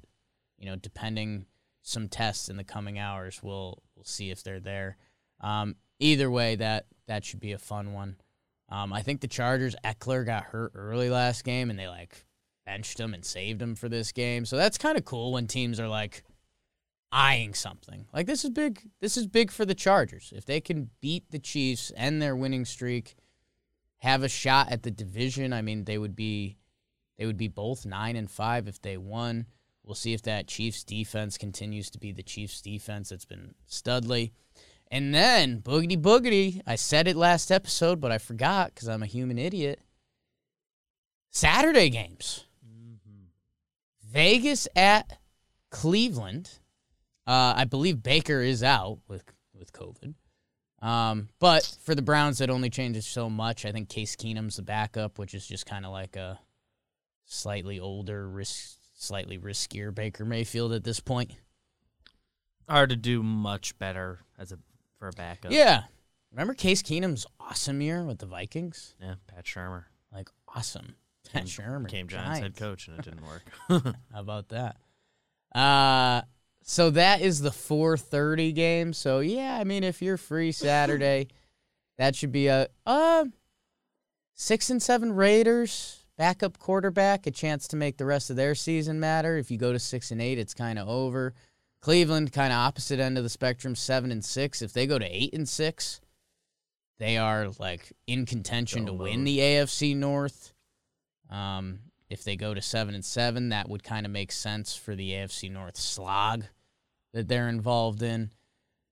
you 0.59 0.67
know, 0.67 0.75
depending 0.75 1.47
some 1.81 2.07
tests 2.07 2.49
in 2.49 2.57
the 2.57 2.63
coming 2.63 2.99
hours, 2.99 3.41
we'll 3.41 3.81
we'll 3.95 4.05
see 4.05 4.29
if 4.29 4.43
they're 4.43 4.59
there. 4.59 4.97
Um, 5.41 5.75
either 5.99 6.29
way, 6.29 6.55
that 6.57 6.85
that 7.07 7.25
should 7.25 7.39
be 7.39 7.53
a 7.53 7.57
fun 7.57 7.93
one. 7.93 8.17
Um, 8.69 8.93
I 8.93 9.01
think 9.01 9.21
the 9.21 9.27
Chargers 9.27 9.75
Ekeler 9.83 10.25
got 10.25 10.43
hurt 10.45 10.71
early 10.75 11.09
last 11.09 11.43
game, 11.43 11.69
and 11.69 11.77
they 11.77 11.87
like 11.87 12.25
benched 12.65 12.99
him 12.99 13.13
and 13.13 13.23
saved 13.23 13.61
him 13.61 13.75
for 13.75 13.89
this 13.89 14.11
game. 14.11 14.45
So 14.45 14.57
that's 14.57 14.77
kind 14.77 14.97
of 14.97 15.05
cool 15.05 15.33
when 15.33 15.47
teams 15.47 15.79
are 15.79 15.87
like 15.87 16.23
eyeing 17.11 17.53
something. 17.53 18.05
Like 18.13 18.27
this 18.27 18.43
is 18.43 18.51
big. 18.51 18.81
This 19.01 19.17
is 19.17 19.27
big 19.27 19.51
for 19.51 19.65
the 19.65 19.75
Chargers. 19.75 20.33
If 20.35 20.45
they 20.45 20.59
can 20.59 20.89
beat 21.01 21.31
the 21.31 21.39
Chiefs 21.39 21.91
and 21.95 22.21
their 22.21 22.35
winning 22.35 22.65
streak, 22.65 23.15
have 23.97 24.23
a 24.23 24.29
shot 24.29 24.71
at 24.71 24.83
the 24.83 24.91
division. 24.91 25.53
I 25.53 25.61
mean, 25.61 25.85
they 25.85 25.97
would 25.97 26.15
be 26.15 26.57
they 27.17 27.25
would 27.25 27.37
be 27.37 27.47
both 27.47 27.85
nine 27.85 28.15
and 28.15 28.29
five 28.29 28.67
if 28.67 28.81
they 28.81 28.97
won. 28.97 29.45
We'll 29.83 29.95
see 29.95 30.13
if 30.13 30.23
that 30.23 30.47
Chiefs 30.47 30.83
defense 30.83 31.37
continues 31.37 31.89
to 31.91 31.99
be 31.99 32.11
the 32.11 32.23
Chiefs 32.23 32.61
defense 32.61 33.09
that's 33.09 33.25
been 33.25 33.53
studly. 33.69 34.31
And 34.91 35.13
then 35.13 35.61
boogity 35.61 35.99
boogity, 35.99 36.61
I 36.65 36.75
said 36.75 37.07
it 37.07 37.15
last 37.15 37.51
episode, 37.51 37.99
but 37.99 38.11
I 38.11 38.17
forgot 38.17 38.73
because 38.73 38.87
I'm 38.87 39.03
a 39.03 39.07
human 39.07 39.37
idiot. 39.37 39.79
Saturday 41.31 41.89
games. 41.89 42.45
Vegas 44.15 44.67
at 44.77 45.19
Cleveland. 45.71 46.59
Uh, 47.27 47.53
I 47.57 47.65
believe 47.65 48.01
Baker 48.01 48.39
is 48.39 48.63
out 48.63 48.99
with 49.09 49.23
with 49.53 49.73
COVID. 49.73 50.13
Um, 50.81 51.27
but 51.39 51.77
for 51.83 51.95
the 51.95 52.01
Browns, 52.01 52.39
it 52.39 52.49
only 52.49 52.69
changes 52.69 53.05
so 53.05 53.29
much. 53.29 53.65
I 53.65 53.71
think 53.71 53.89
Case 53.89 54.15
Keenum's 54.15 54.55
the 54.55 54.61
backup, 54.61 55.19
which 55.19 55.33
is 55.33 55.45
just 55.45 55.65
kind 55.65 55.85
of 55.85 55.91
like 55.91 56.15
a 56.15 56.39
slightly 57.25 57.79
older, 57.79 58.29
risk, 58.29 58.77
slightly 58.95 59.37
riskier 59.37 59.93
Baker 59.93 60.23
Mayfield 60.23 60.71
at 60.71 60.85
this 60.85 61.01
point. 61.01 61.31
Hard 62.69 62.91
to 62.91 62.95
do 62.95 63.21
much 63.21 63.77
better 63.77 64.19
as 64.39 64.53
a 64.53 64.59
for 64.97 65.09
a 65.09 65.11
backup. 65.11 65.51
Yeah. 65.51 65.83
Remember 66.31 66.53
Case 66.53 66.81
Keenum's 66.81 67.25
awesome 67.39 67.81
year 67.81 68.05
with 68.05 68.19
the 68.19 68.25
Vikings? 68.25 68.95
Yeah. 69.01 69.15
Pat 69.27 69.43
Shurmur 69.45 69.85
Like 70.13 70.29
awesome. 70.53 70.95
Pat 71.35 71.45
Shurmur 71.47 71.83
became 71.83 72.07
Giants 72.07 72.39
head 72.39 72.55
coach, 72.55 72.87
and 72.87 72.99
it 72.99 73.05
didn't 73.05 73.23
work. 73.25 73.43
How 74.13 74.19
about 74.19 74.49
that? 74.49 74.77
Uh 75.53 76.21
so 76.63 76.89
that 76.89 77.21
is 77.21 77.41
the 77.41 77.51
4:30 77.51 78.53
game. 78.55 78.93
So 78.93 79.19
yeah, 79.19 79.57
I 79.59 79.63
mean 79.63 79.83
if 79.83 80.01
you're 80.01 80.17
free 80.17 80.51
Saturday, 80.51 81.27
that 81.97 82.15
should 82.15 82.31
be 82.31 82.47
a 82.47 82.67
uh 82.85 83.25
6 84.33 84.69
and 84.69 84.81
7 84.83 85.13
Raiders 85.13 85.99
backup 86.17 86.57
quarterback, 86.59 87.27
a 87.27 87.31
chance 87.31 87.67
to 87.69 87.75
make 87.75 87.97
the 87.97 88.05
rest 88.05 88.29
of 88.29 88.35
their 88.35 88.55
season 88.55 88.99
matter. 88.99 89.37
If 89.37 89.51
you 89.51 89.57
go 89.57 89.71
to 89.73 89.79
6 89.79 90.11
and 90.11 90.21
8, 90.21 90.39
it's 90.39 90.53
kind 90.53 90.79
of 90.79 90.87
over. 90.87 91.33
Cleveland 91.81 92.33
kind 92.33 92.51
of 92.51 92.57
opposite 92.57 92.99
end 92.99 93.17
of 93.17 93.23
the 93.23 93.29
spectrum, 93.29 93.75
7 93.75 94.11
and 94.11 94.23
6. 94.25 94.61
If 94.61 94.73
they 94.73 94.87
go 94.87 94.97
to 94.97 95.05
8 95.05 95.33
and 95.33 95.47
6, 95.47 96.01
they 96.97 97.17
are 97.17 97.49
like 97.59 97.91
in 98.07 98.25
contention 98.25 98.85
to 98.85 98.91
Go 98.91 99.03
win 99.03 99.19
mode. 99.19 99.27
the 99.27 99.39
AFC 99.39 99.95
North. 99.95 100.53
Um, 101.29 101.79
if 102.09 102.23
they 102.23 102.35
go 102.35 102.53
to 102.53 102.61
seven 102.61 102.95
and 102.95 103.03
seven, 103.03 103.49
that 103.49 103.69
would 103.69 103.83
kind 103.83 104.05
of 104.05 104.11
make 104.11 104.31
sense 104.31 104.75
for 104.75 104.95
the 104.95 105.11
AFC 105.11 105.51
North 105.51 105.77
slog 105.77 106.45
that 107.13 107.27
they're 107.27 107.49
involved 107.49 108.03
in. 108.03 108.31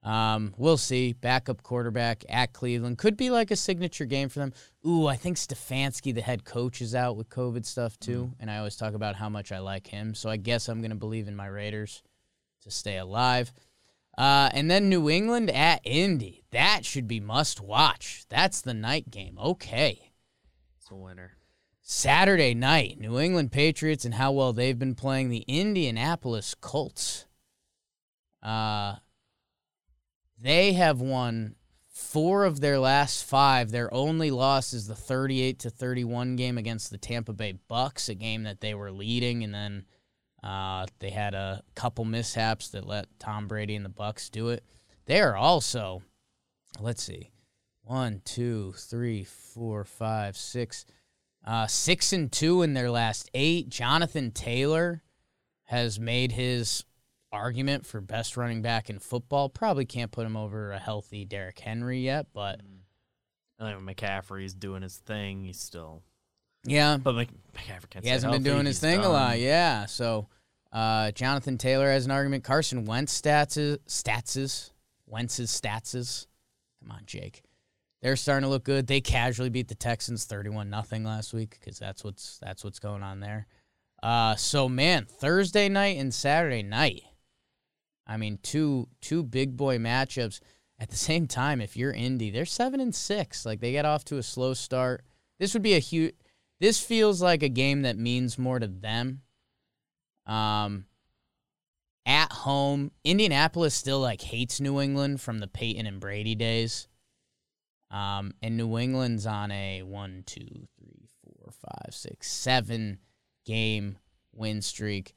Um, 0.04 0.54
we'll 0.58 0.78
see. 0.78 1.14
Backup 1.14 1.64
quarterback 1.64 2.26
at 2.28 2.52
Cleveland 2.52 2.98
could 2.98 3.16
be 3.16 3.30
like 3.30 3.52
a 3.52 3.56
signature 3.56 4.06
game 4.06 4.30
for 4.30 4.40
them. 4.40 4.54
Ooh, 4.86 5.08
I 5.08 5.16
think 5.16 5.38
Stefanski, 5.38 6.14
the 6.14 6.22
head 6.22 6.44
coach, 6.44 6.82
is 6.82 6.94
out 6.94 7.16
with 7.16 7.30
COVID 7.30 7.66
stuff 7.66 7.98
too, 8.00 8.34
and 8.40 8.52
I 8.52 8.58
always 8.58 8.76
talk 8.76 8.94
about 8.94 9.16
how 9.16 9.30
much 9.30 9.52
I 9.52 9.60
like 9.60 9.88
him. 9.88 10.14
So 10.14 10.30
I 10.30 10.38
guess 10.38 10.68
I'm 10.68 10.82
gonna 10.82 10.96
believe 10.96 11.28
in 11.28 11.36
my 11.36 11.48
Raiders 11.48 12.04
to 12.64 12.72
stay 12.72 12.98
alive. 12.98 13.54
Uh, 14.18 14.50
and 14.54 14.70
then 14.70 14.90
New 14.90 15.10
England 15.10 15.50
at 15.50 15.82
Indy. 15.84 16.44
That 16.52 16.86
should 16.86 17.08
be 17.08 17.20
must 17.20 17.62
watch. 17.62 18.26
That's 18.30 18.62
the 18.62 18.74
night 18.74 19.10
game. 19.10 19.38
Okay. 19.40 20.12
It's 20.78 20.92
a 20.92 20.96
winner. 20.96 21.32
Saturday 21.86 22.54
night, 22.54 22.98
New 22.98 23.20
England 23.20 23.52
Patriots 23.52 24.06
and 24.06 24.14
how 24.14 24.32
well 24.32 24.54
they've 24.54 24.80
been 24.80 24.96
playing 24.96 25.28
the 25.28 25.44
Indianapolis 25.50 26.56
Colts. 26.56 27.26
Uh, 28.42 28.96
they 30.40 30.74
have 30.74 31.02
won 31.02 31.56
four 31.90 32.46
of 32.46 32.62
their 32.62 32.80
last 32.80 33.26
five. 33.26 33.72
Their 33.72 33.94
only 33.94 34.32
loss 34.32 34.72
is 34.72 34.88
the 34.88 34.96
38 34.96 35.60
to 35.60 35.70
31 35.70 36.38
game 36.38 36.58
against 36.58 36.90
the 36.90 36.98
Tampa 36.98 37.34
Bay 37.34 37.56
Bucks, 37.68 38.08
a 38.08 38.16
game 38.16 38.44
that 38.44 38.62
they 38.62 38.74
were 38.74 38.92
leading, 38.92 39.44
and 39.44 39.54
then 39.54 39.86
uh, 40.42 40.86
they 41.00 41.10
had 41.10 41.34
a 41.34 41.64
couple 41.76 42.06
mishaps 42.06 42.70
that 42.70 42.88
let 42.88 43.08
Tom 43.20 43.50
Brady 43.50 43.76
and 43.76 43.84
the 43.84 43.90
Bucks 43.90 44.30
do 44.30 44.50
it. 44.50 44.64
They 45.06 45.20
are 45.20 45.36
also, 45.36 46.02
let's 46.80 47.04
see, 47.04 47.32
one, 47.84 48.22
two, 48.24 48.74
three, 48.78 49.26
four, 49.26 49.84
five, 49.84 50.38
six. 50.38 50.86
Uh, 51.46 51.68
six 51.68 52.14
and 52.14 52.32
two 52.32 52.62
in 52.62 52.74
their 52.74 52.90
last 52.90 53.30
eight. 53.34 53.70
Jonathan 53.70 54.32
Taylor 54.32 55.04
has 55.66 56.00
made 56.00 56.32
his 56.32 56.86
argument 57.32 57.86
for 57.86 58.00
best 58.00 58.38
running 58.38 58.62
back 58.62 58.90
in 58.90 59.00
football. 59.00 59.50
Probably 59.50 59.86
can't 59.86 60.12
put 60.12 60.26
him 60.26 60.38
over 60.38 60.72
a 60.72 60.80
healthy 60.80 61.26
Derrick 61.26 61.60
Henry 61.60 62.00
yet, 62.00 62.28
but 62.34 62.62
I 63.60 63.74
think 63.74 63.84
McCaffrey's 63.84 64.54
doing 64.54 64.84
his 64.84 64.98
thing, 64.98 65.44
he's 65.44 65.60
still. 65.60 66.04
yeah, 66.64 66.98
But 66.98 67.16
Mc, 67.16 67.30
McCaffrey 67.54 67.90
can't 67.90 68.06
he 68.06 68.12
hasn't 68.12 68.32
been 68.32 68.44
doing 68.44 68.66
his 68.66 68.80
thing 68.80 69.00
a 69.00 69.10
lot. 69.10 69.40
Yeah, 69.40 69.86
so 69.86 70.28
uh, 70.72 71.12
Jonathan 71.12 71.58
Taylor 71.58 71.90
has 71.90 72.06
an 72.06 72.12
argument. 72.12 72.44
Carson 72.44 72.86
Wentz 72.86 73.20
stats 73.20 73.58
is, 73.58 73.80
stats 73.88 74.38
is 74.38 74.72
Wentz's 75.08 75.50
stats 75.50 75.96
is. 75.96 76.28
Come 76.82 76.92
on, 76.92 77.02
Jake. 77.06 77.44
They're 78.04 78.18
starting 78.18 78.44
to 78.44 78.50
look 78.50 78.66
good. 78.66 78.86
They 78.86 79.00
casually 79.00 79.50
beat 79.50 79.70
the 79.70 79.76
Texans 79.76 80.26
thirty-one 80.26 80.70
nothing 80.70 81.06
last 81.06 81.34
week 81.34 81.58
because 81.58 81.80
that's 81.80 82.04
what's 82.04 82.38
that's 82.40 82.62
what's 82.62 82.80
going 82.80 83.02
on 83.02 83.22
there. 83.22 83.48
Uh, 84.04 84.36
so 84.36 84.68
man, 84.68 85.06
Thursday 85.06 85.70
night 85.70 85.98
and 85.98 86.14
Saturday 86.14 86.64
night. 86.64 87.04
I 88.06 88.18
mean, 88.18 88.40
two 88.44 88.90
two 89.00 89.24
big 89.24 89.56
boy 89.56 89.78
matchups 89.78 90.42
at 90.80 90.90
the 90.90 90.96
same 90.98 91.28
time. 91.28 91.62
If 91.62 91.78
you're 91.78 91.94
Indy, 91.94 92.30
they're 92.30 92.46
seven 92.46 92.82
and 92.82 92.94
six. 92.94 93.46
Like 93.46 93.62
they 93.62 93.72
get 93.72 93.86
off 93.86 94.04
to 94.06 94.18
a 94.18 94.24
slow 94.24 94.54
start. 94.54 95.06
This 95.40 95.54
would 95.54 95.64
be 95.64 95.76
a 95.76 95.80
huge. 95.80 96.14
This 96.60 96.82
feels 96.82 97.22
like 97.22 97.42
a 97.42 97.50
game 97.50 97.84
that 97.84 97.98
means 97.98 98.38
more 98.38 98.60
to 98.60 98.68
them. 98.68 99.22
Um, 100.26 100.88
at 102.06 102.34
home, 102.34 102.92
Indianapolis 103.06 103.74
still 103.74 104.02
like 104.02 104.22
hates 104.22 104.60
New 104.60 104.82
England 104.82 105.22
from 105.22 105.40
the 105.40 105.48
Peyton 105.48 105.88
and 105.88 106.02
Brady 106.02 106.36
days. 106.36 106.90
Um, 107.94 108.34
and 108.42 108.58
New 108.58 108.80
England's 108.80 109.28
on 109.28 109.52
a 109.52 109.84
one, 109.84 110.24
two, 110.26 110.68
three, 110.80 111.08
four, 111.24 111.52
five, 111.52 111.94
six, 111.94 112.30
seven 112.30 112.98
game 113.46 113.98
win 114.34 114.64
streak. 114.64 115.14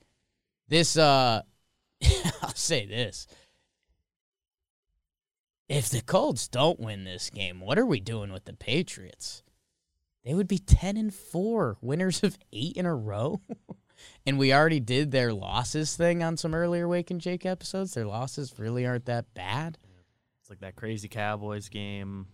This, 0.69 0.99
uh, 0.99 1.41
I'll 2.43 2.55
say 2.55 2.85
this. 2.85 3.27
If 5.71 5.89
the 5.89 6.03
Colts 6.03 6.49
don't 6.49 6.79
win 6.79 7.05
this 7.05 7.31
game, 7.31 7.61
what 7.61 7.79
are 7.79 7.87
we 7.87 7.99
doing 7.99 8.31
with 8.31 8.45
the 8.45 8.53
Patriots? 8.53 9.43
They 10.23 10.35
would 10.35 10.47
be 10.47 10.59
10 10.59 10.99
and 10.99 11.15
4, 11.15 11.79
winners 11.81 12.23
of 12.23 12.37
8 12.53 12.77
in 12.77 12.85
a 12.85 12.95
row. 12.95 13.41
and 14.27 14.39
we 14.39 14.53
already 14.53 14.81
did 14.81 15.13
their 15.13 15.33
losses 15.33 15.97
thing 15.97 16.23
on 16.23 16.37
some 16.37 16.55
earlier 16.55 16.87
Wake 16.87 17.11
and 17.11 17.23
Jake 17.23 17.47
episodes. 17.47 17.95
Their 17.95 18.07
losses 18.07 18.59
really 18.59 18.85
aren't 18.85 19.07
that 19.07 19.33
bad. 19.33 19.79
It's 20.41 20.51
like 20.51 20.61
that 20.61 20.77
crazy 20.77 21.09
Cowboys 21.09 21.69
game. 21.71 22.27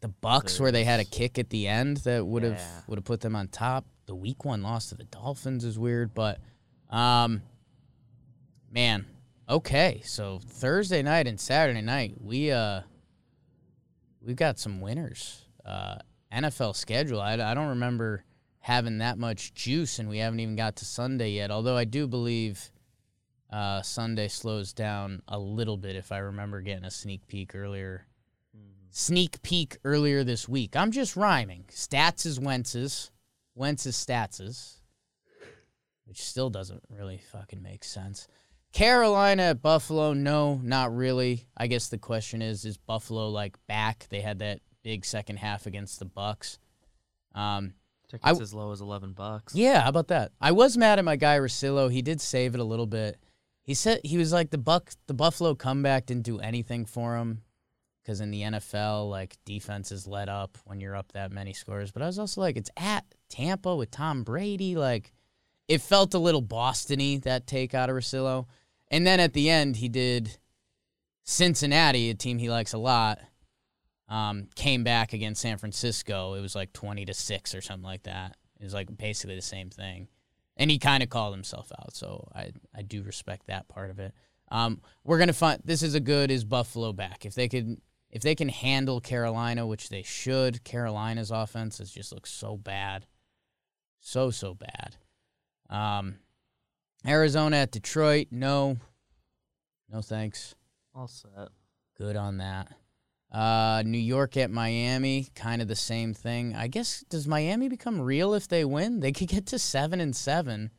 The 0.00 0.08
Bucks 0.08 0.58
where 0.60 0.72
they 0.72 0.84
had 0.84 1.00
a 1.00 1.04
kick 1.04 1.38
at 1.38 1.50
the 1.50 1.66
end 1.68 1.98
that 1.98 2.26
would 2.26 2.42
have 2.42 2.52
Yeah. 2.54 2.80
would 2.86 2.98
have 2.98 3.04
put 3.04 3.20
them 3.20 3.34
on 3.36 3.48
top. 3.48 3.84
The 4.06 4.14
week 4.14 4.44
one 4.44 4.62
loss 4.62 4.88
to 4.90 4.94
the 4.96 5.04
Dolphins 5.04 5.64
is 5.64 5.78
weird, 5.78 6.14
but 6.14 6.40
um 6.90 7.42
man, 8.70 9.06
okay. 9.48 10.00
So 10.04 10.40
Thursday 10.44 11.02
night 11.02 11.26
and 11.26 11.38
Saturday 11.38 11.80
night, 11.82 12.14
we 12.20 12.50
uh 12.50 12.82
we've 14.20 14.36
got 14.36 14.58
some 14.58 14.80
winners. 14.80 15.44
Uh 15.64 15.96
NFL 16.32 16.76
schedule. 16.76 17.20
I, 17.20 17.34
I 17.34 17.54
don't 17.54 17.68
remember 17.70 18.24
having 18.60 18.98
that 18.98 19.18
much 19.18 19.52
juice 19.54 19.98
and 19.98 20.08
we 20.08 20.18
haven't 20.18 20.38
even 20.40 20.54
got 20.56 20.76
to 20.76 20.84
Sunday 20.84 21.30
yet. 21.32 21.50
Although 21.50 21.76
I 21.76 21.84
do 21.84 22.06
believe 22.06 22.70
uh 23.50 23.82
Sunday 23.82 24.28
slows 24.28 24.72
down 24.72 25.22
a 25.28 25.38
little 25.38 25.76
bit 25.76 25.96
if 25.96 26.12
I 26.12 26.18
remember 26.18 26.60
getting 26.60 26.84
a 26.84 26.90
sneak 26.90 27.26
peek 27.26 27.54
earlier 27.54 28.06
sneak 28.90 29.42
peek 29.42 29.78
earlier 29.84 30.24
this 30.24 30.48
week. 30.48 30.76
I'm 30.76 30.90
just 30.90 31.16
rhyming. 31.16 31.64
Stats 31.70 32.26
is 32.26 32.38
Wentz's. 32.38 33.10
Wentz's 33.54 33.96
stats's. 33.96 34.80
Which 36.04 36.22
still 36.22 36.50
doesn't 36.50 36.82
really 36.88 37.18
fucking 37.32 37.62
make 37.62 37.84
sense. 37.84 38.26
Carolina 38.72 39.42
at 39.42 39.62
Buffalo, 39.62 40.12
no, 40.12 40.60
not 40.62 40.94
really. 40.94 41.46
I 41.56 41.66
guess 41.66 41.88
the 41.88 41.98
question 41.98 42.42
is, 42.42 42.64
is 42.64 42.76
Buffalo 42.76 43.28
like 43.28 43.56
back? 43.66 44.06
They 44.10 44.20
had 44.20 44.40
that 44.40 44.60
big 44.82 45.04
second 45.04 45.38
half 45.38 45.66
against 45.66 45.98
the 45.98 46.04
Bucks. 46.04 46.58
Um, 47.34 47.74
Tickets 48.08 48.40
as 48.40 48.52
low 48.54 48.72
as 48.72 48.80
eleven 48.80 49.12
bucks. 49.12 49.54
yeah, 49.54 49.82
how 49.82 49.88
about 49.88 50.08
that? 50.08 50.32
I 50.40 50.50
was 50.50 50.76
mad 50.76 50.98
at 50.98 51.04
my 51.04 51.14
guy 51.14 51.38
Rosillo. 51.38 51.92
He 51.92 52.02
did 52.02 52.20
save 52.20 52.54
it 52.54 52.60
a 52.60 52.64
little 52.64 52.86
bit. 52.86 53.18
He 53.62 53.74
said 53.74 54.00
he 54.02 54.16
was 54.16 54.32
like 54.32 54.50
the 54.50 54.58
Buck, 54.58 54.90
the 55.06 55.14
Buffalo 55.14 55.54
comeback 55.54 56.06
didn't 56.06 56.24
do 56.24 56.40
anything 56.40 56.86
for 56.86 57.16
him 57.16 57.42
because 58.10 58.20
in 58.20 58.32
the 58.32 58.42
NFL, 58.42 59.08
like 59.08 59.36
defenses 59.44 60.04
let 60.04 60.28
up 60.28 60.58
when 60.64 60.80
you're 60.80 60.96
up 60.96 61.12
that 61.12 61.30
many 61.30 61.52
scores. 61.52 61.92
But 61.92 62.02
I 62.02 62.06
was 62.06 62.18
also 62.18 62.40
like, 62.40 62.56
it's 62.56 62.70
at 62.76 63.04
Tampa 63.28 63.76
with 63.76 63.92
Tom 63.92 64.24
Brady. 64.24 64.74
Like, 64.74 65.12
it 65.68 65.80
felt 65.80 66.12
a 66.14 66.18
little 66.18 66.40
Boston-y 66.40 67.20
that 67.22 67.46
take 67.46 67.72
out 67.72 67.88
of 67.88 67.94
Rosillo. 67.94 68.46
And 68.88 69.06
then 69.06 69.20
at 69.20 69.32
the 69.32 69.48
end, 69.48 69.76
he 69.76 69.88
did 69.88 70.38
Cincinnati, 71.22 72.10
a 72.10 72.14
team 72.14 72.38
he 72.38 72.50
likes 72.50 72.72
a 72.72 72.78
lot. 72.78 73.20
Um, 74.08 74.48
came 74.56 74.82
back 74.82 75.12
against 75.12 75.40
San 75.40 75.56
Francisco. 75.58 76.34
It 76.34 76.40
was 76.40 76.56
like 76.56 76.72
twenty 76.72 77.04
to 77.04 77.14
six 77.14 77.54
or 77.54 77.60
something 77.60 77.84
like 77.84 78.02
that. 78.02 78.36
It 78.58 78.64
was 78.64 78.74
like 78.74 78.88
basically 78.96 79.36
the 79.36 79.40
same 79.40 79.70
thing, 79.70 80.08
and 80.56 80.68
he 80.68 80.80
kind 80.80 81.04
of 81.04 81.10
called 81.10 81.32
himself 81.32 81.70
out. 81.80 81.94
So 81.94 82.28
I 82.34 82.50
I 82.76 82.82
do 82.82 83.04
respect 83.04 83.46
that 83.46 83.68
part 83.68 83.88
of 83.88 84.00
it. 84.00 84.12
Um, 84.48 84.80
we're 85.04 85.18
gonna 85.18 85.32
find 85.32 85.60
this 85.64 85.84
is 85.84 85.94
a 85.94 86.00
good 86.00 86.32
is 86.32 86.44
Buffalo 86.44 86.92
back 86.92 87.24
if 87.24 87.36
they 87.36 87.46
could 87.46 87.80
if 88.10 88.22
they 88.22 88.34
can 88.34 88.48
handle 88.48 89.00
Carolina, 89.00 89.66
which 89.66 89.88
they 89.88 90.02
should. 90.02 90.64
Carolina's 90.64 91.30
offense 91.30 91.78
has 91.78 91.90
just 91.90 92.12
looks 92.12 92.30
so 92.30 92.56
bad, 92.56 93.06
so 94.00 94.30
so 94.30 94.54
bad. 94.54 94.96
Um, 95.68 96.16
Arizona 97.06 97.58
at 97.58 97.70
Detroit, 97.72 98.28
no, 98.30 98.76
no 99.90 100.02
thanks. 100.02 100.54
All 100.94 101.06
set. 101.08 101.48
Good 101.96 102.16
on 102.16 102.38
that. 102.38 102.68
Uh, 103.30 103.84
New 103.86 103.98
York 103.98 104.36
at 104.36 104.50
Miami, 104.50 105.28
kind 105.36 105.62
of 105.62 105.68
the 105.68 105.76
same 105.76 106.14
thing. 106.14 106.56
I 106.56 106.66
guess 106.66 107.04
does 107.08 107.28
Miami 107.28 107.68
become 107.68 108.00
real 108.00 108.34
if 108.34 108.48
they 108.48 108.64
win? 108.64 108.98
They 109.00 109.12
could 109.12 109.28
get 109.28 109.46
to 109.46 109.58
seven 109.58 110.00
and 110.00 110.16
seven 110.16 110.72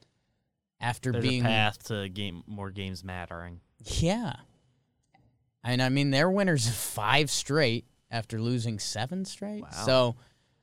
after 0.81 1.13
There's 1.13 1.23
being 1.25 1.43
a 1.43 1.45
path 1.45 1.83
to 1.85 2.09
game 2.09 2.43
more 2.47 2.69
games 2.71 3.03
mattering. 3.05 3.61
yeah. 3.85 4.33
And 5.63 5.81
I 5.81 5.89
mean 5.89 6.11
they're 6.11 6.29
winners 6.29 6.67
of 6.67 6.73
five 6.73 7.29
straight 7.29 7.85
after 8.09 8.39
losing 8.39 8.79
seven 8.79 9.25
straight. 9.25 9.61
Wow. 9.61 9.69
So, 9.85 10.15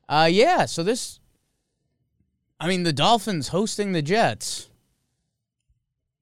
uh, 0.08 0.28
yeah. 0.30 0.66
So 0.66 0.82
this, 0.82 1.18
I 2.60 2.68
mean, 2.68 2.82
the 2.82 2.92
Dolphins 2.92 3.48
hosting 3.48 3.92
the 3.92 4.02
Jets. 4.02 4.68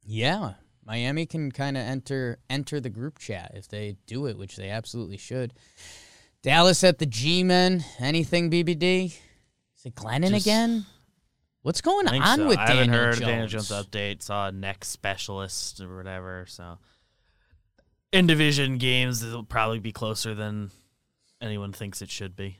Yeah, 0.08 0.54
Miami 0.84 1.26
can 1.26 1.50
kind 1.50 1.76
of 1.76 1.82
enter 1.82 2.38
enter 2.48 2.78
the 2.78 2.90
group 2.90 3.18
chat 3.18 3.52
if 3.54 3.66
they 3.66 3.96
do 4.06 4.26
it, 4.26 4.38
which 4.38 4.56
they 4.56 4.70
absolutely 4.70 5.16
should. 5.16 5.52
Dallas 6.42 6.84
at 6.84 6.98
the 6.98 7.06
G-men. 7.06 7.84
Anything 7.98 8.50
BBD? 8.50 9.06
Is 9.06 9.84
it 9.84 9.96
Glennon 9.96 10.30
Just- 10.30 10.46
again? 10.46 10.86
What's 11.62 11.80
going 11.80 12.06
on 12.06 12.38
so. 12.38 12.46
with 12.46 12.58
I 12.58 12.66
Daniel 12.66 12.84
haven't 12.84 12.94
heard 12.94 13.14
Jones? 13.14 13.26
Daniel 13.26 13.46
Jones 13.48 13.68
update. 13.70 14.22
Saw 14.22 14.46
a 14.46 14.52
neck 14.52 14.84
specialist 14.84 15.80
or 15.80 15.96
whatever. 15.96 16.46
So 16.48 16.78
in 18.12 18.26
division 18.26 18.78
games, 18.78 19.22
it'll 19.22 19.44
probably 19.44 19.78
be 19.78 19.92
closer 19.92 20.34
than 20.34 20.70
anyone 21.40 21.72
thinks 21.72 22.02
it 22.02 22.10
should 22.10 22.36
be. 22.36 22.58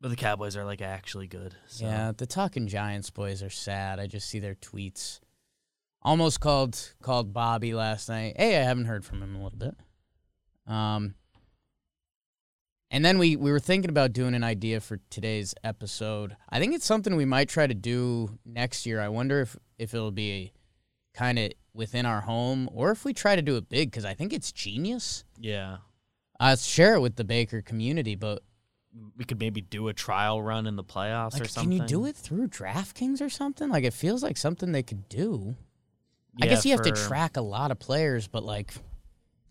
But 0.00 0.08
the 0.08 0.16
Cowboys 0.16 0.56
are 0.56 0.64
like 0.64 0.80
actually 0.80 1.26
good. 1.26 1.54
So. 1.66 1.84
Yeah, 1.84 2.12
the 2.16 2.26
Talking 2.26 2.68
Giants 2.68 3.10
boys 3.10 3.42
are 3.42 3.50
sad. 3.50 4.00
I 4.00 4.06
just 4.06 4.28
see 4.28 4.38
their 4.38 4.54
tweets. 4.54 5.20
Almost 6.02 6.40
called 6.40 6.94
called 7.02 7.34
Bobby 7.34 7.74
last 7.74 8.08
night. 8.08 8.34
Hey, 8.38 8.56
I 8.56 8.62
haven't 8.62 8.86
heard 8.86 9.04
from 9.04 9.22
him 9.22 9.34
a 9.36 9.42
little 9.42 9.58
bit. 9.58 9.74
Um, 10.66 11.14
and 12.90 13.04
then 13.04 13.18
we 13.18 13.36
we 13.36 13.52
were 13.52 13.60
thinking 13.60 13.90
about 13.90 14.14
doing 14.14 14.34
an 14.34 14.42
idea 14.42 14.80
for 14.80 15.00
today's 15.10 15.54
episode. 15.62 16.36
I 16.48 16.58
think 16.58 16.74
it's 16.74 16.86
something 16.86 17.14
we 17.14 17.26
might 17.26 17.50
try 17.50 17.66
to 17.66 17.74
do 17.74 18.38
next 18.46 18.86
year. 18.86 19.00
I 19.00 19.08
wonder 19.08 19.42
if 19.42 19.56
if 19.78 19.92
it'll 19.92 20.10
be 20.10 20.52
kind 21.20 21.38
of 21.38 21.52
within 21.74 22.06
our 22.06 22.22
home 22.22 22.68
or 22.72 22.90
if 22.90 23.04
we 23.04 23.12
try 23.12 23.36
to 23.36 23.42
do 23.42 23.56
it 23.56 23.68
big 23.68 23.90
because 23.90 24.06
I 24.06 24.14
think 24.14 24.32
it's 24.32 24.50
genius. 24.52 25.24
Yeah. 25.38 25.76
Uh, 26.40 26.56
share 26.56 26.94
it 26.94 27.00
with 27.00 27.16
the 27.16 27.24
Baker 27.24 27.60
community, 27.60 28.14
but 28.14 28.42
We 29.16 29.24
could 29.26 29.38
maybe 29.38 29.60
do 29.60 29.88
a 29.88 29.92
trial 29.92 30.40
run 30.42 30.66
in 30.66 30.76
the 30.76 30.82
playoffs 30.82 31.38
or 31.40 31.44
something. 31.46 31.78
can 31.78 31.82
you 31.82 31.86
do 31.86 32.06
it 32.06 32.16
through 32.16 32.48
DraftKings 32.48 33.20
or 33.20 33.28
something? 33.28 33.68
Like, 33.68 33.84
it 33.84 33.92
feels 33.92 34.22
like 34.22 34.36
something 34.38 34.72
they 34.72 34.82
could 34.82 35.08
do. 35.08 35.54
I 36.40 36.46
guess 36.46 36.64
you 36.64 36.72
have 36.72 36.82
to 36.82 36.92
track 36.92 37.36
a 37.36 37.42
lot 37.42 37.70
of 37.70 37.78
players, 37.78 38.26
but 38.26 38.42
like, 38.42 38.72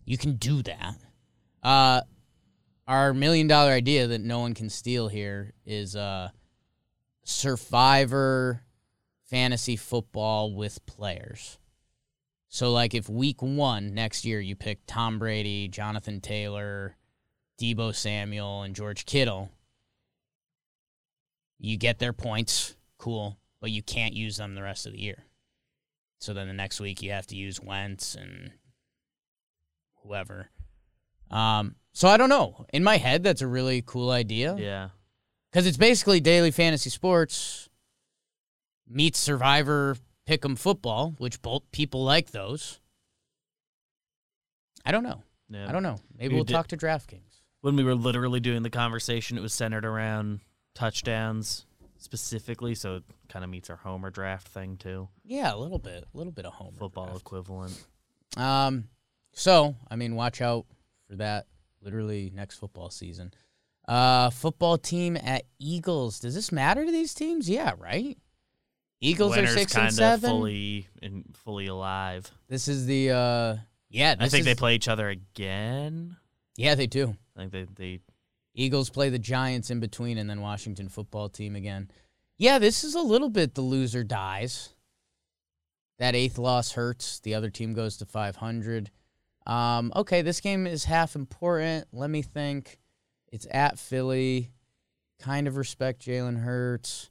you 0.04 0.18
can 0.18 0.34
do 0.34 0.62
that. 0.62 0.96
Uh, 1.62 2.00
our 2.88 3.14
million 3.14 3.46
dollar 3.46 3.70
idea 3.70 4.08
that 4.08 4.20
no 4.20 4.40
one 4.40 4.54
can 4.54 4.68
steal 4.68 5.06
here 5.08 5.52
is 5.64 5.94
uh, 5.94 6.30
Survivor 7.22 8.62
fantasy 9.24 9.76
football 9.76 10.52
with 10.54 10.84
players. 10.86 11.58
So, 12.52 12.72
like, 12.72 12.94
if 12.94 13.08
week 13.08 13.42
one 13.42 13.94
next 13.94 14.24
year 14.24 14.40
you 14.40 14.56
pick 14.56 14.80
Tom 14.86 15.20
Brady, 15.20 15.68
Jonathan 15.68 16.20
Taylor, 16.20 16.96
Deebo 17.60 17.94
Samuel, 17.94 18.62
and 18.62 18.74
George 18.74 19.06
Kittle, 19.06 19.50
you 21.60 21.76
get 21.76 22.00
their 22.00 22.12
points, 22.12 22.74
cool, 22.98 23.38
but 23.60 23.70
you 23.70 23.82
can't 23.82 24.14
use 24.14 24.36
them 24.36 24.54
the 24.56 24.62
rest 24.62 24.84
of 24.84 24.92
the 24.92 25.00
year. 25.00 25.24
So 26.18 26.34
then 26.34 26.48
the 26.48 26.52
next 26.54 26.80
week 26.80 27.02
you 27.02 27.12
have 27.12 27.26
to 27.28 27.36
use 27.36 27.60
Wentz 27.60 28.16
and 28.16 28.50
whoever. 30.02 30.50
Um, 31.30 31.76
so 31.92 32.08
I 32.08 32.16
don't 32.16 32.28
know. 32.28 32.66
In 32.72 32.82
my 32.82 32.96
head, 32.96 33.22
that's 33.22 33.42
a 33.42 33.46
really 33.46 33.82
cool 33.86 34.10
idea 34.10 34.56
Yeah. 34.56 34.88
because 35.50 35.66
it's 35.68 35.76
basically 35.76 36.18
daily 36.20 36.50
fantasy 36.50 36.90
sports 36.90 37.68
meets 38.88 39.20
Survivor 39.20 39.96
Pick'em 40.30 40.56
football, 40.56 41.16
which 41.18 41.42
both 41.42 41.62
people 41.72 42.04
like 42.04 42.30
those. 42.30 42.78
I 44.86 44.92
don't 44.92 45.02
know. 45.02 45.24
Yeah. 45.48 45.68
I 45.68 45.72
don't 45.72 45.82
know. 45.82 45.96
Maybe 46.16 46.36
we'll 46.36 46.44
did- 46.44 46.52
talk 46.52 46.68
to 46.68 46.76
DraftKings. 46.76 47.40
When 47.62 47.74
we 47.74 47.82
were 47.82 47.96
literally 47.96 48.38
doing 48.38 48.62
the 48.62 48.70
conversation, 48.70 49.36
it 49.36 49.40
was 49.40 49.52
centered 49.52 49.84
around 49.84 50.40
touchdowns 50.74 51.66
specifically, 51.98 52.74
so 52.76 52.96
it 52.96 53.02
kind 53.28 53.44
of 53.44 53.50
meets 53.50 53.68
our 53.70 53.76
homer 53.76 54.08
draft 54.08 54.46
thing 54.48 54.76
too. 54.76 55.08
Yeah, 55.24 55.52
a 55.52 55.58
little 55.58 55.80
bit, 55.80 56.04
a 56.14 56.16
little 56.16 56.32
bit 56.32 56.46
of 56.46 56.54
home 56.54 56.76
Football 56.78 57.16
equivalent. 57.16 57.84
Um, 58.36 58.84
so 59.32 59.74
I 59.90 59.96
mean, 59.96 60.14
watch 60.14 60.40
out 60.40 60.64
for 61.08 61.16
that. 61.16 61.48
Literally 61.82 62.30
next 62.32 62.58
football 62.58 62.88
season. 62.88 63.34
Uh, 63.88 64.30
football 64.30 64.78
team 64.78 65.16
at 65.16 65.42
Eagles. 65.58 66.20
Does 66.20 66.34
this 66.36 66.52
matter 66.52 66.86
to 66.86 66.92
these 66.92 67.14
teams? 67.14 67.50
Yeah, 67.50 67.72
right. 67.78 68.16
Eagles 69.00 69.36
are 69.36 69.46
six 69.46 69.76
and 69.76 69.92
seven. 69.92 70.30
fully 70.30 70.88
and 71.00 71.24
fully 71.44 71.66
alive. 71.66 72.30
This 72.48 72.68
is 72.68 72.86
the 72.86 73.10
uh, 73.10 73.56
yeah. 73.88 74.14
I 74.18 74.28
think 74.28 74.44
they 74.44 74.54
play 74.54 74.74
each 74.74 74.88
other 74.88 75.08
again. 75.08 76.16
Yeah, 76.56 76.74
they 76.74 76.86
do. 76.86 77.16
I 77.36 77.40
think 77.40 77.52
they 77.52 77.66
they 77.74 78.00
Eagles 78.54 78.90
play 78.90 79.08
the 79.08 79.18
Giants 79.18 79.70
in 79.70 79.80
between, 79.80 80.18
and 80.18 80.28
then 80.28 80.40
Washington 80.40 80.88
football 80.88 81.28
team 81.28 81.56
again. 81.56 81.90
Yeah, 82.36 82.58
this 82.58 82.84
is 82.84 82.94
a 82.94 83.00
little 83.00 83.30
bit 83.30 83.54
the 83.54 83.60
loser 83.62 84.04
dies. 84.04 84.74
That 85.98 86.14
eighth 86.14 86.38
loss 86.38 86.72
hurts. 86.72 87.20
The 87.20 87.34
other 87.34 87.50
team 87.50 87.74
goes 87.74 87.98
to 87.98 88.06
500. 88.06 88.90
Um, 89.46 89.92
okay, 89.94 90.22
this 90.22 90.40
game 90.40 90.66
is 90.66 90.84
half 90.84 91.14
important. 91.14 91.88
Let 91.92 92.08
me 92.08 92.22
think. 92.22 92.78
It's 93.30 93.46
at 93.50 93.78
Philly. 93.78 94.50
Kind 95.20 95.46
of 95.46 95.56
respect 95.58 96.00
Jalen 96.00 96.42
Hurts. 96.42 97.09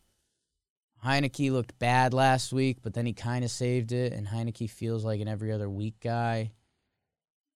Heinicke 1.06 1.52
looked 1.52 1.80
bad 1.80 2.14
last 2.14 2.52
week, 2.52 2.78
but 2.82 2.94
then 2.94 3.06
he 3.06 3.14
kind 3.14 3.46
of 3.46 3.52
saved 3.52 3.92
it, 3.92 4.14
and 4.14 4.28
Heinicke 4.28 4.70
feels 4.70 5.06
like 5.06 5.22
an 5.22 5.28
every 5.28 5.52
other 5.52 5.70
week 5.70 5.96
guy. 6.02 6.52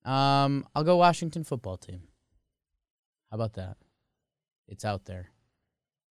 Um, 0.05 0.65
I'll 0.75 0.83
go 0.83 0.97
Washington 0.97 1.43
football 1.43 1.77
team. 1.77 2.03
How 3.29 3.35
about 3.35 3.53
that? 3.53 3.77
It's 4.67 4.85
out 4.85 5.05
there. 5.05 5.29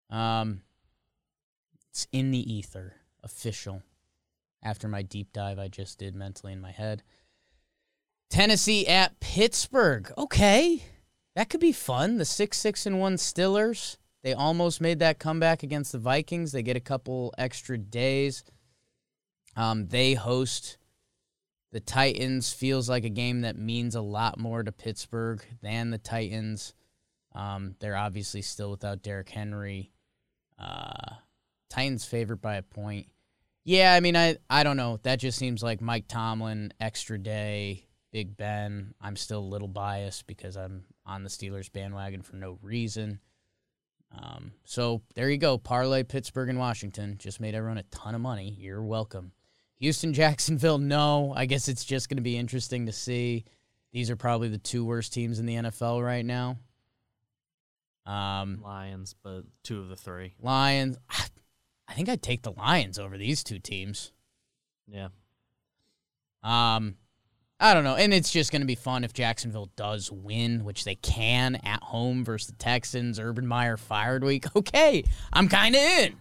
Um, 0.09 0.61
it's 1.89 2.07
in 2.11 2.31
the 2.31 2.53
ether, 2.53 2.95
official. 3.23 3.83
After 4.61 4.87
my 4.87 5.03
deep 5.03 5.31
dive 5.31 5.57
I 5.57 5.67
just 5.69 5.99
did 5.99 6.15
mentally 6.15 6.53
in 6.53 6.61
my 6.61 6.71
head. 6.71 7.03
Tennessee 8.29 8.85
at 8.87 9.19
Pittsburgh. 9.19 10.11
Okay, 10.17 10.83
that 11.35 11.49
could 11.49 11.61
be 11.61 11.71
fun. 11.71 12.17
The 12.17 12.25
six 12.25 12.57
six 12.57 12.85
and 12.85 12.99
one 12.99 13.15
Stillers. 13.15 13.97
They 14.23 14.33
almost 14.33 14.81
made 14.81 14.99
that 14.99 15.19
comeback 15.19 15.63
against 15.63 15.91
the 15.91 15.97
Vikings. 15.97 16.51
They 16.51 16.63
get 16.63 16.75
a 16.75 16.81
couple 16.81 17.33
extra 17.37 17.77
days. 17.77 18.43
Um, 19.55 19.87
they 19.87 20.13
host 20.13 20.77
the 21.71 21.79
Titans. 21.79 22.51
Feels 22.51 22.89
like 22.89 23.05
a 23.05 23.09
game 23.09 23.41
that 23.41 23.57
means 23.57 23.95
a 23.95 24.01
lot 24.01 24.37
more 24.37 24.63
to 24.63 24.71
Pittsburgh 24.71 25.43
than 25.61 25.91
the 25.91 25.97
Titans. 25.97 26.73
Um, 27.33 27.75
they're 27.79 27.95
obviously 27.95 28.41
still 28.41 28.71
without 28.71 29.03
Derrick 29.03 29.29
Henry. 29.29 29.91
Uh, 30.57 31.15
Titans 31.69 32.05
favored 32.05 32.41
by 32.41 32.55
a 32.55 32.61
point. 32.61 33.07
Yeah, 33.63 33.93
I 33.93 33.99
mean, 33.99 34.15
I 34.15 34.37
I 34.49 34.63
don't 34.63 34.77
know. 34.77 34.99
That 35.03 35.19
just 35.19 35.37
seems 35.37 35.61
like 35.61 35.79
Mike 35.79 36.07
Tomlin, 36.07 36.73
extra 36.79 37.19
day, 37.19 37.85
Big 38.11 38.35
Ben. 38.35 38.95
I'm 38.99 39.15
still 39.15 39.39
a 39.39 39.41
little 39.41 39.67
biased 39.67 40.25
because 40.27 40.57
I'm 40.57 40.85
on 41.05 41.23
the 41.23 41.29
Steelers 41.29 41.71
bandwagon 41.71 42.21
for 42.21 42.35
no 42.35 42.57
reason. 42.61 43.19
Um, 44.11 44.53
so 44.65 45.01
there 45.15 45.29
you 45.29 45.37
go. 45.37 45.57
Parlay 45.57 46.03
Pittsburgh 46.03 46.49
and 46.49 46.59
Washington 46.59 47.17
just 47.19 47.39
made 47.39 47.55
everyone 47.55 47.77
a 47.77 47.83
ton 47.83 48.15
of 48.15 48.21
money. 48.21 48.55
You're 48.59 48.83
welcome. 48.83 49.31
Houston, 49.77 50.13
Jacksonville. 50.15 50.77
No, 50.77 51.33
I 51.35 51.45
guess 51.45 51.67
it's 51.67 51.85
just 51.85 52.09
going 52.09 52.17
to 52.17 52.23
be 52.23 52.37
interesting 52.37 52.85
to 52.87 52.91
see. 52.91 53.45
These 53.91 54.09
are 54.09 54.15
probably 54.15 54.49
the 54.49 54.57
two 54.57 54.85
worst 54.85 55.13
teams 55.13 55.39
in 55.39 55.45
the 55.45 55.55
NFL 55.55 56.03
right 56.03 56.25
now. 56.25 56.57
Um, 58.05 58.61
Lions, 58.63 59.15
but 59.23 59.43
two 59.63 59.79
of 59.79 59.89
the 59.89 59.95
three. 59.95 60.33
Lions. 60.39 60.97
I 61.87 61.93
think 61.93 62.07
I'd 62.07 62.21
take 62.21 62.43
the 62.43 62.51
Lions 62.51 62.99
over 62.99 63.17
these 63.17 63.43
two 63.43 63.59
teams. 63.59 64.11
Yeah. 64.87 65.09
Um, 66.43 66.95
I 67.61 67.73
don't 67.73 67.83
know, 67.83 67.95
and 67.95 68.13
it's 68.13 68.31
just 68.31 68.51
going 68.51 68.61
to 68.61 68.65
be 68.67 68.75
fun 68.75 69.03
if 69.03 69.11
Jacksonville 69.11 69.69
does 69.75 70.09
win, 70.11 70.63
which 70.63 70.85
they 70.85 70.95
can 70.95 71.55
at 71.65 71.83
home 71.83 72.23
versus 72.23 72.47
the 72.47 72.53
Texans. 72.53 73.19
Urban 73.19 73.45
Meyer 73.45 73.75
fired 73.77 74.23
week. 74.23 74.45
Okay, 74.55 75.03
I'm 75.33 75.49
kind 75.49 75.75
of 75.75 75.81
in. 75.81 76.15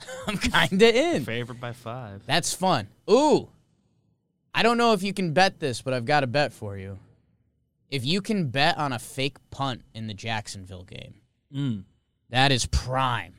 I'm 0.26 0.38
kind 0.38 0.72
of 0.80 0.94
in. 0.94 1.24
Favored 1.24 1.60
by 1.60 1.72
five. 1.72 2.22
That's 2.26 2.54
fun. 2.54 2.88
Ooh, 3.10 3.48
I 4.54 4.62
don't 4.62 4.78
know 4.78 4.92
if 4.94 5.02
you 5.02 5.12
can 5.12 5.32
bet 5.34 5.60
this, 5.60 5.82
but 5.82 5.92
I've 5.92 6.06
got 6.06 6.24
a 6.24 6.26
bet 6.26 6.52
for 6.52 6.76
you. 6.78 6.98
If 7.90 8.04
you 8.06 8.22
can 8.22 8.48
bet 8.48 8.78
on 8.78 8.92
a 8.94 8.98
fake 8.98 9.36
punt 9.50 9.82
in 9.94 10.06
the 10.06 10.14
Jacksonville 10.14 10.84
game, 10.84 11.14
Mm. 11.54 11.84
that 12.30 12.50
is 12.52 12.64
prime. 12.64 13.34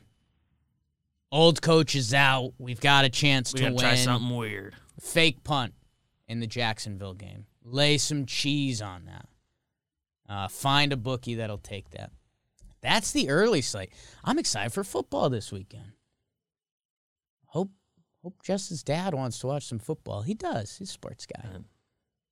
Old 1.32 1.60
coach 1.60 1.96
is 1.96 2.14
out. 2.14 2.52
We've 2.58 2.80
got 2.80 3.04
a 3.04 3.08
chance 3.08 3.52
We 3.52 3.58
to 3.60 3.66
win. 3.70 3.78
try 3.78 3.96
something 3.96 4.36
weird. 4.36 4.76
Fake 5.00 5.42
punt 5.42 5.74
in 6.28 6.40
the 6.40 6.46
Jacksonville 6.46 7.14
game. 7.14 7.46
Lay 7.62 7.98
some 7.98 8.26
cheese 8.26 8.80
on 8.82 9.06
that. 9.06 9.28
Uh, 10.28 10.48
find 10.48 10.92
a 10.92 10.96
bookie 10.96 11.34
that'll 11.34 11.58
take 11.58 11.90
that. 11.90 12.10
That's 12.80 13.12
the 13.12 13.30
early 13.30 13.62
slate. 13.62 13.90
I'm 14.24 14.38
excited 14.38 14.72
for 14.72 14.84
football 14.84 15.30
this 15.30 15.50
weekend. 15.50 15.92
Hope 17.46 17.70
hope 18.22 18.42
Justin's 18.42 18.82
dad 18.82 19.14
wants 19.14 19.38
to 19.40 19.46
watch 19.46 19.66
some 19.66 19.78
football. 19.78 20.22
He 20.22 20.34
does. 20.34 20.76
He's 20.76 20.90
a 20.90 20.92
sports 20.92 21.26
guy. 21.26 21.48
Man. 21.48 21.64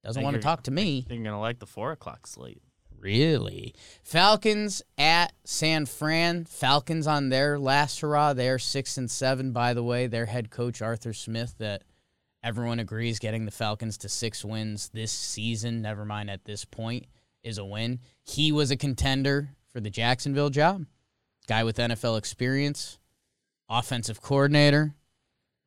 Doesn't 0.04 0.22
want 0.22 0.34
to 0.34 0.42
talk 0.42 0.64
to 0.64 0.70
me. 0.70 1.04
I 1.06 1.08
think 1.08 1.18
you're 1.22 1.32
gonna 1.32 1.40
like 1.40 1.58
the 1.58 1.66
four 1.66 1.92
o'clock 1.92 2.26
slate. 2.26 2.62
Really? 2.98 3.74
Falcons 4.04 4.82
at 4.96 5.32
San 5.44 5.86
Fran. 5.86 6.44
Falcons 6.44 7.06
on 7.06 7.30
their 7.30 7.58
last 7.58 8.00
hurrah. 8.00 8.32
They're 8.32 8.58
six 8.58 8.96
and 8.96 9.10
seven, 9.10 9.52
by 9.52 9.74
the 9.74 9.82
way. 9.82 10.06
Their 10.06 10.26
head 10.26 10.50
coach 10.50 10.80
Arthur 10.80 11.12
Smith, 11.12 11.56
that 11.58 11.82
everyone 12.42 12.78
agrees 12.78 13.18
getting 13.18 13.44
the 13.44 13.50
Falcons 13.50 13.98
to 13.98 14.08
six 14.08 14.44
wins 14.44 14.88
this 14.90 15.12
season, 15.12 15.82
never 15.82 16.04
mind 16.04 16.30
at 16.30 16.44
this 16.44 16.64
point, 16.64 17.06
is 17.42 17.58
a 17.58 17.64
win. 17.64 18.00
He 18.22 18.52
was 18.52 18.70
a 18.70 18.76
contender 18.76 19.50
for 19.72 19.80
the 19.80 19.90
Jacksonville 19.90 20.50
job. 20.50 20.86
Guy 21.48 21.64
with 21.64 21.76
NFL 21.76 22.18
experience, 22.18 22.98
offensive 23.68 24.20
coordinator. 24.20 24.94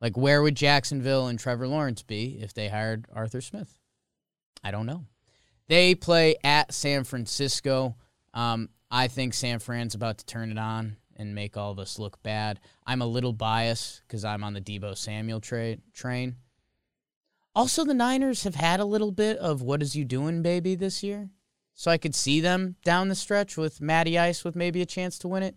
Like, 0.00 0.16
where 0.16 0.42
would 0.42 0.56
Jacksonville 0.56 1.26
and 1.26 1.38
Trevor 1.38 1.68
Lawrence 1.68 2.02
be 2.02 2.38
if 2.40 2.54
they 2.54 2.68
hired 2.68 3.06
Arthur 3.12 3.40
Smith? 3.40 3.78
I 4.62 4.70
don't 4.70 4.86
know. 4.86 5.04
They 5.68 5.94
play 5.94 6.36
at 6.44 6.72
San 6.72 7.04
Francisco. 7.04 7.96
Um, 8.34 8.68
I 8.90 9.08
think 9.08 9.34
San 9.34 9.58
Fran's 9.58 9.94
about 9.94 10.18
to 10.18 10.26
turn 10.26 10.50
it 10.50 10.58
on 10.58 10.96
and 11.16 11.34
make 11.34 11.56
all 11.56 11.72
of 11.72 11.78
us 11.78 11.98
look 11.98 12.22
bad. 12.22 12.60
I'm 12.86 13.02
a 13.02 13.06
little 13.06 13.32
biased 13.32 14.02
because 14.06 14.24
I'm 14.24 14.44
on 14.44 14.52
the 14.52 14.60
Deebo 14.60 14.96
Samuel 14.96 15.40
tra- 15.40 15.78
train. 15.92 16.36
Also, 17.56 17.86
the 17.86 17.94
Niners 17.94 18.44
have 18.44 18.54
had 18.54 18.80
a 18.80 18.84
little 18.84 19.10
bit 19.10 19.38
of 19.38 19.62
what 19.62 19.80
is 19.80 19.96
you 19.96 20.04
doing, 20.04 20.42
baby, 20.42 20.74
this 20.74 21.02
year. 21.02 21.30
So 21.72 21.90
I 21.90 21.96
could 21.96 22.14
see 22.14 22.40
them 22.40 22.76
down 22.84 23.08
the 23.08 23.14
stretch 23.14 23.56
with 23.56 23.80
Matty 23.80 24.18
Ice 24.18 24.44
with 24.44 24.54
maybe 24.54 24.82
a 24.82 24.86
chance 24.86 25.18
to 25.20 25.28
win 25.28 25.42
it. 25.42 25.56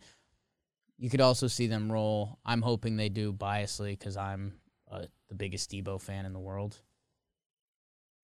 You 0.97 1.09
could 1.09 1.19
also 1.19 1.47
see 1.47 1.67
them 1.67 1.91
roll. 1.91 2.39
I'm 2.45 2.61
hoping 2.61 2.95
they 2.95 3.09
do 3.09 3.33
biasly 3.33 3.99
because 3.99 4.15
I'm 4.15 4.53
uh, 4.89 5.07
the 5.27 5.35
biggest 5.35 5.71
Deebo 5.71 6.01
fan 6.01 6.25
in 6.25 6.31
the 6.31 6.39
world. 6.39 6.79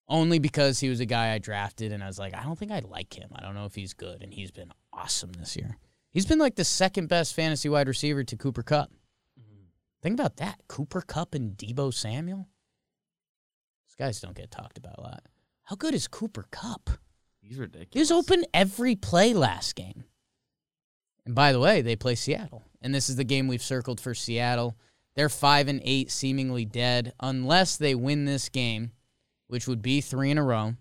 Only 0.07 0.39
because 0.39 0.79
he 0.79 0.87
was 0.87 1.01
a 1.01 1.05
guy 1.05 1.33
I 1.33 1.39
drafted 1.39 1.91
and 1.91 2.01
I 2.01 2.07
was 2.07 2.17
like, 2.17 2.33
I 2.33 2.43
don't 2.43 2.57
think 2.57 2.71
I 2.71 2.79
like 2.79 3.17
him. 3.17 3.29
I 3.35 3.41
don't 3.41 3.55
know 3.55 3.65
if 3.65 3.75
he's 3.75 3.93
good. 3.93 4.21
And 4.21 4.33
he's 4.33 4.51
been 4.51 4.71
awesome 4.93 5.33
this 5.33 5.57
year. 5.57 5.77
He's 6.11 6.25
been 6.25 6.39
like 6.39 6.55
the 6.55 6.63
second 6.63 7.09
best 7.09 7.33
fantasy 7.33 7.67
wide 7.67 7.89
receiver 7.89 8.23
to 8.23 8.37
Cooper 8.37 8.63
Kupp. 8.63 8.89
Think 10.01 10.13
about 10.13 10.37
that. 10.37 10.61
Cooper 10.69 11.01
Kupp 11.01 11.35
and 11.35 11.57
Deebo 11.57 11.93
Samuel. 11.93 12.47
Guys 13.97 14.19
don't 14.19 14.35
get 14.35 14.51
talked 14.51 14.77
about 14.77 14.97
a 14.97 15.01
lot. 15.01 15.23
How 15.63 15.75
good 15.75 15.93
is 15.93 16.07
Cooper 16.07 16.45
Kupp? 16.51 16.89
He's 17.41 17.57
ridiculous. 17.57 17.89
He 17.93 17.99
was 17.99 18.11
open 18.11 18.45
every 18.53 18.95
play 18.95 19.33
last 19.33 19.75
game. 19.75 20.03
And 21.25 21.33
by 21.33 21.51
the 21.51 21.59
way, 21.59 21.81
they 21.81 21.95
play 21.95 22.15
Seattle. 22.15 22.63
And 22.81 22.93
this 22.93 23.09
is 23.09 23.15
the 23.15 23.23
game 23.23 23.47
we've 23.47 23.63
circled 23.63 23.99
for 23.99 24.13
Seattle. 24.13 24.75
They're 25.15 25.29
five 25.29 25.67
and 25.67 25.81
eight, 25.83 26.11
seemingly 26.11 26.65
dead, 26.65 27.13
unless 27.19 27.77
they 27.77 27.95
win 27.95 28.25
this 28.25 28.49
game, 28.49 28.91
which 29.47 29.67
would 29.67 29.81
be 29.81 30.01
three 30.01 30.29
in 30.29 30.37
a 30.37 30.43
row, 30.43 30.75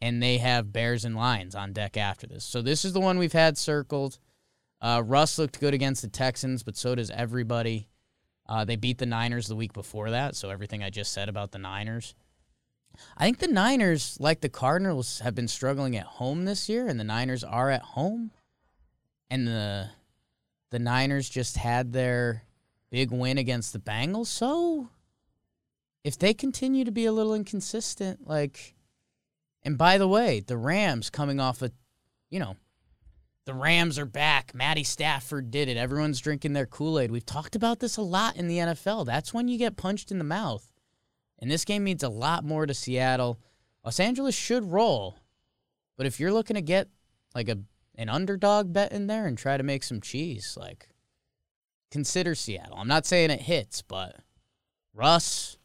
and 0.00 0.22
they 0.22 0.38
have 0.38 0.72
Bears 0.72 1.04
and 1.04 1.16
Lions 1.16 1.54
on 1.54 1.72
deck 1.72 1.96
after 1.96 2.26
this. 2.26 2.44
So 2.44 2.62
this 2.62 2.84
is 2.84 2.92
the 2.92 3.00
one 3.00 3.18
we've 3.18 3.32
had 3.32 3.56
circled. 3.56 4.18
Uh, 4.80 5.02
Russ 5.06 5.38
looked 5.38 5.60
good 5.60 5.72
against 5.72 6.02
the 6.02 6.08
Texans, 6.08 6.62
but 6.62 6.76
so 6.76 6.94
does 6.94 7.10
everybody. 7.10 7.88
Uh, 8.48 8.64
they 8.64 8.76
beat 8.76 8.98
the 8.98 9.06
Niners 9.06 9.46
the 9.46 9.56
week 9.56 9.72
before 9.72 10.10
that, 10.10 10.36
so 10.36 10.50
everything 10.50 10.82
I 10.82 10.90
just 10.90 11.12
said 11.12 11.28
about 11.28 11.52
the 11.52 11.58
Niners. 11.58 12.14
I 13.16 13.24
think 13.24 13.38
the 13.38 13.48
Niners, 13.48 14.16
like 14.20 14.40
the 14.40 14.48
Cardinals, 14.48 15.20
have 15.20 15.34
been 15.34 15.48
struggling 15.48 15.96
at 15.96 16.06
home 16.06 16.44
this 16.44 16.68
year, 16.68 16.88
and 16.88 16.98
the 16.98 17.04
Niners 17.04 17.44
are 17.44 17.70
at 17.70 17.82
home. 17.82 18.30
And 19.30 19.46
the 19.46 19.90
the 20.70 20.78
Niners 20.78 21.28
just 21.28 21.56
had 21.56 21.92
their 21.92 22.44
big 22.90 23.10
win 23.10 23.38
against 23.38 23.72
the 23.72 23.78
Bengals. 23.78 24.26
So 24.26 24.88
if 26.04 26.18
they 26.18 26.34
continue 26.34 26.84
to 26.84 26.92
be 26.92 27.06
a 27.06 27.12
little 27.12 27.34
inconsistent, 27.34 28.26
like 28.26 28.74
and 29.62 29.76
by 29.76 29.98
the 29.98 30.08
way, 30.08 30.40
the 30.40 30.56
Rams 30.56 31.10
coming 31.10 31.40
off 31.40 31.62
a 31.62 31.72
you 32.30 32.38
know, 32.38 32.56
the 33.46 33.54
Rams 33.54 33.98
are 33.98 34.06
back. 34.06 34.54
Matty 34.54 34.84
Stafford 34.84 35.50
did 35.50 35.68
it. 35.68 35.76
Everyone's 35.76 36.20
drinking 36.20 36.52
their 36.52 36.66
Kool-Aid. 36.66 37.10
We've 37.10 37.24
talked 37.24 37.54
about 37.54 37.78
this 37.78 37.96
a 37.96 38.02
lot 38.02 38.36
in 38.36 38.48
the 38.48 38.58
NFL. 38.58 39.06
That's 39.06 39.32
when 39.32 39.46
you 39.48 39.56
get 39.56 39.76
punched 39.76 40.10
in 40.10 40.18
the 40.18 40.24
mouth. 40.24 40.68
And 41.38 41.50
this 41.50 41.64
game 41.64 41.84
means 41.84 42.02
a 42.02 42.08
lot 42.08 42.44
more 42.44 42.66
to 42.66 42.74
Seattle. 42.74 43.38
Los 43.84 44.00
Angeles 44.00 44.34
should 44.34 44.64
roll. 44.64 45.18
But 45.96 46.06
if 46.06 46.20
you're 46.20 46.32
looking 46.32 46.56
to 46.56 46.62
get 46.62 46.88
like 47.34 47.48
a 47.48 47.58
an 47.98 48.08
underdog 48.08 48.72
bet 48.72 48.92
in 48.92 49.06
there 49.06 49.26
and 49.26 49.38
try 49.38 49.56
to 49.56 49.62
make 49.62 49.82
some 49.82 50.00
cheese, 50.00 50.56
like 50.60 50.88
consider 51.90 52.34
Seattle. 52.34 52.76
I'm 52.76 52.88
not 52.88 53.06
saying 53.06 53.30
it 53.30 53.40
hits, 53.40 53.82
but 53.82 54.16
Russ, 54.94 55.56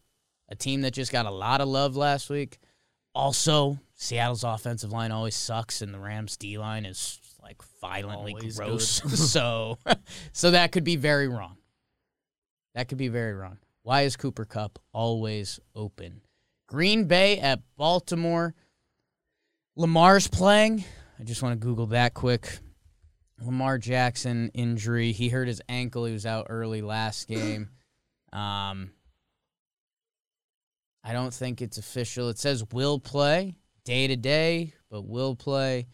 a 0.50 0.56
team 0.56 0.82
that 0.82 0.92
just 0.92 1.12
got 1.12 1.26
a 1.26 1.32
lot 1.32 1.62
of 1.62 1.68
love 1.68 1.96
last 1.96 2.30
week. 2.30 2.60
Also, 3.14 3.80
Seattle's 3.96 4.44
offensive 4.44 4.92
line 4.92 5.12
always 5.12 5.36
sucks 5.36 5.82
and 5.82 5.94
the 5.94 6.00
Rams 6.00 6.38
D 6.38 6.58
line 6.58 6.86
is 6.86 7.20
like 7.42 7.62
violently 7.82 8.34
Always 8.34 8.58
gross. 8.58 9.02
so 9.32 9.78
so 10.32 10.52
that 10.52 10.72
could 10.72 10.84
be 10.84 10.96
very 10.96 11.28
wrong. 11.28 11.58
That 12.76 12.88
could 12.88 12.98
be 12.98 13.10
very 13.10 13.34
wrong. 13.34 13.58
Why 13.84 14.02
is 14.02 14.16
Cooper 14.16 14.46
Kupp 14.46 14.80
always 14.94 15.60
open? 15.76 16.22
Green 16.68 17.06
Bay 17.06 17.40
at 17.40 17.62
Baltimore. 17.78 18.56
Lamar's 19.76 20.28
playing. 20.28 20.84
I 21.20 21.24
just 21.24 21.42
want 21.42 21.60
to 21.60 21.66
Google 21.66 21.88
that 21.88 22.14
quick. 22.14 22.60
Lamar 23.42 23.78
Jackson 23.78 24.52
injury. 24.54 25.12
He 25.12 25.30
hurt 25.30 25.48
his 25.48 25.62
ankle. 25.68 26.06
He 26.06 26.14
was 26.14 26.26
out 26.26 26.48
early 26.50 26.82
last 26.82 27.28
game. 27.28 27.70
Um, 28.34 28.92
I 31.04 31.12
don't 31.12 31.34
think 31.34 31.62
it's 31.62 31.78
official. 31.78 32.30
It 32.30 32.40
says 32.40 32.64
will 32.72 32.98
play 32.98 33.56
day 33.84 34.08
to 34.08 34.16
day, 34.16 34.74
but 34.90 35.06
will 35.06 35.36
play. 35.36 35.88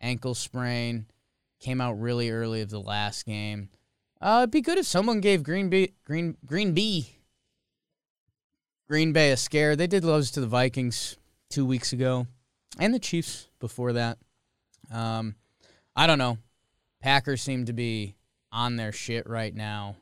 Ankle 0.00 0.34
sprain. 0.34 1.06
Came 1.60 1.80
out 1.80 2.00
really 2.00 2.30
early 2.30 2.60
of 2.62 2.70
the 2.70 2.80
last 2.80 3.24
game. 3.24 3.68
Uh, 4.20 4.40
it'd 4.42 4.50
be 4.50 4.60
good 4.60 4.78
if 4.78 4.86
someone 4.86 5.20
gave 5.20 5.42
Green 5.42 5.70
Bay, 5.70 5.92
Green 6.04 6.36
Green 6.44 6.74
Bay, 6.74 7.06
Green 8.88 9.12
Bay 9.12 9.30
a 9.32 9.36
scare. 9.36 9.76
They 9.76 9.86
did 9.86 10.04
lose 10.04 10.30
to 10.32 10.40
the 10.40 10.46
Vikings 10.46 11.16
two 11.48 11.64
weeks 11.64 11.92
ago, 11.92 12.26
and 12.78 12.92
the 12.92 12.98
Chiefs 12.98 13.48
before 13.60 13.94
that. 13.94 14.18
Um, 14.92 15.36
I 15.96 16.06
don't 16.06 16.18
know. 16.18 16.38
Packers 17.00 17.40
seem 17.40 17.64
to 17.66 17.72
be 17.72 18.16
on 18.52 18.76
their 18.76 18.92
shit 18.92 19.26
right 19.26 19.54
now, 19.54 19.96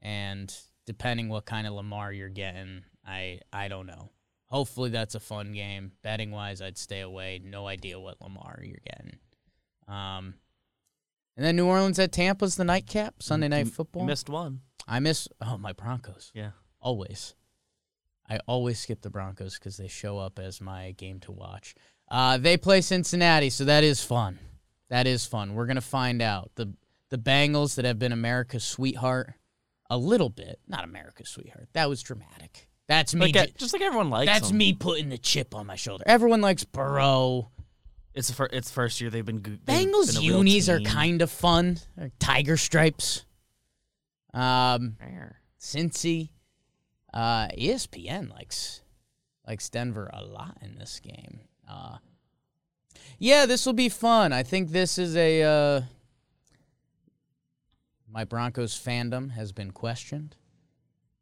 and 0.00 0.52
depending 0.84 1.28
what 1.28 1.44
kind 1.44 1.66
of 1.66 1.74
Lamar 1.74 2.12
you're 2.12 2.28
getting, 2.28 2.82
I 3.06 3.40
I 3.52 3.68
don't 3.68 3.86
know. 3.86 4.10
Hopefully 4.46 4.90
that's 4.90 5.14
a 5.14 5.20
fun 5.20 5.52
game. 5.52 5.92
Betting 6.02 6.32
wise, 6.32 6.60
I'd 6.60 6.76
stay 6.76 7.02
away. 7.02 7.40
No 7.44 7.68
idea 7.68 8.00
what 8.00 8.20
Lamar 8.20 8.58
you're 8.64 8.78
getting. 8.84 9.18
Um, 9.86 10.34
and 11.40 11.46
then 11.46 11.56
New 11.56 11.64
Orleans 11.64 11.98
at 11.98 12.12
Tampa's 12.12 12.56
the 12.56 12.64
nightcap 12.64 13.22
Sunday 13.22 13.48
night 13.48 13.64
You 13.64 13.70
football. 13.72 14.04
missed 14.04 14.28
one. 14.28 14.60
I 14.86 15.00
miss 15.00 15.26
oh 15.40 15.56
my 15.56 15.72
Broncos 15.72 16.30
Yeah. 16.34 16.50
always. 16.82 17.34
I 18.28 18.40
always 18.46 18.78
skip 18.78 19.00
the 19.00 19.08
Broncos 19.08 19.54
because 19.54 19.78
they 19.78 19.88
show 19.88 20.18
up 20.18 20.38
as 20.38 20.60
my 20.60 20.90
game 20.92 21.18
to 21.20 21.32
watch. 21.32 21.74
Uh, 22.10 22.36
they 22.36 22.58
play 22.58 22.82
Cincinnati, 22.82 23.48
so 23.48 23.64
that 23.64 23.84
is 23.84 24.04
fun. 24.04 24.38
That 24.90 25.06
is 25.06 25.24
fun. 25.24 25.54
We're 25.54 25.64
gonna 25.64 25.80
find 25.80 26.20
out 26.20 26.50
the 26.56 26.74
the 27.08 27.16
Bengals 27.16 27.74
that 27.76 27.86
have 27.86 27.98
been 27.98 28.12
America's 28.12 28.62
sweetheart 28.64 29.32
a 29.88 29.96
little 29.96 30.28
bit, 30.28 30.60
not 30.68 30.84
America's 30.84 31.30
sweetheart. 31.30 31.70
That 31.72 31.88
was 31.88 32.02
dramatic. 32.02 32.68
That's 32.86 33.14
me. 33.14 33.32
Like, 33.32 33.46
ju- 33.48 33.52
just 33.56 33.72
like 33.72 33.80
everyone 33.80 34.10
likes 34.10 34.30
that's 34.30 34.48
them. 34.48 34.58
me 34.58 34.74
putting 34.74 35.08
the 35.08 35.16
chip 35.16 35.54
on 35.54 35.66
my 35.66 35.76
shoulder. 35.76 36.04
Everyone 36.06 36.42
likes 36.42 36.64
Burrow. 36.64 37.50
It's 38.14 38.28
the 38.28 38.34
fir- 38.34 38.48
it's 38.52 38.70
first 38.70 39.00
year 39.00 39.10
they've 39.10 39.24
been. 39.24 39.40
go- 39.40 39.56
they've 39.64 39.86
Bengals 39.88 40.14
been 40.14 40.16
a 40.16 40.20
real 40.20 40.38
unis 40.38 40.68
are 40.68 40.80
kind 40.80 41.22
of 41.22 41.30
fun. 41.30 41.78
They're 41.96 42.10
tiger 42.18 42.56
stripes. 42.56 43.24
Um, 44.34 44.96
Rare. 45.00 45.40
Cincy. 45.60 46.30
Uh, 47.12 47.48
ESPN 47.48 48.30
likes 48.30 48.82
likes 49.46 49.68
Denver 49.68 50.08
a 50.12 50.22
lot 50.22 50.58
in 50.62 50.76
this 50.78 51.00
game. 51.00 51.40
Uh, 51.68 51.98
yeah, 53.18 53.46
this 53.46 53.66
will 53.66 53.72
be 53.72 53.88
fun. 53.88 54.32
I 54.32 54.42
think 54.42 54.70
this 54.70 54.98
is 54.98 55.16
a 55.16 55.42
uh, 55.42 55.80
my 58.08 58.24
Broncos 58.24 58.78
fandom 58.78 59.32
has 59.32 59.52
been 59.52 59.70
questioned. 59.70 60.36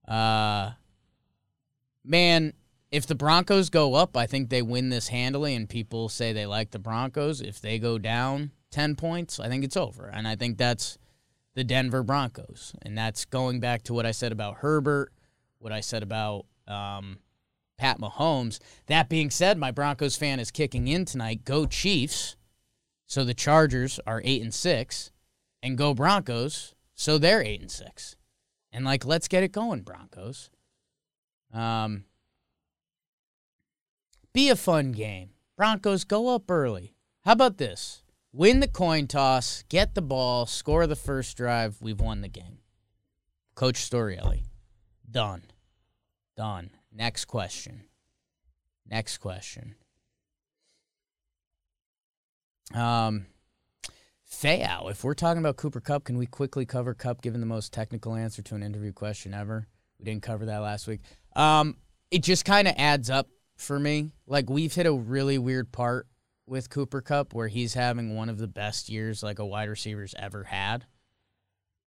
Uh, 0.07 0.73
man, 2.05 2.55
if 2.91 3.07
the 3.07 3.15
Broncos 3.15 3.71
go 3.71 3.95
up, 3.95 4.17
I 4.17 4.27
think 4.27 4.49
they 4.49 4.63
win 4.63 4.89
this 4.89 5.09
handily, 5.09 5.55
and 5.55 5.69
people 5.69 6.09
say 6.09 6.33
they 6.33 6.47
like 6.47 6.71
the 6.71 6.79
Broncos. 6.79 7.41
If 7.41 7.61
they 7.61 7.79
go 7.79 7.99
down 7.99 8.53
ten 8.71 8.97
points, 8.97 9.39
I 9.39 9.49
think 9.49 9.65
it's 9.65 9.77
over, 9.77 10.07
and 10.07 10.27
I 10.27 10.37
think 10.37 10.57
that's 10.57 10.99
the 11.55 11.65
Denver 11.65 12.03
Broncos, 12.03 12.75
and 12.83 12.97
that's 12.97 13.25
going 13.25 13.61
back 13.61 13.83
to 13.85 13.95
what 13.95 14.07
I 14.07 14.13
said 14.13 14.33
about 14.33 14.59
Herbert, 14.59 15.13
what 15.59 15.73
I 15.73 15.81
said 15.81 16.03
about 16.03 16.47
um, 16.67 17.19
Pat 17.77 17.99
Mahomes. 17.99 18.59
That 18.87 19.09
being 19.09 19.31
said, 19.31 19.59
my 19.59 19.71
Broncos 19.71 20.17
fan 20.17 20.41
is 20.41 20.51
kicking 20.51 20.89
in 20.89 21.05
tonight. 21.05 21.45
Go 21.45 21.67
Chiefs! 21.67 22.37
So 23.07 23.25
the 23.25 23.35
Chargers 23.35 23.99
are 24.07 24.23
eight 24.25 24.43
and 24.43 24.55
six, 24.55 25.11
and 25.63 25.77
go 25.77 25.95
Broncos! 25.95 26.75
So 26.95 27.19
they're 27.19 27.43
eight 27.43 27.61
and 27.61 27.71
six, 27.71 28.17
and 28.73 28.85
like 28.85 29.05
let's 29.05 29.29
get 29.29 29.43
it 29.43 29.53
going, 29.53 29.83
Broncos. 29.83 30.51
Um, 31.53 32.05
be 34.33 34.49
a 34.49 34.57
fun 34.57 34.93
game. 34.93 35.31
Broncos 35.57 36.05
go 36.05 36.35
up 36.35 36.51
early. 36.51 36.95
How 37.25 37.33
about 37.33 37.59
this? 37.59 38.03
Win 38.33 38.61
the 38.61 38.69
coin 38.69 39.07
toss, 39.07 39.65
get 39.69 39.95
the 39.95 40.03
ball, 40.03 40.47
score 40.47 40.87
the 40.87 40.97
first 40.97 41.37
drive. 41.37 41.77
We've 41.81 42.01
won 42.01 42.21
the 42.21 42.29
game. 42.29 42.59
Coach 43.55 43.77
Storiale. 43.77 44.43
Done. 45.11 45.43
Done. 46.37 46.71
Next 46.93 47.25
question. 47.25 47.85
Next 48.87 49.19
question. 49.19 49.75
Um, 52.75 53.27
Fayao, 54.31 54.91
if 54.91 55.03
we're 55.03 55.15
talking 55.15 55.39
about 55.41 55.57
Cooper 55.57 55.81
Kupp, 55.81 56.05
can 56.05 56.19
we 56.19 56.27
quickly 56.27 56.67
cover 56.67 56.95
Kupp 56.95 57.23
given 57.23 57.41
the 57.41 57.47
most 57.47 57.73
technical 57.73 58.15
answer 58.15 58.43
to 58.43 58.55
an 58.55 58.63
interview 58.63 58.93
question 58.93 59.33
ever? 59.33 59.67
We 59.99 60.05
didn't 60.05 60.23
cover 60.23 60.47
that 60.47 60.59
last 60.59 60.87
week. 60.87 61.01
Um, 61.35 61.79
it 62.11 62.23
just 62.23 62.45
kind 62.45 62.69
of 62.69 62.75
adds 62.77 63.11
up 63.11 63.29
for 63.59 63.79
me. 63.79 64.13
Like 64.27 64.49
we've 64.49 64.75
hit 64.75 64.87
a 64.87 64.93
really 64.93 65.37
weird 65.37 65.71
part 65.71 66.07
with 66.47 66.71
Cooper 66.71 67.03
Kupp 67.03 67.35
where 67.35 67.49
he's 67.49 67.75
having 67.75 68.15
one 68.15 68.29
of 68.29 68.39
the 68.39 68.49
best 68.49 68.89
years 68.89 69.23
like 69.23 69.39
a 69.39 69.47
wide 69.47 69.69
receiver's 69.69 70.15
ever 70.19 70.45
had. 70.45 70.87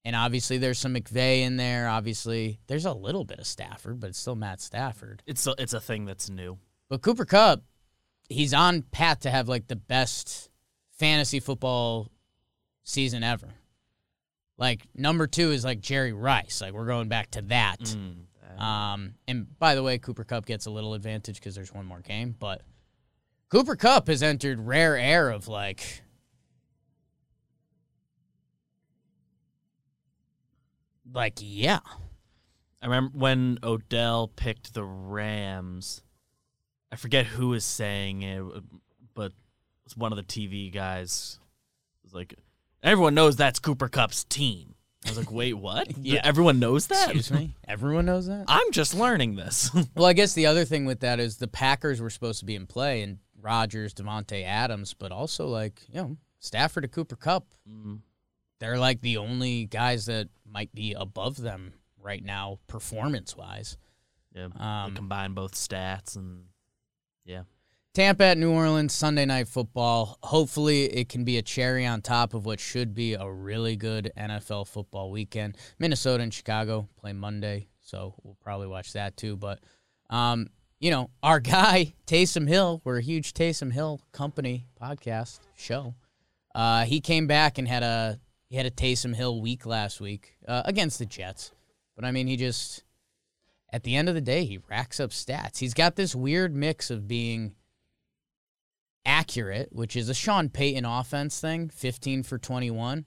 And 0.03 0.15
obviously 0.15 0.57
there's 0.57 0.79
some 0.79 0.95
McVay 0.95 1.41
in 1.41 1.57
there. 1.57 1.87
Obviously 1.87 2.59
there's 2.67 2.85
a 2.85 2.93
little 2.93 3.23
bit 3.23 3.39
of 3.39 3.47
Stafford, 3.47 3.99
but 3.99 4.09
it's 4.09 4.19
still 4.19 4.35
Matt 4.35 4.61
Stafford. 4.61 5.23
It's 5.25 5.47
a, 5.47 5.55
it's 5.57 5.73
a 5.73 5.81
thing 5.81 6.05
that's 6.05 6.29
new. 6.29 6.59
But 6.89 7.01
Cooper 7.01 7.25
Kupp, 7.25 7.63
he's 8.29 8.53
on 8.53 8.83
path 8.83 9.21
to 9.21 9.31
have 9.31 9.47
like 9.47 9.67
the 9.67 9.75
best 9.75 10.49
fantasy 10.97 11.39
football 11.39 12.11
season 12.83 13.23
ever. 13.23 13.49
Like 14.57 14.85
number 14.95 15.25
two 15.25 15.51
is 15.51 15.63
like 15.63 15.81
Jerry 15.81 16.13
Rice. 16.13 16.61
Like 16.61 16.73
we're 16.73 16.85
going 16.85 17.07
back 17.07 17.31
to 17.31 17.41
that. 17.43 17.79
Mm. 17.79 18.25
Um, 18.57 19.15
and 19.27 19.47
by 19.59 19.75
the 19.75 19.83
way, 19.83 19.97
Cooper 19.97 20.23
Kupp 20.23 20.45
gets 20.45 20.65
a 20.65 20.71
little 20.71 20.93
advantage 20.93 21.35
because 21.35 21.55
there's 21.55 21.73
one 21.73 21.85
more 21.85 22.01
game. 22.01 22.35
But 22.37 22.61
Cooper 23.49 23.75
Kupp 23.75 24.07
has 24.07 24.23
entered 24.23 24.59
rare 24.59 24.97
air 24.97 25.29
of 25.29 25.47
like 25.47 26.03
like 31.13 31.39
yeah. 31.39 31.79
I 32.81 32.87
remember 32.87 33.17
when 33.17 33.59
Odell 33.63 34.27
picked 34.27 34.73
the 34.73 34.83
Rams. 34.83 36.01
I 36.91 36.95
forget 36.95 37.25
who 37.25 37.49
was 37.49 37.63
saying 37.63 38.23
it, 38.23 38.43
but 39.13 39.27
it 39.27 39.33
was 39.85 39.95
one 39.95 40.11
of 40.11 40.17
the 40.17 40.23
TV 40.23 40.73
guys. 40.73 41.39
It 42.01 42.07
was 42.07 42.13
like, 42.13 42.33
everyone 42.81 43.13
knows 43.13 43.35
that's 43.35 43.59
Cooper 43.59 43.87
Kupp's 43.87 44.23
team. 44.23 44.75
I 45.05 45.09
was 45.09 45.17
like, 45.17 45.31
wait, 45.31 45.53
what? 45.53 45.87
Yeah. 45.97 46.21
Everyone 46.23 46.59
knows 46.59 46.87
that? 46.87 47.05
Excuse 47.15 47.31
me. 47.31 47.55
Everyone 47.67 48.05
knows 48.05 48.27
that. 48.27 48.45
I'm 48.47 48.71
just 48.71 48.93
learning 48.93 49.35
this. 49.35 49.69
Well, 49.95 50.05
I 50.05 50.13
guess 50.13 50.33
the 50.33 50.45
other 50.45 50.63
thing 50.65 50.85
with 50.85 50.99
that 51.01 51.19
is 51.19 51.37
the 51.37 51.47
Packers 51.47 51.99
were 52.01 52.09
supposed 52.09 52.39
to 52.39 52.45
be 52.45 52.55
in 52.55 52.67
play 52.67 53.01
and 53.01 53.17
Rodgers, 53.41 53.93
Davante 53.95 54.43
Adams, 54.45 54.93
but 54.93 55.11
also 55.11 55.47
like, 55.47 55.81
you 55.89 55.95
know, 56.01 56.17
Stafford 56.39 56.83
to 56.83 56.87
Cooper 56.87 57.15
Kupp. 57.15 57.47
Mhm. 57.67 58.01
They're 58.59 58.77
like 58.77 59.01
the 59.01 59.17
only 59.17 59.65
guys 59.65 60.05
that 60.05 60.29
might 60.45 60.71
be 60.75 60.93
above 60.93 61.37
them 61.37 61.73
right 61.99 62.23
now, 62.23 62.59
performance 62.67 63.35
wise. 63.35 63.77
yeah, 64.35 64.49
Um, 64.59 64.93
combine 64.95 65.33
both 65.33 65.53
stats 65.55 66.15
and 66.15 66.45
yeah. 67.25 67.43
Tampa 67.93 68.23
at 68.23 68.37
New 68.37 68.53
Orleans, 68.53 68.93
Sunday 68.93 69.25
night 69.25 69.49
football. 69.49 70.17
Hopefully, 70.23 70.85
it 70.85 71.09
can 71.09 71.25
be 71.25 71.37
a 71.37 71.41
cherry 71.41 71.85
on 71.85 72.01
top 72.01 72.33
of 72.33 72.45
what 72.45 72.61
should 72.61 72.93
be 72.93 73.15
a 73.15 73.29
really 73.29 73.75
good 73.75 74.13
NFL 74.17 74.69
football 74.69 75.11
weekend. 75.11 75.57
Minnesota 75.77 76.23
and 76.23 76.33
Chicago 76.33 76.87
play 76.95 77.11
Monday, 77.11 77.67
so 77.81 78.15
we'll 78.23 78.37
probably 78.41 78.67
watch 78.67 78.93
that 78.93 79.17
too. 79.17 79.35
But, 79.35 79.59
um, 80.09 80.47
you 80.79 80.89
know, 80.89 81.09
our 81.21 81.39
guy, 81.41 81.93
Taysom 82.07 82.47
Hill, 82.47 82.81
we're 82.85 82.99
a 82.99 83.03
huge 83.03 83.33
Taysom 83.33 83.73
Hill 83.73 83.99
company 84.13 84.67
podcast 84.81 85.41
show. 85.57 85.93
Uh, 86.55 86.85
he 86.85 87.01
came 87.01 87.27
back 87.27 87.57
and 87.57 87.67
had 87.67 87.83
a 87.83 88.21
he 88.47 88.55
had 88.55 88.65
a 88.65 88.71
Taysom 88.71 89.13
Hill 89.13 89.41
week 89.41 89.65
last 89.65 89.99
week 89.99 90.37
uh, 90.47 90.61
against 90.63 90.97
the 90.97 91.05
Jets. 91.05 91.51
But 91.97 92.05
I 92.05 92.11
mean, 92.11 92.27
he 92.27 92.37
just 92.37 92.85
at 93.73 93.83
the 93.83 93.97
end 93.97 94.07
of 94.07 94.15
the 94.15 94.21
day, 94.21 94.45
he 94.45 94.59
racks 94.69 95.01
up 95.01 95.09
stats. 95.09 95.57
He's 95.57 95.73
got 95.73 95.97
this 95.97 96.15
weird 96.15 96.55
mix 96.55 96.89
of 96.89 97.05
being 97.05 97.55
accurate, 99.05 99.69
which 99.71 99.95
is 99.95 100.09
a 100.09 100.13
Sean 100.13 100.49
Payton 100.49 100.85
offense 100.85 101.39
thing, 101.39 101.69
15 101.69 102.23
for 102.23 102.37
21. 102.37 103.05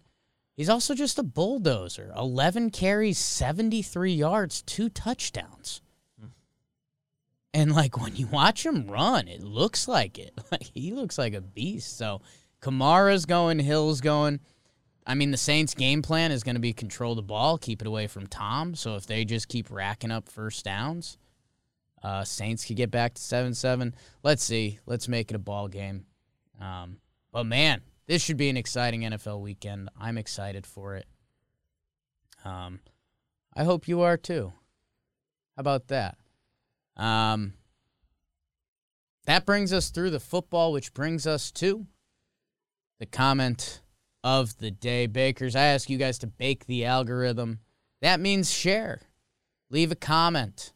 He's 0.56 0.68
also 0.68 0.94
just 0.94 1.18
a 1.18 1.24
bulldozer. 1.24 2.12
11 2.16 2.70
carries, 2.70 3.18
73 3.18 4.12
yards, 4.12 4.62
two 4.62 4.88
touchdowns. 4.88 5.80
And 7.52 7.72
like 7.72 8.00
when 8.00 8.16
you 8.16 8.26
watch 8.26 8.66
him 8.66 8.88
run, 8.88 9.28
it 9.28 9.42
looks 9.42 9.86
like 9.86 10.18
it. 10.18 10.32
Like 10.50 10.70
he 10.74 10.92
looks 10.92 11.18
like 11.18 11.34
a 11.34 11.40
beast. 11.40 11.96
So 11.96 12.20
Kamara's 12.60 13.26
going, 13.26 13.58
Hill's 13.58 14.00
going. 14.00 14.40
I 15.06 15.14
mean, 15.14 15.30
the 15.30 15.36
Saints' 15.36 15.74
game 15.74 16.00
plan 16.00 16.32
is 16.32 16.42
going 16.42 16.54
to 16.54 16.60
be 16.60 16.72
control 16.72 17.14
the 17.14 17.22
ball, 17.22 17.58
keep 17.58 17.80
it 17.82 17.86
away 17.86 18.06
from 18.06 18.26
Tom. 18.26 18.74
So 18.74 18.96
if 18.96 19.06
they 19.06 19.24
just 19.24 19.48
keep 19.48 19.70
racking 19.70 20.10
up 20.10 20.28
first 20.28 20.64
downs, 20.64 21.18
uh, 22.04 22.22
Saints 22.22 22.66
could 22.66 22.76
get 22.76 22.90
back 22.90 23.14
to 23.14 23.22
seven 23.22 23.54
seven. 23.54 23.94
Let's 24.22 24.44
see. 24.44 24.78
Let's 24.84 25.08
make 25.08 25.30
it 25.30 25.34
a 25.34 25.38
ball 25.38 25.68
game. 25.68 26.04
Um, 26.60 26.98
but 27.32 27.44
man, 27.44 27.80
this 28.06 28.22
should 28.22 28.36
be 28.36 28.50
an 28.50 28.58
exciting 28.58 29.00
NFL 29.00 29.40
weekend. 29.40 29.88
I'm 29.98 30.18
excited 30.18 30.66
for 30.66 30.96
it. 30.96 31.06
Um, 32.44 32.80
I 33.56 33.64
hope 33.64 33.88
you 33.88 34.02
are 34.02 34.18
too. 34.18 34.52
How 35.56 35.60
about 35.60 35.88
that? 35.88 36.18
Um, 36.96 37.54
that 39.24 39.46
brings 39.46 39.72
us 39.72 39.88
through 39.88 40.10
the 40.10 40.20
football, 40.20 40.72
which 40.72 40.92
brings 40.92 41.26
us 41.26 41.50
to 41.52 41.86
the 43.00 43.06
comment 43.06 43.80
of 44.22 44.58
the 44.58 44.70
day. 44.70 45.06
Bakers, 45.06 45.56
I 45.56 45.64
ask 45.64 45.88
you 45.88 45.96
guys 45.96 46.18
to 46.18 46.26
bake 46.26 46.66
the 46.66 46.84
algorithm. 46.84 47.60
That 48.02 48.20
means 48.20 48.52
share, 48.52 49.00
leave 49.70 49.90
a 49.90 49.96
comment, 49.96 50.73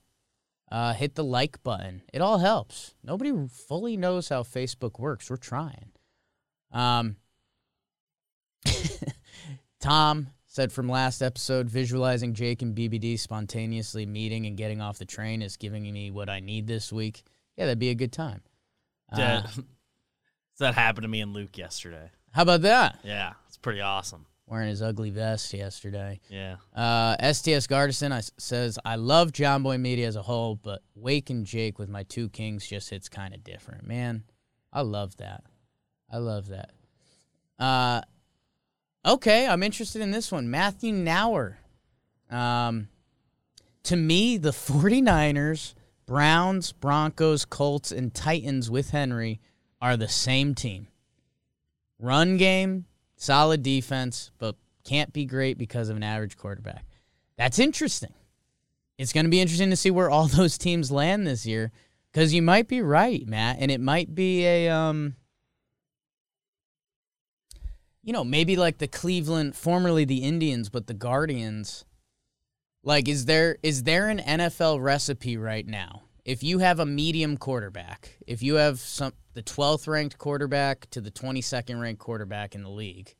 uh, 0.70 0.92
hit 0.94 1.14
the 1.14 1.24
like 1.24 1.62
button. 1.62 2.02
It 2.12 2.20
all 2.20 2.38
helps. 2.38 2.94
Nobody 3.02 3.32
fully 3.48 3.96
knows 3.96 4.28
how 4.28 4.42
Facebook 4.42 4.98
works. 4.98 5.30
We're 5.30 5.36
trying. 5.36 5.92
Um, 6.72 7.16
Tom 9.80 10.28
said 10.46 10.72
from 10.72 10.88
last 10.88 11.22
episode, 11.22 11.68
visualizing 11.68 12.34
Jake 12.34 12.62
and 12.62 12.74
BBD 12.74 13.18
spontaneously 13.18 14.06
meeting 14.06 14.46
and 14.46 14.56
getting 14.56 14.80
off 14.80 14.98
the 14.98 15.04
train 15.04 15.40
is 15.42 15.56
giving 15.56 15.90
me 15.92 16.10
what 16.10 16.28
I 16.28 16.40
need 16.40 16.66
this 16.66 16.92
week. 16.92 17.22
Yeah, 17.56 17.66
that'd 17.66 17.78
be 17.78 17.90
a 17.90 17.94
good 17.94 18.12
time. 18.12 18.42
Uh, 19.12 19.16
That, 19.16 19.58
that 20.58 20.74
happened 20.74 21.02
to 21.04 21.08
me 21.08 21.20
and 21.20 21.32
Luke 21.32 21.56
yesterday. 21.56 22.10
how 22.32 22.42
about 22.42 22.62
that? 22.62 22.98
Yeah, 23.04 23.34
it's 23.46 23.56
pretty 23.56 23.80
awesome. 23.80 24.26
Wearing 24.48 24.70
his 24.70 24.80
ugly 24.80 25.10
vest 25.10 25.52
yesterday. 25.52 26.20
Yeah. 26.30 26.56
Uh, 26.74 27.16
STS 27.32 27.66
Gardison 27.66 28.12
I, 28.12 28.22
says, 28.38 28.78
I 28.82 28.96
love 28.96 29.30
Jomboy 29.32 29.78
Media 29.78 30.06
as 30.06 30.16
a 30.16 30.22
whole, 30.22 30.56
but 30.56 30.80
Wake 30.94 31.28
and 31.28 31.44
Jake 31.44 31.78
with 31.78 31.90
my 31.90 32.02
two 32.04 32.30
kings 32.30 32.66
just 32.66 32.88
hits 32.88 33.10
kind 33.10 33.34
of 33.34 33.44
different. 33.44 33.86
Man, 33.86 34.24
I 34.72 34.80
love 34.80 35.18
that. 35.18 35.44
I 36.10 36.16
love 36.16 36.48
that. 36.48 36.70
Uh, 37.58 38.00
okay, 39.04 39.46
I'm 39.46 39.62
interested 39.62 40.00
in 40.00 40.12
this 40.12 40.32
one. 40.32 40.50
Matthew 40.50 40.94
Nauer. 40.94 41.56
Um, 42.30 42.88
to 43.82 43.96
me, 43.96 44.38
the 44.38 44.50
49ers, 44.52 45.74
Browns, 46.06 46.72
Broncos, 46.72 47.44
Colts, 47.44 47.92
and 47.92 48.14
Titans 48.14 48.70
with 48.70 48.90
Henry 48.90 49.40
are 49.80 49.98
the 49.98 50.08
same 50.08 50.54
team. 50.54 50.88
Run 51.98 52.38
game, 52.38 52.86
solid 53.18 53.62
defense, 53.62 54.30
but 54.38 54.56
can't 54.84 55.12
be 55.12 55.26
great 55.26 55.58
because 55.58 55.90
of 55.90 55.96
an 55.96 56.02
average 56.02 56.38
quarterback. 56.38 56.86
That's 57.36 57.58
interesting. 57.58 58.14
It's 58.96 59.12
going 59.12 59.26
to 59.26 59.30
be 59.30 59.40
interesting 59.40 59.70
to 59.70 59.76
see 59.76 59.90
where 59.90 60.08
all 60.08 60.26
those 60.28 60.56
teams 60.56 60.90
land 60.90 61.26
this 61.26 61.44
year 61.44 61.70
because 62.12 62.32
you 62.32 62.40
might 62.40 62.68
be 62.68 62.80
right, 62.80 63.26
Matt, 63.26 63.58
and 63.60 63.70
it 63.70 63.80
might 63.80 64.14
be 64.14 64.46
a 64.46 64.68
um 64.70 65.14
you 68.02 68.14
know, 68.14 68.24
maybe 68.24 68.56
like 68.56 68.78
the 68.78 68.88
Cleveland, 68.88 69.54
formerly 69.54 70.06
the 70.06 70.22
Indians, 70.22 70.70
but 70.70 70.86
the 70.86 70.94
Guardians. 70.94 71.84
Like 72.82 73.08
is 73.08 73.26
there 73.26 73.58
is 73.62 73.82
there 73.82 74.08
an 74.08 74.18
NFL 74.18 74.82
recipe 74.82 75.36
right 75.36 75.66
now? 75.66 76.07
If 76.28 76.42
you 76.42 76.58
have 76.58 76.78
a 76.78 76.84
medium 76.84 77.38
quarterback, 77.38 78.18
if 78.26 78.42
you 78.42 78.56
have 78.56 78.80
some 78.80 79.14
the 79.32 79.42
12th 79.42 79.88
ranked 79.88 80.18
quarterback 80.18 80.90
to 80.90 81.00
the 81.00 81.10
22nd 81.10 81.80
ranked 81.80 82.02
quarterback 82.02 82.54
in 82.54 82.62
the 82.62 82.68
league, 82.68 83.14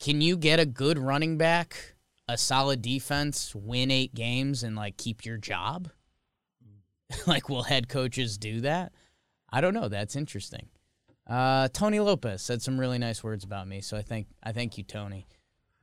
can 0.00 0.20
you 0.20 0.36
get 0.36 0.58
a 0.58 0.66
good 0.66 0.98
running 0.98 1.38
back, 1.38 1.94
a 2.26 2.36
solid 2.36 2.82
defense, 2.82 3.54
win 3.54 3.92
8 3.92 4.16
games 4.16 4.64
and 4.64 4.74
like 4.74 4.96
keep 4.96 5.24
your 5.24 5.36
job? 5.36 5.90
like 7.28 7.48
will 7.48 7.62
head 7.62 7.88
coaches 7.88 8.36
do 8.36 8.62
that? 8.62 8.92
I 9.48 9.60
don't 9.60 9.74
know, 9.74 9.86
that's 9.86 10.16
interesting. 10.16 10.70
Uh, 11.24 11.68
Tony 11.68 12.00
Lopez 12.00 12.42
said 12.42 12.62
some 12.62 12.80
really 12.80 12.98
nice 12.98 13.22
words 13.22 13.44
about 13.44 13.68
me, 13.68 13.80
so 13.80 13.96
I 13.96 14.02
thank 14.02 14.26
I 14.42 14.50
thank 14.50 14.76
you, 14.76 14.82
Tony. 14.82 15.28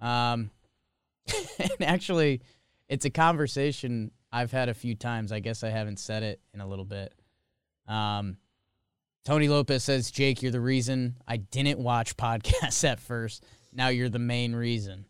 Um, 0.01 0.51
and 1.59 1.81
actually, 1.81 2.41
it's 2.89 3.05
a 3.05 3.09
conversation 3.09 4.11
I've 4.31 4.51
had 4.51 4.69
a 4.69 4.73
few 4.73 4.95
times. 4.95 5.31
I 5.31 5.39
guess 5.39 5.63
I 5.63 5.69
haven't 5.69 5.99
said 5.99 6.23
it 6.23 6.39
in 6.53 6.61
a 6.61 6.67
little 6.67 6.85
bit. 6.85 7.13
Um, 7.87 8.37
Tony 9.25 9.49
Lopez 9.49 9.83
says, 9.83 10.09
"Jake, 10.11 10.41
you're 10.41 10.51
the 10.51 10.61
reason 10.61 11.17
I 11.27 11.37
didn't 11.37 11.79
watch 11.79 12.17
podcasts 12.17 12.83
at 12.83 12.99
first. 12.99 13.43
Now 13.73 13.89
you're 13.89 14.09
the 14.09 14.19
main 14.19 14.55
reason. 14.55 15.05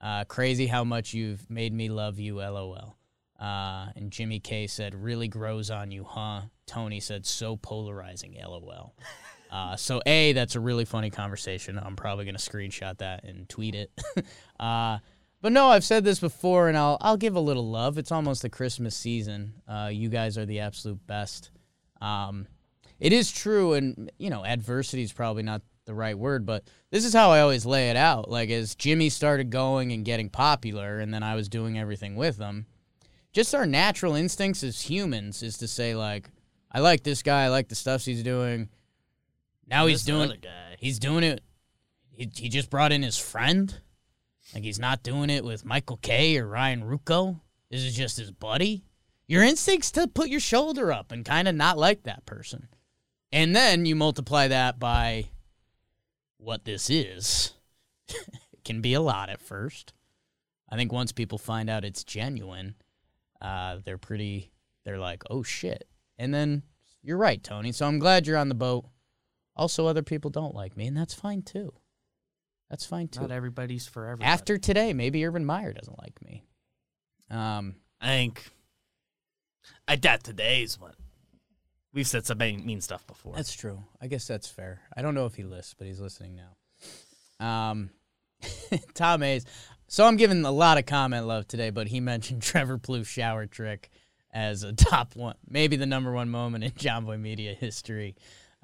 Uh, 0.00 0.24
crazy 0.24 0.66
how 0.66 0.84
much 0.84 1.14
you've 1.14 1.48
made 1.50 1.72
me 1.72 1.88
love 1.88 2.18
you. 2.18 2.36
LOL." 2.36 2.96
Uh, 3.40 3.88
and 3.96 4.10
Jimmy 4.10 4.40
K 4.40 4.66
said, 4.66 4.94
"Really 4.94 5.28
grows 5.28 5.70
on 5.70 5.90
you, 5.90 6.04
huh?" 6.04 6.42
Tony 6.66 7.00
said, 7.00 7.26
"So 7.26 7.56
polarizing. 7.56 8.36
LOL." 8.40 8.94
Uh, 9.50 9.76
so 9.76 10.02
a 10.06 10.32
that's 10.32 10.56
a 10.56 10.60
really 10.60 10.84
funny 10.84 11.10
conversation. 11.10 11.78
I'm 11.78 11.96
probably 11.96 12.24
gonna 12.24 12.38
screenshot 12.38 12.98
that 12.98 13.24
and 13.24 13.48
tweet 13.48 13.74
it. 13.74 13.90
but 15.46 15.52
no, 15.52 15.68
I've 15.68 15.84
said 15.84 16.02
this 16.02 16.18
before, 16.18 16.66
and 16.66 16.76
I'll 16.76 16.98
I'll 17.00 17.16
give 17.16 17.36
a 17.36 17.40
little 17.40 17.70
love. 17.70 17.98
It's 17.98 18.10
almost 18.10 18.42
the 18.42 18.50
Christmas 18.50 18.96
season. 18.96 19.52
Uh, 19.68 19.90
you 19.92 20.08
guys 20.08 20.36
are 20.36 20.44
the 20.44 20.58
absolute 20.58 21.06
best. 21.06 21.52
Um, 22.00 22.48
it 22.98 23.12
is 23.12 23.30
true, 23.30 23.74
and 23.74 24.10
you 24.18 24.28
know, 24.28 24.44
adversity 24.44 25.04
is 25.04 25.12
probably 25.12 25.44
not 25.44 25.62
the 25.84 25.94
right 25.94 26.18
word, 26.18 26.46
but 26.46 26.64
this 26.90 27.04
is 27.04 27.14
how 27.14 27.30
I 27.30 27.42
always 27.42 27.64
lay 27.64 27.90
it 27.90 27.96
out. 27.96 28.28
Like 28.28 28.50
as 28.50 28.74
Jimmy 28.74 29.08
started 29.08 29.50
going 29.50 29.92
and 29.92 30.04
getting 30.04 30.30
popular, 30.30 30.98
and 30.98 31.14
then 31.14 31.22
I 31.22 31.36
was 31.36 31.48
doing 31.48 31.78
everything 31.78 32.16
with 32.16 32.38
them. 32.38 32.66
Just 33.32 33.54
our 33.54 33.66
natural 33.66 34.16
instincts 34.16 34.64
as 34.64 34.90
humans 34.90 35.44
is 35.44 35.58
to 35.58 35.68
say 35.68 35.94
like, 35.94 36.28
I 36.72 36.80
like 36.80 37.04
this 37.04 37.22
guy, 37.22 37.44
I 37.44 37.48
like 37.50 37.68
the 37.68 37.76
stuff 37.76 38.04
he's 38.04 38.24
doing. 38.24 38.68
Now 39.68 39.86
he's 39.86 40.02
doing 40.02 40.32
he's 40.76 40.98
doing 40.98 41.22
it. 41.22 41.40
He, 42.10 42.28
he 42.34 42.48
just 42.48 42.68
brought 42.68 42.90
in 42.90 43.04
his 43.04 43.16
friend. 43.16 43.72
Like 44.54 44.64
he's 44.64 44.78
not 44.78 45.02
doing 45.02 45.30
it 45.30 45.44
with 45.44 45.64
Michael 45.64 45.98
Kay 45.98 46.38
or 46.38 46.46
Ryan 46.46 46.82
Ruocco. 46.82 47.40
This 47.70 47.82
is 47.82 47.94
just 47.94 48.16
his 48.16 48.30
buddy. 48.30 48.84
Your 49.26 49.42
instincts 49.42 49.90
to 49.92 50.06
put 50.06 50.28
your 50.28 50.40
shoulder 50.40 50.92
up 50.92 51.10
and 51.10 51.24
kind 51.24 51.48
of 51.48 51.54
not 51.54 51.78
like 51.78 52.04
that 52.04 52.26
person. 52.26 52.68
And 53.32 53.56
then 53.56 53.86
you 53.86 53.96
multiply 53.96 54.48
that 54.48 54.78
by 54.78 55.26
what 56.38 56.64
this 56.64 56.88
is. 56.90 57.52
it 58.08 58.64
can 58.64 58.80
be 58.80 58.94
a 58.94 59.00
lot 59.00 59.28
at 59.28 59.42
first. 59.42 59.92
I 60.68 60.76
think 60.76 60.92
once 60.92 61.12
people 61.12 61.38
find 61.38 61.68
out 61.68 61.84
it's 61.84 62.04
genuine, 62.04 62.76
uh, 63.40 63.78
they're 63.84 63.98
pretty, 63.98 64.52
they're 64.84 64.98
like, 64.98 65.24
oh 65.28 65.42
shit. 65.42 65.88
And 66.18 66.32
then 66.32 66.62
you're 67.02 67.16
right, 67.16 67.42
Tony. 67.42 67.72
So 67.72 67.86
I'm 67.86 67.98
glad 67.98 68.26
you're 68.26 68.36
on 68.36 68.48
the 68.48 68.54
boat. 68.54 68.86
Also, 69.56 69.86
other 69.86 70.02
people 70.02 70.30
don't 70.30 70.54
like 70.54 70.76
me, 70.76 70.86
and 70.86 70.96
that's 70.96 71.14
fine 71.14 71.42
too. 71.42 71.72
That's 72.70 72.84
fine 72.86 73.08
too. 73.08 73.20
Not 73.20 73.30
everybody's 73.30 73.86
for 73.86 74.06
everybody. 74.06 74.28
After 74.30 74.58
today, 74.58 74.92
maybe 74.92 75.24
Urban 75.24 75.44
Meyer 75.44 75.72
doesn't 75.72 75.98
like 75.98 76.20
me. 76.22 76.44
Um, 77.30 77.76
I 78.00 78.06
think 78.06 78.42
I 79.86 79.96
doubt 79.96 80.24
today's 80.24 80.78
one. 80.80 80.94
We've 81.92 82.06
said 82.06 82.26
some 82.26 82.38
mean 82.38 82.64
mean 82.66 82.80
stuff 82.80 83.06
before. 83.06 83.34
that's 83.34 83.54
true. 83.54 83.82
I 84.00 84.06
guess 84.08 84.26
that's 84.26 84.48
fair. 84.48 84.80
I 84.96 85.02
don't 85.02 85.14
know 85.14 85.26
if 85.26 85.34
he 85.34 85.44
lists, 85.44 85.74
but 85.78 85.86
he's 85.86 86.00
listening 86.00 86.36
now. 87.40 87.46
Um, 87.46 87.90
Tom 88.94 89.22
Hayes. 89.22 89.44
So 89.88 90.04
I'm 90.04 90.16
giving 90.16 90.44
a 90.44 90.50
lot 90.50 90.78
of 90.78 90.86
comment 90.86 91.26
love 91.26 91.46
today, 91.46 91.70
but 91.70 91.86
he 91.86 92.00
mentioned 92.00 92.42
Trevor 92.42 92.78
Plouffe's 92.78 93.08
shower 93.08 93.46
trick 93.46 93.88
as 94.32 94.62
a 94.64 94.72
top 94.72 95.16
one, 95.16 95.36
maybe 95.48 95.76
the 95.76 95.86
number 95.86 96.12
one 96.12 96.28
moment 96.28 96.64
in 96.64 96.70
Jomboy 96.72 97.18
Media 97.18 97.54
history. 97.54 98.16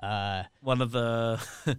Uh, 0.03 0.43
One 0.61 0.83
of 0.83 0.91
the 0.91 1.41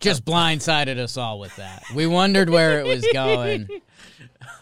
just 0.00 0.24
blindsided 0.24 0.98
us 0.98 1.16
all 1.16 1.38
with 1.38 1.54
that. 1.56 1.82
We 1.94 2.06
wondered 2.06 2.50
where 2.50 2.80
it 2.80 2.86
was 2.86 3.06
going. 3.12 3.68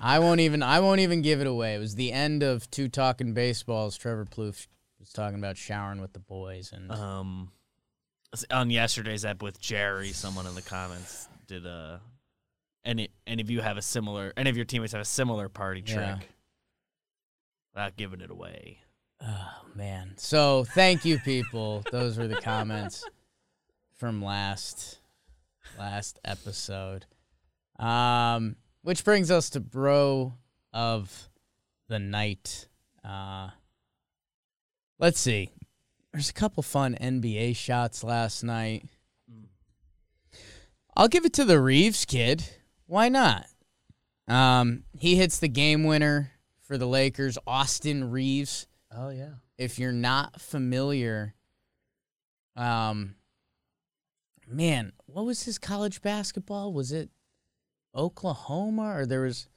I 0.01 0.19
won't 0.19 0.41
even 0.41 0.63
I 0.63 0.81
won't 0.81 1.01
even 1.01 1.23
give 1.23 1.41
it 1.41 1.47
away. 1.47 1.75
It 1.75 1.79
was 1.79 1.95
the 1.95 2.13
end 2.13 2.43
of 2.43 2.71
two 2.71 2.89
talking 2.89 3.35
baseballs. 3.35 3.97
Trevor 3.97 4.25
Plouffe 4.25 4.67
was 5.01 5.13
talking 5.13 5.39
about 5.39 5.57
showering 5.57 6.01
with 6.01 6.13
the 6.13 6.19
boys 6.21 6.73
and 6.73 6.91
um 6.93 7.53
on 8.51 8.71
yesterday's 8.71 9.25
app 9.25 9.43
with 9.43 9.61
Jerry, 9.61 10.13
someone 10.13 10.47
in 10.47 10.55
the 10.55 10.63
comments 10.63 11.29
did 11.47 11.67
uh 11.67 11.99
any 12.85 13.09
any 13.27 13.43
of 13.43 13.51
you 13.51 13.61
have 13.61 13.77
a 13.77 13.83
similar 13.83 14.33
any 14.37 14.51
of 14.51 14.57
your 14.57 14.65
teammates 14.65 14.93
have 14.93 15.03
a 15.03 15.05
similar 15.05 15.49
party 15.49 15.83
trick 15.83 15.97
Yeah. 15.99 16.19
without 17.75 17.97
giving 17.97 18.21
it 18.21 18.31
away. 18.31 18.79
oh 19.21 19.51
man. 19.75 20.15
So 20.17 20.65
thank 20.65 21.05
you 21.05 21.19
people. 21.19 21.83
Those 21.91 22.19
were 22.19 22.29
the 22.29 22.41
comments 22.41 23.05
from 23.95 24.23
last 24.23 24.99
last 25.79 26.19
episode. 26.25 27.07
Um 27.79 28.57
which 28.83 29.05
brings 29.05 29.31
us 29.31 29.51
to 29.51 29.61
bro 29.61 30.35
of 30.73 31.29
the 31.89 31.99
night. 31.99 32.69
Uh 33.05 33.51
let's 34.99 35.21
see. 35.21 35.51
There's 36.13 36.31
a 36.31 36.35
couple 36.35 36.63
fun 36.63 36.97
NBA 37.01 37.57
shots 37.57 38.05
last 38.05 38.43
night. 38.43 38.85
I'll 40.95 41.09
give 41.09 41.25
it 41.25 41.33
to 41.35 41.45
the 41.45 41.61
Reaves 41.61 42.05
kid. 42.05 42.45
Why 42.87 43.09
not? 43.09 43.47
Um, 44.29 44.85
he 44.99 45.17
hits 45.17 45.39
the 45.39 45.49
game 45.49 45.85
winner 45.85 46.33
for 46.63 46.77
the 46.77 46.87
Lakers, 46.87 47.39
Austin 47.47 48.11
Reaves. 48.11 48.67
Oh 48.95 49.09
yeah. 49.09 49.35
If 49.57 49.79
you're 49.79 49.93
not 49.93 50.41
familiar, 50.41 51.35
um, 52.57 53.15
man, 54.53 54.93
what 55.07 55.25
was 55.25 55.43
his 55.45 55.59
college 55.59 56.03
basketball? 56.03 56.73
Was 56.73 56.93
it 56.93 57.11
Oklahoma 57.95 58.97
or 58.97 59.07
there 59.07 59.23
was? 59.23 59.49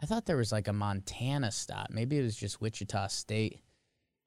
I 0.00 0.06
thought 0.06 0.26
there 0.26 0.36
was 0.36 0.52
like 0.52 0.68
a 0.68 0.72
Montana 0.72 1.50
stop. 1.52 1.88
Maybe 1.90 2.18
it 2.18 2.22
was 2.22 2.36
just 2.36 2.60
Wichita 2.60 3.08
State. 3.08 3.60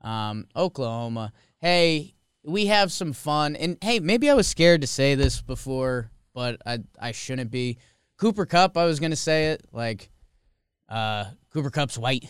Um, 0.01 0.47
Oklahoma. 0.55 1.33
Hey, 1.59 2.15
we 2.43 2.67
have 2.67 2.91
some 2.91 3.13
fun, 3.13 3.55
and 3.55 3.77
hey, 3.81 3.99
maybe 3.99 4.29
I 4.29 4.33
was 4.35 4.47
scared 4.47 4.81
to 4.81 4.87
say 4.87 5.15
this 5.15 5.41
before, 5.41 6.11
but 6.33 6.61
I 6.65 6.79
I 6.99 7.11
shouldn't 7.11 7.51
be. 7.51 7.77
Cooper 8.17 8.45
Kupp, 8.45 8.77
I 8.77 8.85
was 8.85 8.99
gonna 8.99 9.15
say 9.15 9.47
it 9.47 9.65
like, 9.73 10.09
uh, 10.87 11.25
Cooper 11.51 11.69
Kupp's 11.69 11.97
white. 11.97 12.25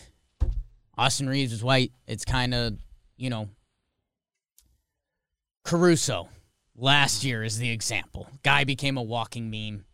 Austin 0.98 1.28
Reaves 1.28 1.52
is 1.52 1.62
white. 1.62 1.92
It's 2.06 2.24
kind 2.24 2.54
of, 2.54 2.78
you 3.16 3.28
know, 3.28 3.50
Caruso 5.62 6.28
last 6.76 7.24
year 7.24 7.42
is 7.42 7.58
the 7.58 7.70
example. 7.70 8.28
Guy 8.42 8.64
became 8.64 8.96
a 8.96 9.02
walking 9.02 9.50
meme. 9.50 9.84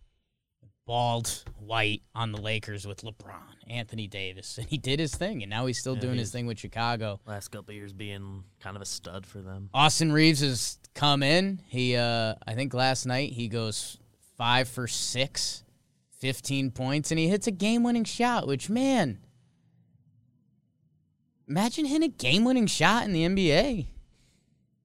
Bald, 0.84 1.44
white 1.60 2.02
on 2.12 2.32
the 2.32 2.40
Lakers 2.40 2.86
with 2.88 3.02
LeBron, 3.02 3.36
Anthony 3.70 4.08
Davis, 4.08 4.58
and 4.58 4.66
he 4.68 4.78
did 4.78 4.98
his 4.98 5.14
thing, 5.14 5.42
and 5.42 5.48
now 5.48 5.66
he's 5.66 5.78
still 5.78 5.94
Yeah, 5.94 6.00
doing 6.00 6.18
his 6.18 6.32
thing 6.32 6.44
with 6.46 6.58
Chicago. 6.58 7.20
Last 7.24 7.48
couple 7.48 7.72
years 7.72 7.92
being 7.92 8.42
kind 8.58 8.74
of 8.74 8.82
a 8.82 8.84
stud 8.84 9.24
for 9.24 9.40
them. 9.40 9.70
Austin 9.72 10.10
Reaves 10.12 10.40
has 10.40 10.78
come 10.92 11.22
in. 11.22 11.62
He, 11.68 11.94
uh, 11.94 12.34
I 12.48 12.54
think 12.54 12.74
last 12.74 13.06
night 13.06 13.32
he 13.32 13.46
goes 13.46 13.96
five 14.36 14.66
for 14.68 14.88
six, 14.88 15.62
15 16.18 16.72
points, 16.72 17.12
and 17.12 17.18
he 17.18 17.28
hits 17.28 17.46
a 17.46 17.52
game 17.52 17.84
winning 17.84 18.04
shot, 18.04 18.48
which, 18.48 18.68
man, 18.68 19.20
imagine 21.48 21.84
hitting 21.84 22.10
a 22.10 22.12
game 22.12 22.44
winning 22.44 22.66
shot 22.66 23.04
in 23.04 23.12
the 23.12 23.24
NBA. 23.24 23.86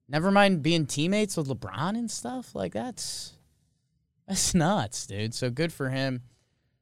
Never 0.09 0.31
mind 0.31 0.63
being 0.63 0.85
teammates 0.85 1.35
with 1.35 1.47
LeBron 1.47 1.89
and 1.89 2.09
stuff. 2.09 2.55
Like, 2.55 2.73
that's. 2.73 3.33
That's 4.27 4.53
nuts, 4.53 5.07
dude. 5.07 5.33
So 5.33 5.49
good 5.49 5.71
for 5.71 5.89
him. 5.89 6.21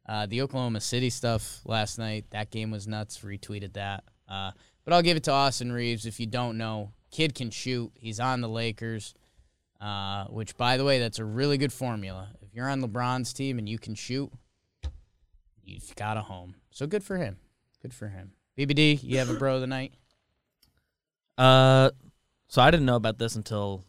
Uh, 0.08 0.26
the 0.26 0.42
Oklahoma 0.42 0.82
City 0.82 1.10
stuff 1.10 1.62
last 1.66 1.98
night, 1.98 2.26
that 2.32 2.52
game 2.52 2.72
was 2.72 2.88
nuts. 2.88 3.20
Retweeted 3.20 3.74
that. 3.74 4.04
Uh, 4.28 4.52
but 4.84 4.94
I'll 4.94 5.02
give 5.02 5.18
it 5.18 5.24
to 5.24 5.32
Austin 5.32 5.72
Reaves. 5.72 6.06
If 6.06 6.20
you 6.20 6.28
don't 6.28 6.58
know, 6.58 6.92
kid 7.12 7.36
can 7.36 7.50
shoot. 7.50 7.92
He's 7.96 8.20
on 8.20 8.42
the 8.42 8.50
Lakers, 8.50 9.14
uh, 9.82 10.26
which, 10.26 10.58
by 10.58 10.78
the 10.78 10.84
way, 10.84 11.00
that's 11.00 11.20
a 11.20 11.26
really 11.26 11.58
good 11.58 11.74
formula. 11.74 12.30
If 12.42 12.54
you're 12.54 12.70
on 12.70 12.82
LeBron's 12.82 13.34
team 13.34 13.58
and 13.58 13.68
you 13.68 13.80
can 13.80 13.96
shoot, 13.96 14.32
you've 15.64 15.96
got 15.96 16.18
a 16.18 16.22
home. 16.22 16.56
So 16.70 16.86
good 16.86 17.04
for 17.04 17.18
him. 17.18 17.38
Good 17.82 17.94
for 17.94 18.08
him. 18.08 18.32
BBD, 18.58 19.02
you 19.04 19.18
have 19.18 19.30
a 19.30 19.36
bro 19.36 19.56
of 19.56 19.62
the 19.62 19.68
night? 19.68 19.94
Uh, 21.38 21.92
so 22.56 22.62
I 22.62 22.72
didn't 22.72 22.86
know 22.86 22.95
about 22.95 23.18
this 23.18 23.36
until 23.36 23.84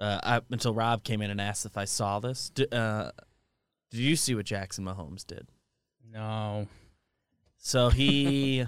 uh 0.00 0.18
I, 0.22 0.40
until 0.50 0.74
Rob 0.74 1.04
came 1.04 1.22
in 1.22 1.30
and 1.30 1.40
asked 1.40 1.64
if 1.64 1.76
I 1.76 1.84
saw 1.84 2.18
this. 2.18 2.50
D- 2.50 2.66
uh, 2.72 3.12
did 3.92 4.00
you 4.00 4.16
see 4.16 4.34
what 4.34 4.46
Jackson 4.46 4.84
Mahomes 4.84 5.24
did? 5.24 5.46
No. 6.12 6.66
So 7.58 7.88
he 7.90 8.64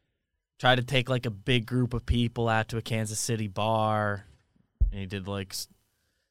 tried 0.58 0.76
to 0.76 0.84
take 0.84 1.10
like 1.10 1.26
a 1.26 1.30
big 1.30 1.66
group 1.66 1.92
of 1.92 2.06
people 2.06 2.48
out 2.48 2.68
to 2.68 2.78
a 2.78 2.82
Kansas 2.82 3.18
City 3.18 3.46
bar, 3.46 4.24
and 4.90 5.00
he 5.00 5.06
did 5.06 5.28
like 5.28 5.52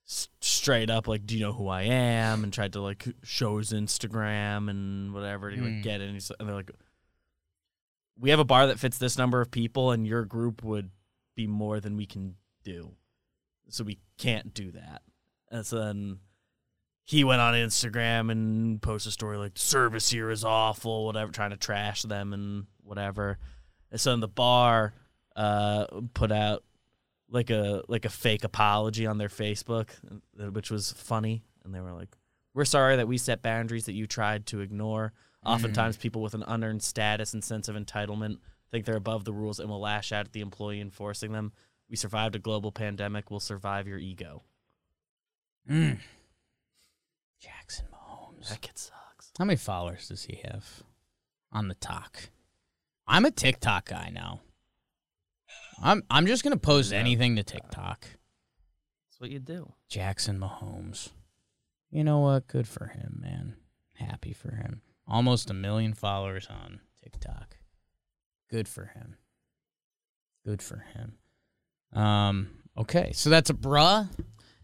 s- 0.07 0.29
straight 0.41 0.89
up 0.89 1.07
like, 1.07 1.27
"Do 1.27 1.35
you 1.35 1.41
know 1.41 1.53
who 1.53 1.67
I 1.67 1.83
am?" 1.83 2.43
and 2.43 2.51
tried 2.51 2.73
to 2.73 2.81
like 2.81 3.05
show 3.23 3.59
his 3.59 3.71
Instagram 3.71 4.67
and 4.69 5.13
whatever 5.13 5.51
to 5.51 5.57
Hmm. 5.57 5.81
get 5.81 6.01
it. 6.01 6.05
And, 6.05 6.13
he's, 6.13 6.31
and 6.39 6.47
they're 6.49 6.55
like, 6.55 6.71
"We 8.17 8.31
have 8.31 8.39
a 8.39 8.45
bar 8.45 8.65
that 8.67 8.79
fits 8.79 8.97
this 8.97 9.15
number 9.17 9.41
of 9.41 9.51
people, 9.51 9.91
and 9.91 10.07
your 10.07 10.25
group 10.25 10.63
would 10.63 10.89
be 11.35 11.47
more 11.47 11.79
than 11.79 11.97
we 11.97 12.05
can 12.05 12.35
do, 12.63 12.91
so 13.69 13.83
we 13.83 13.99
can't 14.17 14.53
do 14.53 14.71
that." 14.71 15.01
And 15.49 15.65
so 15.65 15.79
then 15.79 16.19
he 17.03 17.23
went 17.23 17.39
on 17.39 17.53
Instagram 17.53 18.31
and 18.31 18.81
posted 18.81 19.11
a 19.11 19.13
story 19.13 19.37
like 19.37 19.53
service 19.55 20.09
here 20.09 20.31
is 20.31 20.43
awful, 20.43 21.05
whatever, 21.05 21.31
trying 21.31 21.51
to 21.51 21.57
trash 21.57 22.01
them 22.01 22.33
and 22.33 22.65
whatever. 22.83 23.37
And 23.91 24.01
so 24.01 24.09
then 24.09 24.21
the 24.21 24.27
bar 24.27 24.93
uh, 25.35 25.85
put 26.13 26.31
out 26.31 26.63
like 27.29 27.49
a 27.49 27.83
like 27.87 28.05
a 28.05 28.09
fake 28.09 28.43
apology 28.43 29.05
on 29.05 29.17
their 29.17 29.29
Facebook, 29.29 29.89
uh, 30.39 30.51
which 30.51 30.71
was 30.71 30.91
funny, 30.93 31.43
and 31.63 31.73
they 31.73 31.79
were 31.79 31.93
like, 31.93 32.15
"We're 32.53 32.65
sorry 32.65 32.95
that 32.95 33.07
we 33.07 33.17
set 33.17 33.41
boundaries 33.41 33.85
that 33.85 33.93
you 33.93 34.07
tried 34.07 34.45
to 34.47 34.61
ignore. 34.61 35.13
Oftentimes, 35.45 35.97
people 35.97 36.23
with 36.23 36.33
an 36.33 36.43
unearned 36.47 36.81
status 36.81 37.33
and 37.33 37.43
sense 37.43 37.67
of 37.67 37.75
entitlement 37.75 38.37
think 38.75 38.85
they're 38.85 38.95
above 38.97 39.23
the 39.23 39.33
rules 39.33 39.59
and 39.59 39.69
will 39.69 39.79
lash 39.79 40.11
out 40.11 40.25
at 40.25 40.33
the 40.33 40.41
employee 40.41 40.81
enforcing 40.81 41.31
them. 41.31 41.53
We 41.89 41.95
survived 41.95 42.35
a 42.35 42.39
global 42.39 42.71
pandemic. 42.71 43.31
We'll 43.31 43.39
survive 43.39 43.87
your 43.87 43.99
ego." 43.99 44.43
Mm. 45.69 45.99
Jackson 47.39 47.85
Mahomes. 47.93 48.49
That 48.49 48.61
kid 48.61 48.77
sucks. 48.77 49.31
How 49.37 49.45
many 49.45 49.57
followers 49.57 50.09
does 50.09 50.23
he 50.25 50.41
have 50.43 50.83
on 51.51 51.67
the 51.69 51.75
talk? 51.75 52.29
I'm 53.07 53.23
a 53.25 53.31
TikTok 53.31 53.85
guy 53.85 54.09
now. 54.13 54.41
I'm 55.81 56.03
I'm 56.09 56.25
just 56.25 56.43
gonna 56.43 56.57
post 56.57 56.91
Yeah. 56.91 56.99
anything 56.99 57.35
to 57.37 57.43
TikTok. 57.43 58.01
That's 58.01 59.19
what 59.19 59.29
you 59.29 59.39
do. 59.39 59.73
Jackson 59.87 60.39
Mahomes. 60.39 61.11
You 61.91 62.03
know 62.03 62.19
what? 62.19 62.47
Good 62.47 62.67
for 62.67 62.87
him, 62.87 63.19
man. 63.21 63.55
Happy 63.95 64.33
for 64.33 64.55
him. 64.55 64.81
Almost 65.07 65.49
a 65.49 65.53
million 65.53 65.93
followers 65.93 66.47
on 66.47 66.81
TikTok. 67.01 67.57
Good 68.55 68.69
for 68.69 68.85
him. 68.85 69.17
Good 70.45 70.61
for 70.61 70.77
him. 70.93 71.17
Um. 71.91 72.51
Okay, 72.77 73.11
so 73.13 73.29
that's 73.29 73.49
a 73.49 73.53
bruh. 73.53 74.07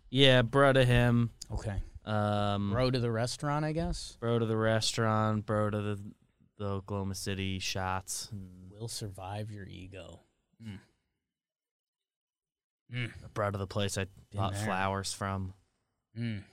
Yeah, 0.09 0.43
bro 0.43 0.71
to 0.71 0.85
him. 0.85 1.31
Okay, 1.51 1.81
Um, 2.05 2.71
bro 2.71 2.89
to 2.89 2.99
the 2.99 3.11
restaurant, 3.11 3.65
I 3.65 3.73
guess. 3.73 4.15
bro 4.21 4.39
to 4.39 4.45
the 4.45 4.55
restaurant. 4.55 5.45
Bro 5.45 5.71
to 5.71 5.81
the 5.81 5.99
the 6.57 6.65
Oklahoma 6.67 7.15
City 7.15 7.59
shots. 7.59 8.29
Will 8.69 8.87
survive 8.87 9.51
your 9.51 9.65
ego. 9.67 10.21
Mm. 10.65 10.79
Mm. 12.93 13.11
bro 13.33 13.51
to 13.51 13.57
the 13.57 13.67
place 13.67 13.97
I 13.97 14.05
bought 14.33 14.53
there. 14.53 14.63
flowers 14.65 15.11
from. 15.11 15.53
Mm. 16.17 16.43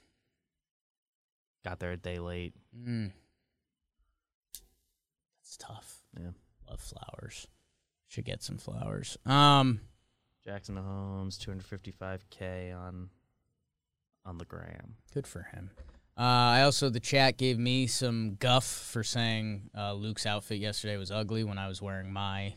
Got 1.64 1.78
there 1.78 1.92
a 1.92 1.96
day 1.96 2.18
late. 2.18 2.54
Mm. 2.76 3.12
That's 5.42 5.56
tough. 5.56 5.98
Yeah. 6.18 6.30
Love 6.68 6.80
flowers. 6.80 7.46
Should 8.08 8.24
get 8.24 8.42
some 8.42 8.58
flowers. 8.58 9.16
Um. 9.26 9.80
Jackson 10.44 10.76
Holmes, 10.76 11.38
255k 11.38 12.74
on 12.74 13.10
on 14.24 14.38
the 14.38 14.44
gram. 14.44 14.96
Good 15.12 15.26
for 15.26 15.42
him. 15.42 15.70
Uh, 16.16 16.22
I 16.22 16.62
also 16.62 16.88
the 16.88 17.00
chat 17.00 17.36
gave 17.36 17.58
me 17.58 17.86
some 17.86 18.36
guff 18.40 18.64
for 18.64 19.04
saying 19.04 19.70
uh, 19.76 19.92
Luke's 19.92 20.26
outfit 20.26 20.58
yesterday 20.58 20.96
was 20.96 21.10
ugly 21.10 21.44
when 21.44 21.58
I 21.58 21.68
was 21.68 21.80
wearing 21.80 22.12
my 22.12 22.54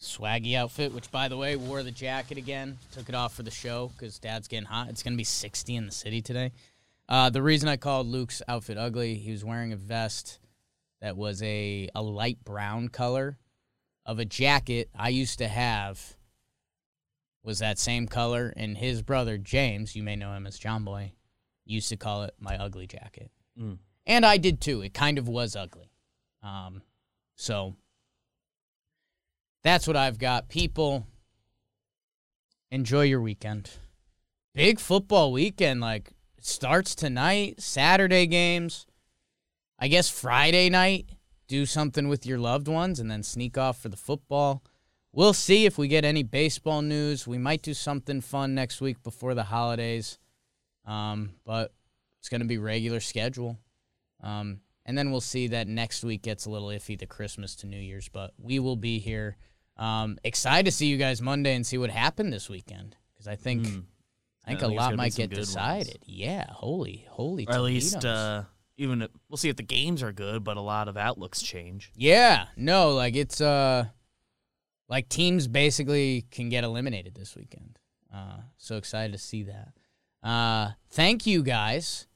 swaggy 0.00 0.56
outfit, 0.56 0.92
which 0.92 1.10
by 1.10 1.28
the 1.28 1.36
way 1.36 1.54
wore 1.54 1.82
the 1.82 1.90
jacket 1.90 2.38
again. 2.38 2.78
Took 2.92 3.08
it 3.08 3.14
off 3.14 3.34
for 3.34 3.42
the 3.42 3.50
show 3.50 3.92
because 3.94 4.18
Dad's 4.18 4.48
getting 4.48 4.66
hot. 4.66 4.88
It's 4.88 5.02
gonna 5.02 5.16
be 5.16 5.24
60 5.24 5.76
in 5.76 5.86
the 5.86 5.92
city 5.92 6.22
today. 6.22 6.50
Uh, 7.08 7.30
the 7.30 7.42
reason 7.42 7.68
I 7.68 7.76
called 7.76 8.06
Luke's 8.06 8.42
outfit 8.48 8.78
ugly, 8.78 9.14
he 9.14 9.30
was 9.30 9.44
wearing 9.44 9.72
a 9.72 9.76
vest 9.76 10.38
that 11.02 11.16
was 11.16 11.42
a 11.42 11.88
a 11.94 12.02
light 12.02 12.42
brown 12.44 12.88
color 12.88 13.36
of 14.06 14.18
a 14.18 14.24
jacket 14.24 14.88
I 14.98 15.10
used 15.10 15.38
to 15.38 15.48
have. 15.48 16.16
Was 17.44 17.58
that 17.58 17.78
same 17.78 18.06
color, 18.06 18.54
and 18.56 18.78
his 18.78 19.02
brother 19.02 19.36
James, 19.36 19.96
you 19.96 20.04
may 20.04 20.14
know 20.14 20.32
him 20.32 20.46
as 20.46 20.60
Jomboy, 20.60 21.10
used 21.66 21.88
to 21.88 21.96
call 21.96 22.22
it 22.22 22.34
my 22.38 22.56
ugly 22.56 22.86
jacket. 22.86 23.32
Mm. 23.60 23.78
And 24.06 24.24
I 24.24 24.36
did 24.36 24.60
too. 24.60 24.80
It 24.82 24.94
kind 24.94 25.18
of 25.18 25.28
was 25.28 25.56
ugly. 25.56 25.90
Um, 26.42 26.82
so 27.34 27.74
that's 29.64 29.88
what 29.88 29.96
I've 29.96 30.18
got. 30.18 30.48
People, 30.48 31.04
enjoy 32.70 33.02
your 33.02 33.20
weekend. 33.20 33.70
Big 34.54 34.78
football 34.78 35.32
weekend. 35.32 35.80
Like, 35.80 36.12
starts 36.40 36.94
tonight, 36.94 37.60
Saturday 37.60 38.26
games. 38.26 38.86
I 39.82 39.88
guess 39.88 40.08
Friday 40.08 40.70
night, 40.70 41.08
do 41.48 41.66
something 41.66 42.06
with 42.08 42.24
your 42.24 42.38
loved 42.38 42.68
ones 42.68 43.00
and 43.00 43.10
then 43.10 43.24
sneak 43.24 43.58
off 43.58 43.80
for 43.80 43.88
the 43.88 43.96
football. 43.96 44.62
We'll 45.12 45.32
see 45.32 45.66
if 45.66 45.76
we 45.76 45.88
get 45.88 46.04
any 46.04 46.22
baseball 46.22 46.82
news. 46.82 47.26
We 47.26 47.36
might 47.36 47.62
do 47.62 47.74
something 47.74 48.20
fun 48.20 48.54
next 48.54 48.80
week 48.80 49.02
before 49.02 49.34
the 49.34 49.42
holidays. 49.42 50.20
Um, 50.86 51.30
but 51.44 51.74
it's 52.20 52.28
going 52.28 52.42
to 52.42 52.46
be 52.46 52.58
regular 52.58 53.00
schedule. 53.00 53.58
Um, 54.20 54.60
and 54.86 54.96
then 54.96 55.10
we'll 55.10 55.20
see 55.20 55.48
that 55.48 55.66
next 55.66 56.04
week 56.04 56.22
gets 56.22 56.46
a 56.46 56.50
little 56.50 56.68
iffy 56.68 56.96
the 56.96 57.06
Christmas 57.06 57.56
to 57.56 57.66
New 57.66 57.80
Year's, 57.80 58.08
but 58.08 58.34
we 58.38 58.60
will 58.60 58.76
be 58.76 59.00
here. 59.00 59.36
Um, 59.76 60.16
excited 60.22 60.66
to 60.66 60.70
see 60.70 60.86
you 60.86 60.96
guys 60.96 61.20
Monday 61.20 61.56
and 61.56 61.66
see 61.66 61.76
what 61.76 61.90
happened 61.90 62.32
this 62.32 62.48
weekend 62.48 62.96
because 63.12 63.26
I 63.26 63.34
think 63.34 63.66
Mm. 63.66 63.84
I 64.44 64.50
think 64.50 64.62
a 64.62 64.66
think 64.66 64.78
lot 64.80 64.96
might 64.96 65.14
get 65.14 65.30
good 65.30 65.38
ones. 65.38 65.48
decided. 65.48 65.98
Yeah, 66.04 66.46
holy, 66.50 67.06
holy. 67.08 67.46
Or 67.48 67.54
at 67.54 67.62
least 67.62 68.04
uh, 68.04 68.44
even 68.76 69.02
if, 69.02 69.10
we'll 69.28 69.36
see 69.36 69.48
if 69.48 69.56
the 69.56 69.62
games 69.62 70.02
are 70.02 70.12
good, 70.12 70.42
but 70.44 70.56
a 70.56 70.60
lot 70.60 70.88
of 70.88 70.96
outlooks 70.96 71.42
change. 71.42 71.92
Yeah, 71.94 72.46
no, 72.56 72.90
like 72.92 73.14
it's 73.16 73.40
uh 73.40 73.86
like 74.88 75.08
teams 75.08 75.48
basically 75.48 76.26
can 76.30 76.48
get 76.48 76.64
eliminated 76.64 77.14
this 77.14 77.34
weekend. 77.36 77.78
Uh 78.12 78.38
so 78.56 78.76
excited 78.76 79.12
to 79.12 79.18
see 79.18 79.44
that. 79.44 79.72
Uh 80.22 80.72
thank 80.90 81.26
you 81.26 81.42
guys. 81.42 82.06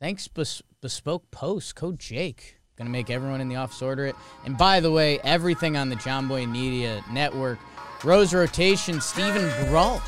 Thanks 0.00 0.26
Bes- 0.28 0.62
Bespoke 0.80 1.30
Post, 1.30 1.74
code 1.76 1.98
Jake. 1.98 2.56
Gonna 2.76 2.90
make 2.90 3.10
everyone 3.10 3.40
in 3.40 3.48
the 3.48 3.56
office 3.56 3.82
order 3.82 4.06
it. 4.06 4.16
And 4.44 4.56
by 4.56 4.80
the 4.80 4.90
way, 4.90 5.18
everything 5.20 5.76
on 5.76 5.88
the 5.88 5.96
Jomboy 5.96 6.50
Media 6.50 7.04
Network, 7.12 7.58
Rose 8.02 8.32
Rotation, 8.34 9.00
Steven 9.00 9.48
Brault 9.68 10.02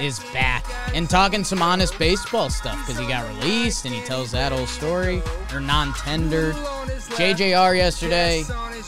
is 0.00 0.20
back 0.32 0.64
and 0.94 1.08
talking 1.08 1.44
some 1.44 1.62
honest 1.62 1.98
baseball 1.98 2.50
stuff 2.50 2.78
because 2.86 2.98
he 2.98 3.06
got 3.06 3.28
released 3.28 3.84
and 3.84 3.94
he 3.94 4.00
tells 4.02 4.30
that 4.32 4.52
old 4.52 4.68
story. 4.68 5.22
Or 5.52 5.60
non-tendered. 5.60 6.54
JJR 6.54 7.76
yesterday 7.76 8.44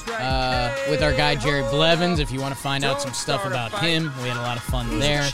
uh, 0.08 0.74
with 0.88 1.02
our 1.02 1.12
guy 1.12 1.34
Jerry 1.34 1.62
Blevins. 1.70 2.18
If 2.18 2.30
you 2.30 2.40
want 2.40 2.54
to 2.54 2.60
find 2.60 2.84
out 2.84 3.00
some 3.00 3.12
stuff 3.12 3.44
about 3.44 3.72
him, 3.80 4.12
we 4.22 4.28
had 4.28 4.36
a 4.36 4.42
lot 4.42 4.56
of 4.56 4.62
fun 4.62 4.98
there. 4.98 5.28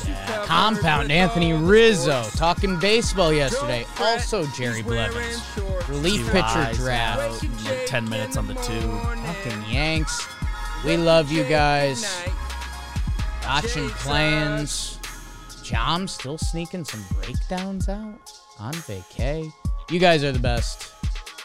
Compound 0.45 1.13
Anthony 1.13 1.53
Rizzo 1.53 2.25
talking 2.37 2.79
baseball 2.79 3.33
yesterday. 3.33 3.87
Also 3.99 4.47
Jerry 4.49 4.83
Blevins. 4.83 5.43
Relief 5.89 6.27
pitcher 6.31 6.71
draft. 6.75 7.45
out 7.45 7.87
10 7.87 8.09
minutes 8.09 8.37
on 8.37 8.47
the 8.47 8.55
two. 8.55 8.81
Fucking 8.81 9.63
Yanks. 9.71 10.27
We 10.85 10.97
love 10.97 11.31
you 11.33 11.45
guys. 11.45 12.23
Watching 13.45 13.89
plans. 13.91 14.98
Jom 15.69 16.09
still 16.09 16.39
sneaking 16.39 16.83
some 16.83 17.05
breakdowns 17.21 17.91
out 17.91 18.33
on 18.59 18.73
vacay. 18.73 19.53
You 19.91 19.99
guys 19.99 20.25
are 20.25 20.33
the 20.33 20.39
best. 20.39 20.95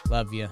Love 0.08 0.32
you. 0.32 0.48